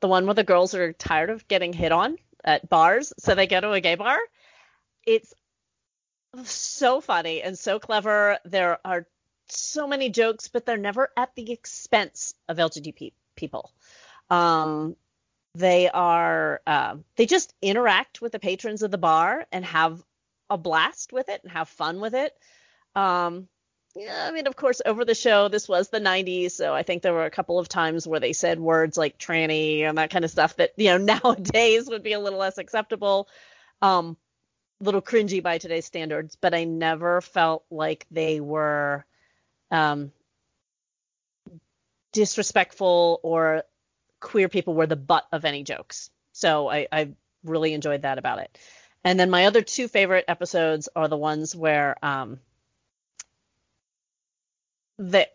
[0.00, 3.46] the one where the girls are tired of getting hit on at bars, so they
[3.46, 4.18] go to a gay bar.
[5.06, 5.32] It's
[6.44, 8.38] so funny and so clever.
[8.44, 9.06] There are
[9.48, 13.70] so many jokes, but they're never at the expense of LGBT people.
[14.30, 14.96] Um,
[15.54, 20.02] they are uh, they just interact with the patrons of the bar and have
[20.48, 22.32] a blast with it and have fun with it.
[22.94, 23.48] Um,
[23.96, 27.02] yeah, I mean, of course, over the show, this was the 90s, so I think
[27.02, 30.24] there were a couple of times where they said words like tranny and that kind
[30.24, 33.28] of stuff that, you know, nowadays would be a little less acceptable,
[33.82, 34.16] um,
[34.80, 39.04] a little cringy by today's standards, but I never felt like they were
[39.72, 40.12] um,
[42.12, 43.64] disrespectful or
[44.20, 46.10] queer people were the butt of any jokes.
[46.32, 47.10] So I, I
[47.44, 48.58] really enjoyed that about it.
[49.02, 52.38] And then my other two favorite episodes are the ones where um,
[54.98, 55.32] that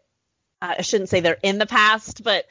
[0.61, 2.45] I shouldn't say they're in the past, but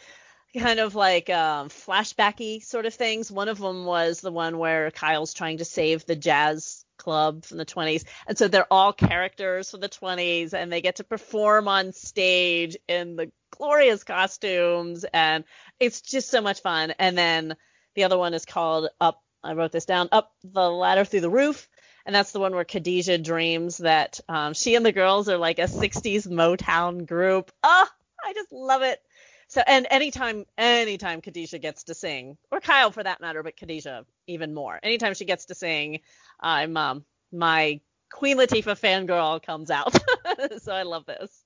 [0.59, 3.31] kind of like um, flashbacky sort of things.
[3.31, 7.59] One of them was the one where Kyle's trying to save the jazz club from
[7.59, 11.69] the 20s, and so they're all characters from the 20s, and they get to perform
[11.69, 15.45] on stage in the glorious costumes, and
[15.81, 16.93] it's just so much fun.
[16.99, 17.57] And then
[17.95, 19.23] the other one is called Up.
[19.43, 20.09] I wrote this down.
[20.13, 21.69] Up the ladder through the roof
[22.07, 25.59] and that's the one where Khadijah dreams that um, she and the girls are like
[25.59, 27.51] a 60s Motown group.
[27.63, 27.89] Oh,
[28.25, 29.01] I just love it.
[29.49, 34.05] So, and anytime, anytime Khadijah gets to sing, or Kyle for that matter, but Khadijah
[34.27, 36.01] even more, anytime she gets to sing,
[36.41, 39.95] I'm um, my Queen Latifah fangirl comes out.
[40.63, 41.44] so I love this.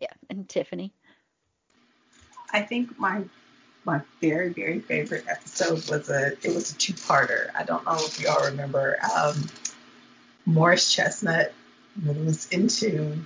[0.00, 0.92] Yeah, and Tiffany.
[2.52, 3.24] I think my
[3.84, 7.50] my very very favorite episode was a it was a two parter.
[7.56, 9.48] I don't know if y'all remember um,
[10.44, 11.52] Morris Chestnut
[11.96, 13.18] moves into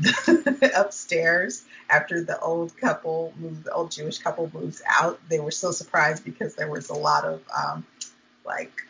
[0.00, 5.18] the upstairs after the old couple moved, the old Jewish couple moves out.
[5.28, 7.86] They were so surprised because there was a lot of um,
[8.44, 8.82] like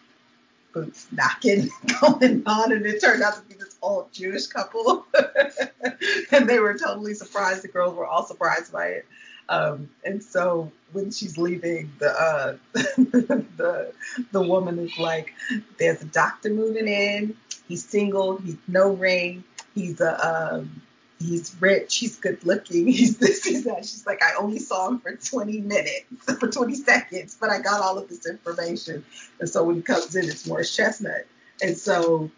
[0.73, 1.69] boots knocking
[2.01, 5.07] going on, and it turned out to be this old Jewish couple,
[6.33, 7.63] and they were totally surprised.
[7.63, 9.07] The girls were all surprised by it.
[9.49, 13.93] Um, and so when she's leaving, the uh, the
[14.31, 15.33] the woman is like,
[15.79, 17.37] "There's a doctor moving in.
[17.67, 18.37] He's single.
[18.39, 19.45] He's no ring.
[19.75, 20.83] He's a um,
[21.19, 21.97] he's rich.
[21.97, 22.87] He's good looking.
[22.89, 23.45] He's this.
[23.45, 26.05] He's that." She's like, "I only saw him for 20 minutes,
[26.39, 29.05] for 20 seconds, but I got all of this information."
[29.41, 31.27] And so when he comes in, it's Morris Chestnut.
[31.63, 32.31] And so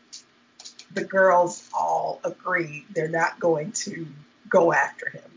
[0.93, 4.07] the girls all agree they're not going to
[4.49, 5.31] go after him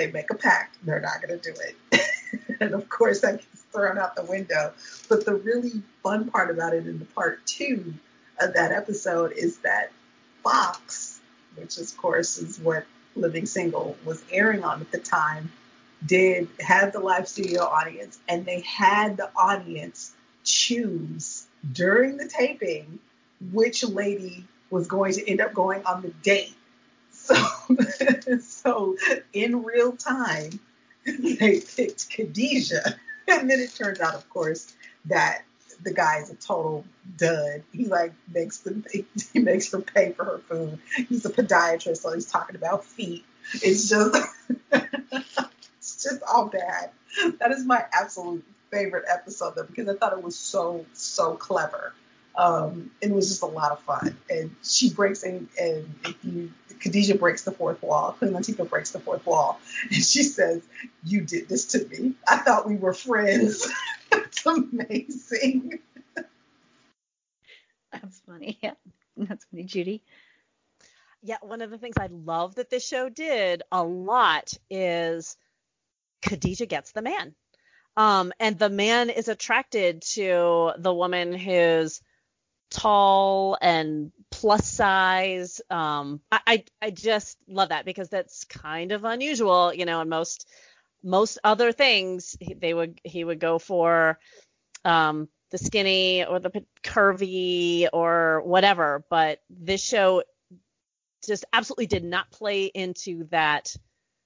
[0.00, 2.56] they make a pact, they're not going to do it.
[2.60, 4.72] and of course, that gets thrown out the window.
[5.08, 7.94] But the really fun part about it in the part two
[8.40, 9.92] of that episode is that
[10.42, 11.20] Fox,
[11.56, 15.52] which of course is what Living Single was airing on at the time,
[16.04, 20.14] did have the live studio audience, and they had the audience
[20.44, 22.98] choose during the taping
[23.52, 26.54] which lady was going to end up going on the date
[27.12, 27.36] so,
[28.40, 28.96] so
[29.32, 30.58] in real time,
[31.04, 32.96] they picked Khadijah.
[33.28, 34.72] And then it turns out, of course,
[35.04, 35.42] that
[35.82, 36.84] the guy is a total
[37.16, 37.62] dud.
[37.72, 38.84] He like makes them
[39.32, 40.78] he makes her pay for her food.
[41.08, 43.24] He's a podiatrist, so he's talking about feet.
[43.54, 44.16] It's just
[44.72, 46.90] it's just all bad.
[47.38, 51.92] That is my absolute favorite episode though, because I thought it was so so clever.
[52.36, 54.16] Um, it was just a lot of fun.
[54.28, 58.90] And she breaks in, and if you, Khadijah breaks the fourth wall, Queen Latifah breaks
[58.92, 60.62] the fourth wall, and she says,
[61.04, 62.14] "You did this to me.
[62.26, 63.68] I thought we were friends."
[64.12, 65.80] it's amazing.
[67.92, 68.58] That's funny.
[68.62, 68.74] Yeah,
[69.16, 70.02] that's funny, Judy.
[71.22, 75.36] Yeah, one of the things I love that this show did a lot is
[76.22, 77.34] Khadijah gets the man.
[77.96, 82.00] Um, and the man is attracted to the woman who's
[82.70, 85.60] tall and plus size.
[85.70, 90.00] Um, I, I, I just love that because that's kind of unusual, you know.
[90.00, 90.48] And most
[91.02, 94.18] most other things they would he would go for
[94.84, 99.04] um, the skinny or the curvy or whatever.
[99.10, 100.22] But this show
[101.26, 103.74] just absolutely did not play into that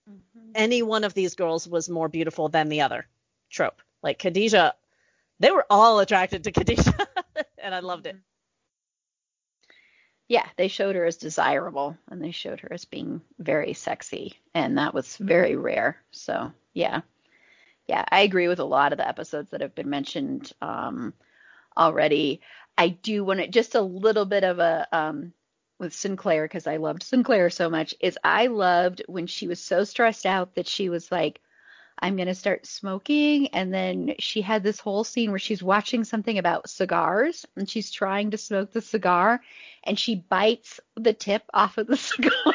[0.08, 0.50] mm-hmm.
[0.54, 3.06] any one of these girls was more beautiful than the other
[3.50, 3.82] trope.
[4.02, 4.74] Like Khadijah,
[5.40, 7.08] they were all attracted to Khadijah,
[7.58, 8.16] and I loved it.
[10.28, 14.78] Yeah, they showed her as desirable and they showed her as being very sexy, and
[14.78, 15.98] that was very rare.
[16.10, 17.02] So, yeah.
[17.86, 21.12] Yeah, I agree with a lot of the episodes that have been mentioned um,
[21.76, 22.40] already.
[22.78, 25.34] I do want to just a little bit of a um,
[25.78, 29.84] with Synclaire because I loved Synclaire so much is I loved when she was so
[29.84, 31.40] stressed out that she was like,
[31.98, 33.48] I'm going to start smoking.
[33.48, 37.90] And then she had this whole scene where she's watching something about cigars and she's
[37.90, 39.40] trying to smoke the cigar
[39.84, 42.54] and she bites the tip off of the cigar.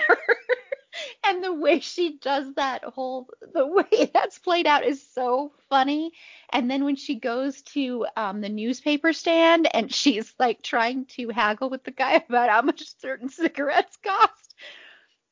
[1.23, 6.11] and the way she does that whole the way that's played out is so funny
[6.51, 11.29] and then when she goes to um, the newspaper stand and she's like trying to
[11.29, 14.55] haggle with the guy about how much certain cigarettes cost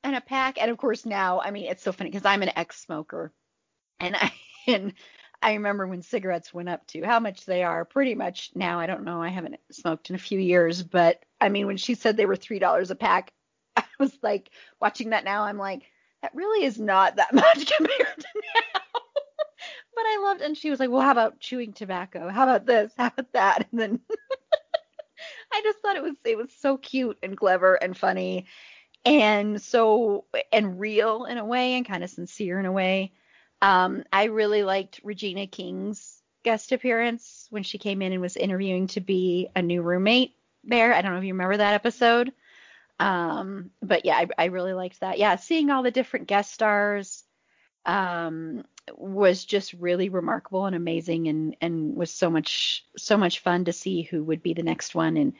[0.03, 2.51] and a pack and of course now i mean it's so funny because i'm an
[2.55, 3.33] ex-smoker
[3.99, 4.31] and i
[4.67, 4.93] and
[5.41, 8.79] I remember when cigarettes went up to how much they are pretty much now.
[8.79, 9.21] I don't know.
[9.21, 12.35] I haven't smoked in a few years, but I mean, when she said they were
[12.35, 13.31] $3 a pack,
[13.75, 14.49] I was like
[14.81, 15.43] watching that now.
[15.43, 15.83] I'm like,
[16.21, 18.61] that really is not that much compared to now.
[19.95, 22.29] but I loved, and she was like, well, how about chewing tobacco?
[22.29, 22.91] How about this?
[22.97, 23.67] How about that?
[23.71, 23.99] And then
[25.51, 28.45] I just thought it was it was so cute and clever and funny,
[29.05, 33.13] and so and real in a way, and kind of sincere in a way.
[33.61, 38.87] Um, I really liked Regina King's guest appearance when she came in and was interviewing
[38.87, 40.93] to be a new roommate there.
[40.93, 42.33] I don't know if you remember that episode.
[42.99, 45.19] Um, but yeah, I, I really liked that.
[45.19, 47.23] Yeah, seeing all the different guest stars
[47.85, 48.65] um,
[48.95, 53.73] was just really remarkable and amazing, and and was so much so much fun to
[53.73, 55.33] see who would be the next one, and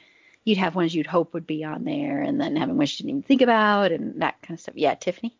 [0.44, 3.10] you'd have ones you'd hope would be on there, and then having ones you didn't
[3.10, 4.76] even think about, and that kind of stuff.
[4.78, 5.38] Yeah, Tiffany.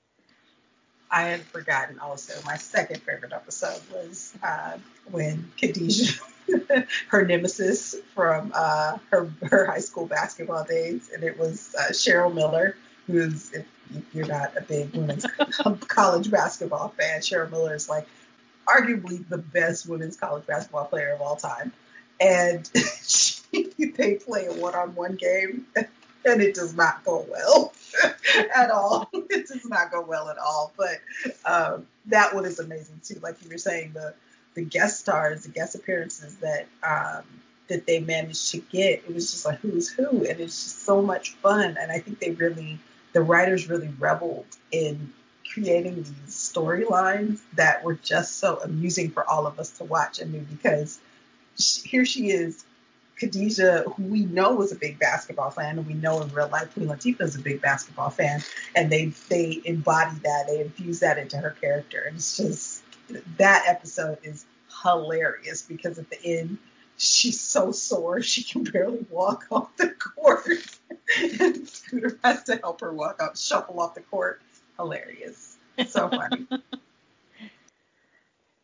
[1.10, 2.34] I had forgotten also.
[2.46, 4.78] My second favorite episode was uh,
[5.10, 6.20] when Khadijah,
[7.08, 12.34] her nemesis from uh, her her high school basketball days, and it was uh, Cheryl
[12.34, 12.76] Miller,
[13.06, 13.66] who's if
[14.14, 15.26] you're not a big women's
[15.88, 18.08] college basketball fan, Cheryl Miller is like
[18.68, 21.72] arguably the best women's college basketball player of all time,
[22.20, 22.70] and
[23.04, 23.42] she,
[23.78, 27.74] they play a one-on-one game, and it does not go well.
[28.56, 29.10] at all.
[29.30, 30.72] It does not go well at all.
[30.78, 31.02] But
[31.46, 33.20] um, that one is amazing too.
[33.22, 34.14] Like you were saying, the
[34.56, 37.24] the guest stars, the guest appearances that um,
[37.68, 41.02] that they managed to get, it was just like who's who, and it's just so
[41.02, 41.78] much fun.
[41.80, 42.80] And I think they really,
[43.14, 45.14] the writers really reveled in
[45.54, 50.22] creating these storylines that were just so amusing for all of us to watch.
[50.22, 51.00] I mean, because
[51.84, 52.64] here she is
[53.20, 56.74] Khadijah, who we know was a big basketball fan, and we know in real life
[56.74, 58.42] Queen Latifah is a big basketball fan,
[58.76, 62.84] and they they embody that, they infuse that into her character, and it's just
[63.38, 64.46] that episode is
[64.84, 66.58] hilarious because at the end
[66.98, 70.48] she's so sore she can barely walk off the court,
[71.40, 74.42] and Scooter has to help her walk up, shuffle off the court.
[74.78, 75.58] Hilarious,
[75.88, 76.48] so funny.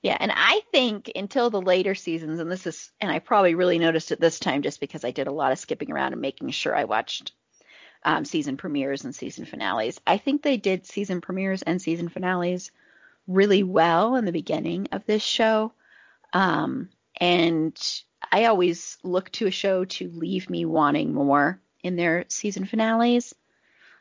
[0.04, 3.80] Yeah, and I think until the later seasons, and this is, and I probably really
[3.80, 6.50] noticed it this time just because I did a lot of skipping around and making
[6.50, 7.32] sure I watched
[8.04, 10.02] um, season premieres and season finales.
[10.06, 12.70] I think they did season premieres and season finales
[13.28, 15.72] really well in the beginning of this show.
[16.34, 17.80] Um, and
[18.30, 23.34] I always look to a show to leave me wanting more in their season finales.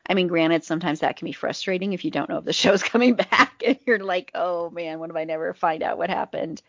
[0.08, 2.82] I mean, granted, sometimes that can be frustrating if you don't know if the show's
[2.82, 6.62] coming back and you're like, oh man, what if I never find out what happened?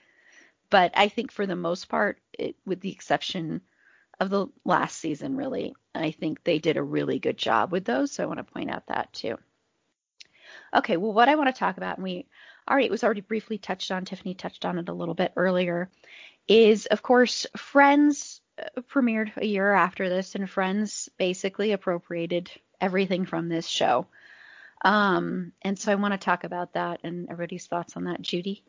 [0.70, 3.62] But I think for the most part, it, with the exception
[4.20, 8.12] of the last season, really, I think they did a really good job with those.
[8.12, 9.38] So I want to point out that too.
[10.74, 12.28] Okay, well, what I want to talk about, and we
[12.70, 15.90] already, it was already briefly touched on, Tiffany touched on it a little bit earlier,
[16.48, 22.52] is of course Friends uh, premiered a year after this, and Friends basically appropriated
[22.84, 24.08] everything from this show.
[24.84, 28.22] Um, and so I want to talk about that and everybody's thoughts on that.
[28.22, 28.64] Judy?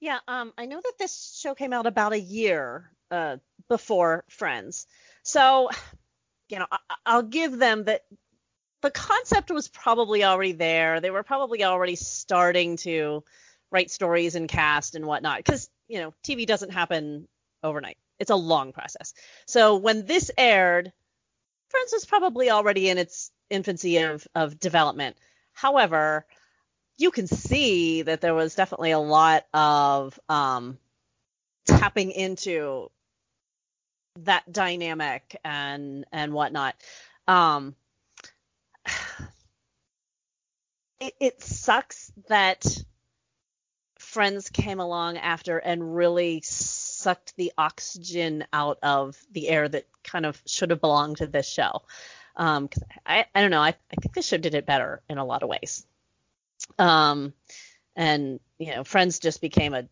[0.00, 4.86] Yeah, um, I know that this show came out about a year uh, before Friends.
[5.24, 5.70] So,
[6.48, 8.04] you know, I- will give them that
[8.82, 11.00] the concept was probably already there.
[11.00, 13.24] They were probably already starting to
[13.72, 17.26] write stories and cast and whatnot because, you know, TV doesn't happen
[17.64, 17.96] overnight.
[18.20, 19.12] It's a long process.
[19.46, 20.92] So when this aired,
[21.68, 25.16] Friends was probably already in its infancy of, of development.
[25.52, 26.26] However,
[26.98, 30.78] you can see that there was definitely a lot of um,
[31.66, 32.90] tapping into
[34.20, 36.74] that dynamic and and whatnot.
[37.28, 37.74] Um,
[41.00, 42.64] it, it sucks that
[44.16, 50.24] friends came along after and really sucked the oxygen out of the air that kind
[50.24, 51.82] of should have belonged to this show.
[52.34, 53.60] Um, cause I, I don't know.
[53.60, 55.86] I, I think this show did it better in a lot of ways.
[56.78, 57.34] Um,
[57.94, 59.86] and you know, Friends just became a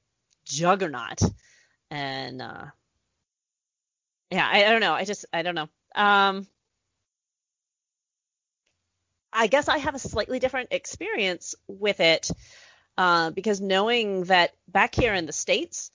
[0.46, 1.20] juggernaut,
[1.90, 2.64] and uh,
[4.30, 4.94] yeah, I, I don't know.
[4.94, 5.68] I just, I don't know.
[5.94, 6.46] Um,
[9.34, 12.30] I guess I have a slightly different experience with it
[12.96, 15.90] uh, because knowing that back here in the states,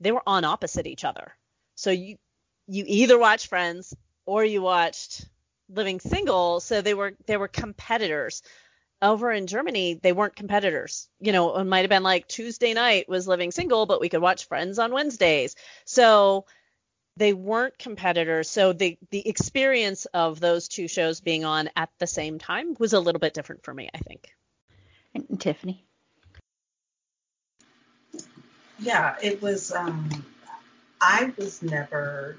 [0.00, 1.32] they were on opposite each other.
[1.74, 2.16] So you
[2.66, 3.94] you either watch Friends
[4.26, 5.26] or you watched
[5.68, 6.60] Living Single.
[6.60, 8.42] So they were they were competitors.
[9.00, 11.08] Over in Germany, they weren't competitors.
[11.18, 14.22] You know, it might have been like Tuesday night was Living Single, but we could
[14.22, 15.56] watch Friends on Wednesdays.
[15.84, 16.46] So
[17.16, 18.48] they weren't competitors.
[18.48, 22.92] So the the experience of those two shows being on at the same time was
[22.92, 24.28] a little bit different for me, I think.
[25.14, 25.84] And Tiffany.
[28.82, 29.72] Yeah, it was.
[29.72, 30.08] Um,
[31.00, 32.36] I was never.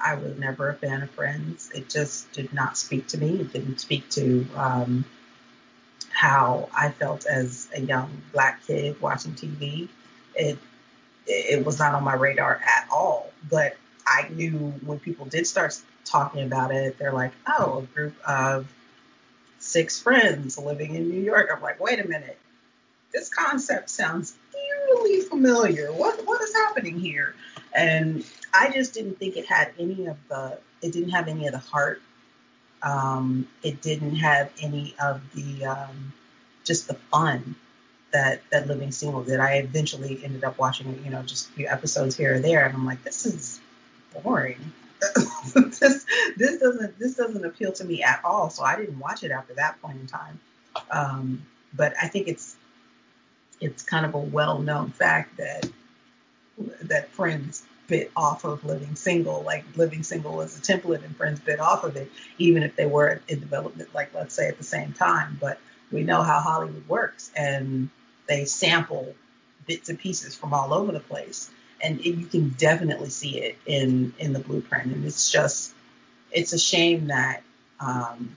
[0.00, 1.70] I was never a fan of Friends.
[1.74, 3.40] It just did not speak to me.
[3.40, 5.04] It didn't speak to um,
[6.10, 9.88] how I felt as a young black kid watching TV.
[10.34, 10.58] It
[11.26, 13.32] it was not on my radar at all.
[13.50, 18.14] But I knew when people did start talking about it, they're like, "Oh, a group
[18.28, 18.66] of
[19.58, 22.38] six friends living in New York." I'm like, "Wait a minute,
[23.12, 24.36] this concept sounds
[25.22, 25.92] familiar.
[25.92, 27.34] What what is happening here?"
[27.74, 30.58] And I just didn't think it had any of the.
[30.82, 32.02] It didn't have any of the heart.
[32.82, 36.12] Um, it didn't have any of the um,
[36.64, 37.56] just the fun
[38.12, 39.40] that that Living Single did.
[39.40, 42.74] I eventually ended up watching, you know, just a few episodes here or there, and
[42.74, 43.60] I'm like, this is
[44.22, 44.72] boring.
[45.54, 46.06] this
[46.36, 48.50] this doesn't this doesn't appeal to me at all.
[48.50, 50.40] So I didn't watch it after that point in time.
[50.90, 52.55] Um, but I think it's
[53.60, 55.68] it's kind of a well known fact that
[56.82, 59.42] that Friends bit off of Living Single.
[59.42, 62.86] Like Living Single was a template, and Friends bit off of it, even if they
[62.86, 65.38] were in development, like let's say at the same time.
[65.40, 65.58] But
[65.92, 67.90] we know how Hollywood works, and
[68.26, 69.14] they sample
[69.66, 71.50] bits and pieces from all over the place
[71.82, 74.92] and it, you can definitely see it in in the blueprint.
[74.92, 75.74] And it's just
[76.32, 77.42] it's a shame that
[77.80, 78.34] um,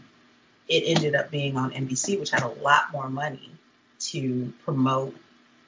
[0.67, 3.51] it ended up being on NBC, which had a lot more money
[3.99, 5.15] to promote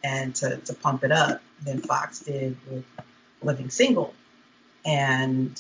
[0.04, 2.86] and to, to pump it up than Fox did with
[3.42, 4.14] Living Single.
[4.86, 5.60] And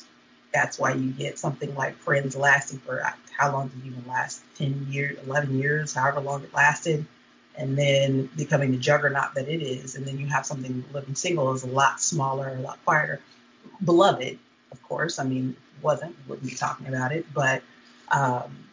[0.53, 3.03] that's why you get something like Friends lasting for
[3.37, 4.41] how long did it even last?
[4.57, 7.05] 10 years, 11 years, however long it lasted
[7.55, 9.95] and then becoming the juggernaut that it is.
[9.95, 13.19] And then you have something living single is a lot smaller, a lot quieter.
[13.83, 14.39] Beloved,
[14.71, 15.19] of course.
[15.19, 17.61] I mean, wasn't wouldn't be talking about it, but
[18.09, 18.65] um,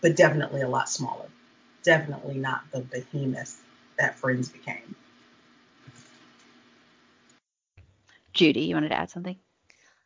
[0.00, 1.26] but definitely a lot smaller.
[1.82, 3.62] Definitely not the behemoth
[3.98, 4.94] that Friends became.
[8.32, 9.36] Judy, you wanted to add something?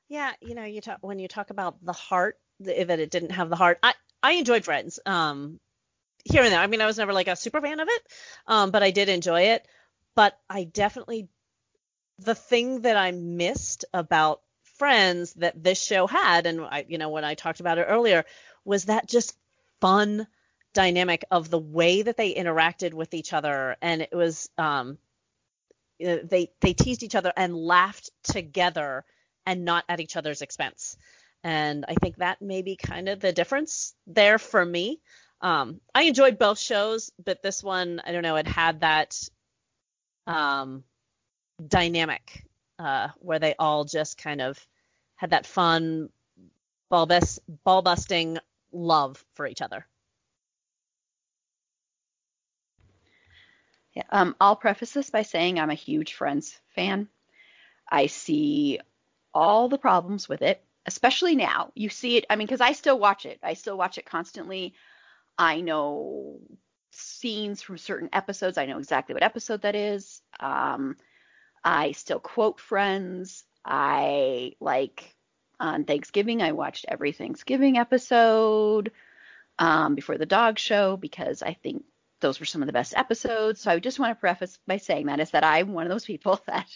[0.09, 3.32] Yeah, you know, you talk when you talk about the heart the, that it didn't
[3.32, 3.78] have the heart.
[3.82, 4.98] I I enjoyed Friends.
[5.05, 5.61] Um,
[6.24, 6.61] here and there.
[6.61, 8.03] I mean, I was never like a super fan of it,
[8.47, 9.66] um, but I did enjoy it.
[10.15, 11.28] But I definitely
[12.19, 14.40] the thing that I missed about
[14.78, 18.27] Friends that this show had, and I, you know, when I talked about it earlier,
[18.65, 19.35] was that just
[19.81, 20.27] fun
[20.77, 24.98] dynamic of the way that they interacted with each other, and it was um,
[25.98, 29.05] they they teased each other and laughed together
[29.47, 30.98] and not at each other's expense.
[31.43, 35.01] And I think that may be kind of the difference there for me.
[35.40, 39.16] Um, I enjoyed both shows, but this one, I don't know, it had that
[40.27, 40.85] um,
[41.66, 42.44] dynamic
[42.78, 44.59] uh, where they all just kind of
[45.15, 46.11] had that fun,
[46.90, 48.39] ball, bus- ball busting
[48.73, 49.86] love for each other.
[54.10, 57.09] Um, I'll preface this by saying I'm a huge Friends fan.
[57.90, 58.81] I see
[59.32, 61.70] all the problems with it, especially now.
[61.74, 63.39] You see it, I mean, because I still watch it.
[63.43, 64.74] I still watch it constantly.
[65.39, 66.40] I know
[66.90, 68.59] scenes from certain episodes.
[68.59, 70.23] I know exactly what episode that is.
[70.40, 70.97] Um,
[71.64, 73.44] I still quote Friends.
[73.64, 75.16] I like
[75.59, 78.93] on Thanksgiving, I watched every Thanksgiving episode
[79.59, 81.85] um, before the dog show because I think
[82.27, 83.61] those were some of the best episodes.
[83.61, 86.05] So I just want to preface by saying that is that I'm one of those
[86.05, 86.69] people that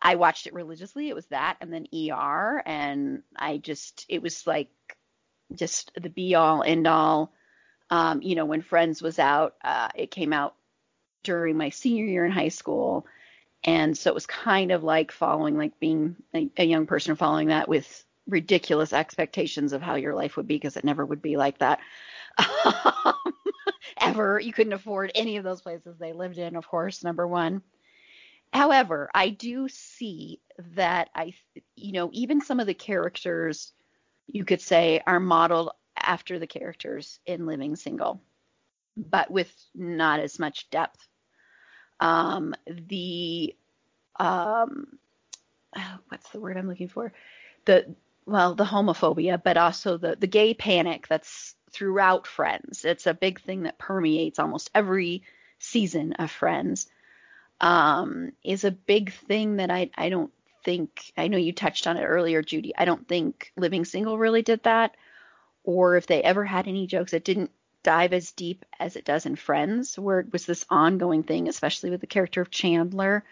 [0.00, 1.08] I watched it religiously.
[1.08, 2.62] It was that and then ER.
[2.64, 4.68] And I just, it was like
[5.54, 7.32] just the be all end all
[7.90, 10.54] um, you know, when Friends was out, uh, it came out
[11.22, 13.06] during my senior year in high school.
[13.64, 17.48] And so it was kind of like following, like being a, a young person following
[17.48, 21.36] that with ridiculous expectations of how your life would be because it never would be
[21.36, 21.80] like that.
[24.00, 24.38] ever.
[24.38, 27.62] You couldn't afford any of those places they lived in, of course, number one.
[28.52, 30.40] However, I do see
[30.74, 31.34] that I,
[31.76, 33.72] you know, even some of the characters
[34.26, 38.20] you could say are modeled after the characters in Living Single,
[38.96, 41.06] but with not as much depth.
[42.00, 43.54] Um, the,
[44.18, 44.98] um,
[46.08, 47.12] what's the word I'm looking for?
[47.64, 47.94] The,
[48.26, 52.84] well, the homophobia, but also the, the gay panic that's throughout Friends.
[52.84, 55.22] It's a big thing that permeates almost every
[55.58, 56.88] season of Friends.
[57.60, 60.32] Um, is a big thing that I, I don't
[60.64, 62.72] think, I know you touched on it earlier, Judy.
[62.76, 64.96] I don't think Living Single really did that.
[65.64, 67.50] Or if they ever had any jokes, it didn't
[67.82, 71.90] dive as deep as it does in Friends, where it was this ongoing thing, especially
[71.90, 73.24] with the character of Chandler.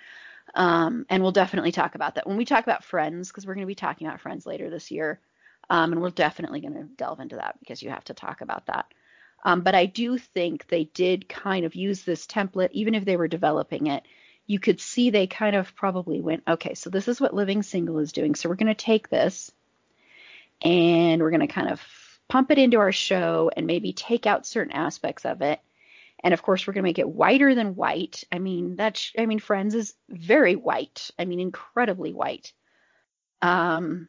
[0.55, 3.67] Um, and we'll definitely talk about that when we talk about Friends, because we're going
[3.67, 5.21] to be talking about Friends later this year.
[5.69, 8.67] Um, and we're definitely going to delve into that because you have to talk about
[8.67, 8.87] that.
[9.45, 13.17] Um, but I do think they did kind of use this template, even if they
[13.17, 14.05] were developing it,
[14.47, 17.99] you could see they kind of probably went, okay, so this is what Living Single
[17.99, 18.35] is doing.
[18.35, 19.51] So we're going to take this
[20.63, 21.83] and we're going to kind of
[22.29, 25.61] pump it into our show and maybe take out certain aspects of it.
[26.23, 28.25] And of course, we're going to make it whiter than white.
[28.33, 31.11] I mean, that's, I mean, Friends is very white.
[31.19, 32.53] I mean, incredibly white.
[33.43, 34.09] Um,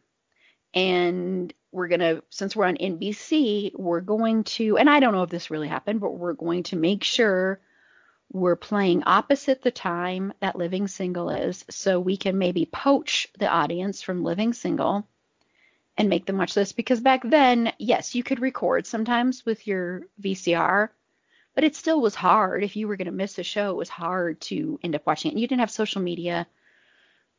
[0.77, 5.23] and we're going to, since we're on NBC, we're going to, and I don't know
[5.23, 7.59] if this really happened, but we're going to make sure
[8.31, 13.47] we're playing opposite the time that Living Single is, so we can maybe poach the
[13.47, 15.07] audience from Living Single
[15.97, 16.73] and make them watch this.
[16.73, 20.89] Because back then, yes, you could record sometimes with your VCR,
[21.55, 22.63] but it still was hard.
[22.63, 25.31] If you were going to miss a show, it was hard to end up watching
[25.31, 25.33] it.
[25.33, 26.45] And you didn't have social media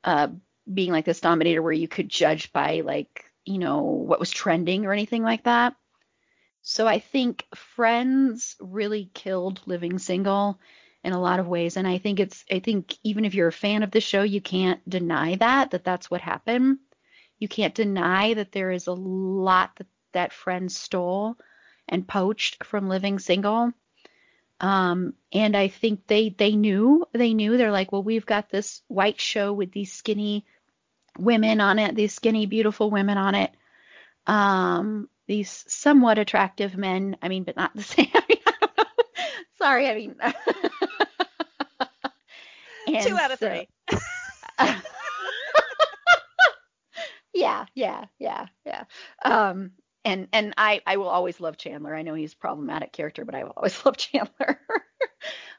[0.03, 0.27] uh,
[0.73, 4.85] being like this dominator where you could judge by like, you know, what was trending
[4.87, 5.75] or anything like that.
[6.61, 10.61] So I think Friends really killed Living Single
[11.03, 13.53] in a lot of ways and I think it's I think even if you're a
[13.53, 16.79] fan of the show you can't deny that that that's what happened.
[17.39, 21.37] You can't deny that there is a lot that that Friends stole
[21.89, 23.73] and poached from Living Single.
[24.61, 28.83] Um, and I think they they knew they knew they're like, well, we've got this
[28.89, 30.45] white show with these skinny
[31.19, 33.51] women on it, these skinny beautiful women on it.
[34.27, 37.17] Um, these somewhat attractive men.
[37.23, 38.09] I mean, but not the same.
[38.15, 38.53] I mean, I
[39.59, 40.15] Sorry, I mean.
[43.03, 43.69] Two out of so, three.
[47.35, 48.85] yeah, yeah, yeah, yeah.
[49.23, 49.73] Um,
[50.05, 51.95] and and I I will always love Chandler.
[51.95, 54.61] I know he's a problematic character, but I will always love Chandler.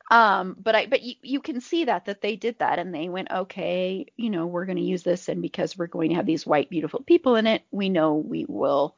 [0.10, 3.10] Um, but I but you you can see that that they did that and they
[3.10, 6.26] went okay, you know, we're going to use this and because we're going to have
[6.26, 8.96] these white beautiful people in it, we know we will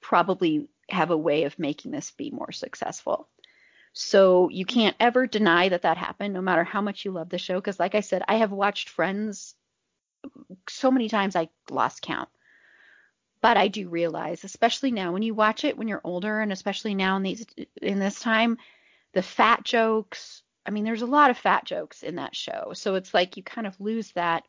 [0.00, 3.28] probably have a way of making this be more successful.
[3.94, 7.38] So you can't ever deny that that happened, no matter how much you love the
[7.38, 7.56] show.
[7.56, 9.54] Because, like I said, I have watched Friends
[10.68, 12.28] so many times I lost count.
[13.40, 16.94] But I do realize, especially now when you watch it when you're older, and especially
[16.94, 17.44] now in these
[17.80, 18.58] in this time,
[19.14, 20.41] the fat jokes.
[20.66, 23.42] I mean, there's a lot of fat jokes in that show, so it's like you
[23.42, 24.44] kind of lose that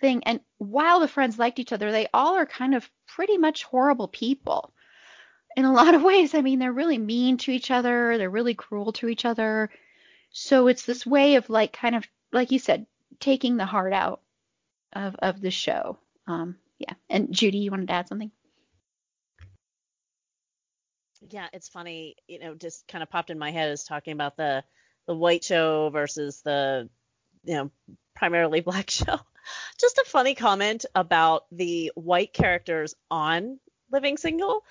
[0.00, 0.22] thing.
[0.24, 4.08] And while the friends liked each other, they all are kind of pretty much horrible
[4.08, 4.72] people
[5.56, 6.34] in a lot of ways.
[6.34, 9.70] I mean, they're really mean to each other, they're really cruel to each other.
[10.30, 12.86] So it's this way of like kind of like you said,
[13.20, 14.20] taking the heart out
[14.92, 15.98] of of the show.
[16.26, 16.94] Um, yeah.
[17.08, 18.30] And Judy, you wanted to add something?
[21.28, 24.36] Yeah, it's funny, you know, just kind of popped in my head is talking about
[24.36, 24.62] the
[25.06, 26.88] the white show versus the
[27.44, 27.70] you know
[28.14, 29.18] primarily black show.
[29.80, 33.60] Just a funny comment about the white characters on
[33.92, 34.64] Living Single.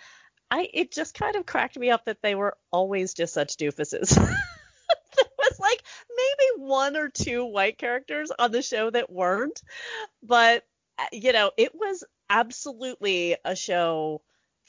[0.52, 4.16] I it just kind of cracked me up that they were always just such doofuses.
[4.16, 9.62] there was like maybe one or two white characters on the show that weren't,
[10.22, 10.64] but
[10.98, 14.22] uh, you know, it was absolutely a show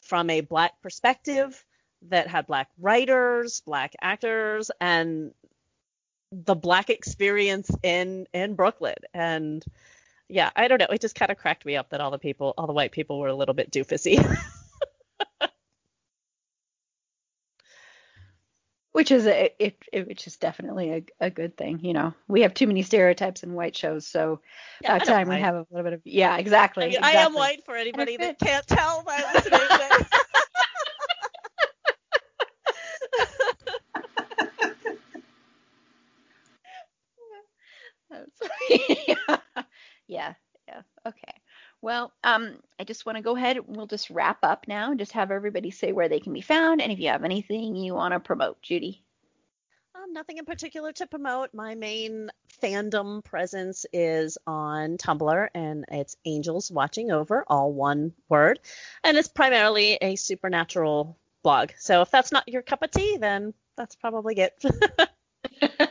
[0.03, 1.65] from a black perspective
[2.03, 5.33] that had black writers, black actors, and
[6.33, 8.97] the black experience in in Brooklyn.
[9.15, 9.65] And
[10.29, 10.87] yeah, I don't know.
[10.91, 13.19] It just kind of cracked me up that all the people, all the white people,
[13.19, 14.19] were a little bit doofusy.
[18.97, 22.41] which is a, it, it which is definitely a, a good thing you know we
[22.41, 24.41] have too many stereotypes in white shows so
[24.81, 27.19] yeah, time we have a little bit of yeah exactly, I, mean, exactly.
[27.19, 29.61] I am white for anybody that can't tell by listening.
[40.77, 41.33] Yeah okay
[41.83, 43.59] well, um, I just want to go ahead.
[43.67, 46.81] We'll just wrap up now and just have everybody say where they can be found
[46.81, 49.05] and if you have anything you want to promote, Judy.
[49.95, 51.55] Um, nothing in particular to promote.
[51.55, 52.31] My main
[52.63, 58.59] fandom presence is on Tumblr, and it's Angels Watching Over, all one word.
[59.05, 61.71] And it's primarily a supernatural blog.
[61.79, 64.65] So if that's not your cup of tea, then that's probably it.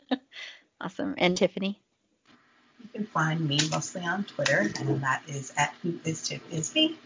[0.80, 1.14] awesome.
[1.18, 1.80] And Tiffany?
[2.94, 6.98] Can find me mostly on Twitter, and that is at who is Tiff is me.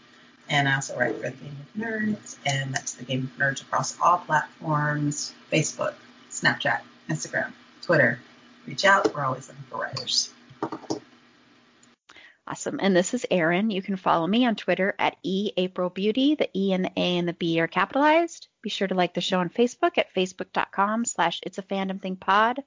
[0.49, 3.61] And I also write for the Game of Nerds, and that's the Game of Nerds
[3.61, 5.93] across all platforms Facebook,
[6.29, 8.19] Snapchat, Instagram, Twitter.
[8.65, 9.13] Reach out.
[9.13, 10.29] We're always looking for writers.
[12.47, 12.79] Awesome.
[12.81, 13.71] And this is Erin.
[13.71, 16.37] You can follow me on Twitter at eAprilBeauty.
[16.37, 18.47] The E and the A and the B are capitalized.
[18.61, 22.15] Be sure to like the show on Facebook at facebook.com slash it's a fandom thing
[22.15, 22.63] pod.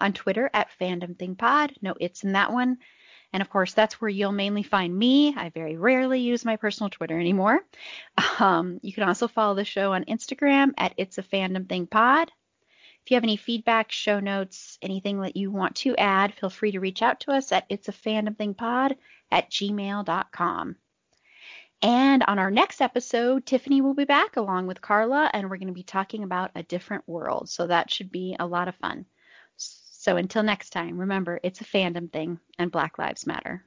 [0.00, 1.74] On Twitter at fandom pod.
[1.80, 2.78] No it's in that one.
[3.32, 5.34] And of course, that's where you'll mainly find me.
[5.36, 7.60] I very rarely use my personal Twitter anymore.
[8.38, 12.30] Um, you can also follow the show on Instagram at It's a Fandom Thing Pod.
[13.02, 16.72] If you have any feedback, show notes, anything that you want to add, feel free
[16.72, 18.96] to reach out to us at It's a Fandom Thing Pod
[19.30, 20.76] at gmail.com.
[21.82, 25.68] And on our next episode, Tiffany will be back along with Carla, and we're going
[25.68, 27.48] to be talking about a different world.
[27.48, 29.06] So that should be a lot of fun.
[30.06, 33.64] So until next time, remember it's a fandom thing and Black Lives Matter.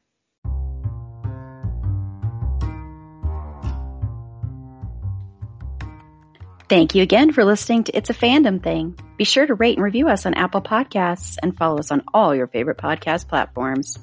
[6.70, 8.98] Thank you again for listening to It's a Fandom Thing.
[9.18, 12.34] Be sure to rate and review us on Apple Podcasts and follow us on all
[12.34, 13.98] your favorite podcast platforms.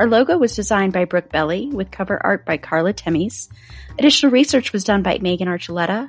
[0.00, 3.50] Our logo was designed by Brooke Belly with cover art by Carla Temis.
[3.98, 6.08] Additional research was done by Megan Archuleta.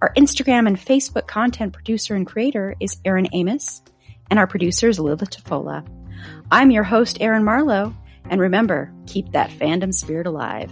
[0.00, 3.82] Our Instagram and Facebook content producer and creator is Erin Amos
[4.30, 5.86] and our producer is Lila Tafola.
[6.50, 7.94] I'm your host, Erin Marlowe,
[8.30, 10.70] and remember, keep that fandom spirit alive.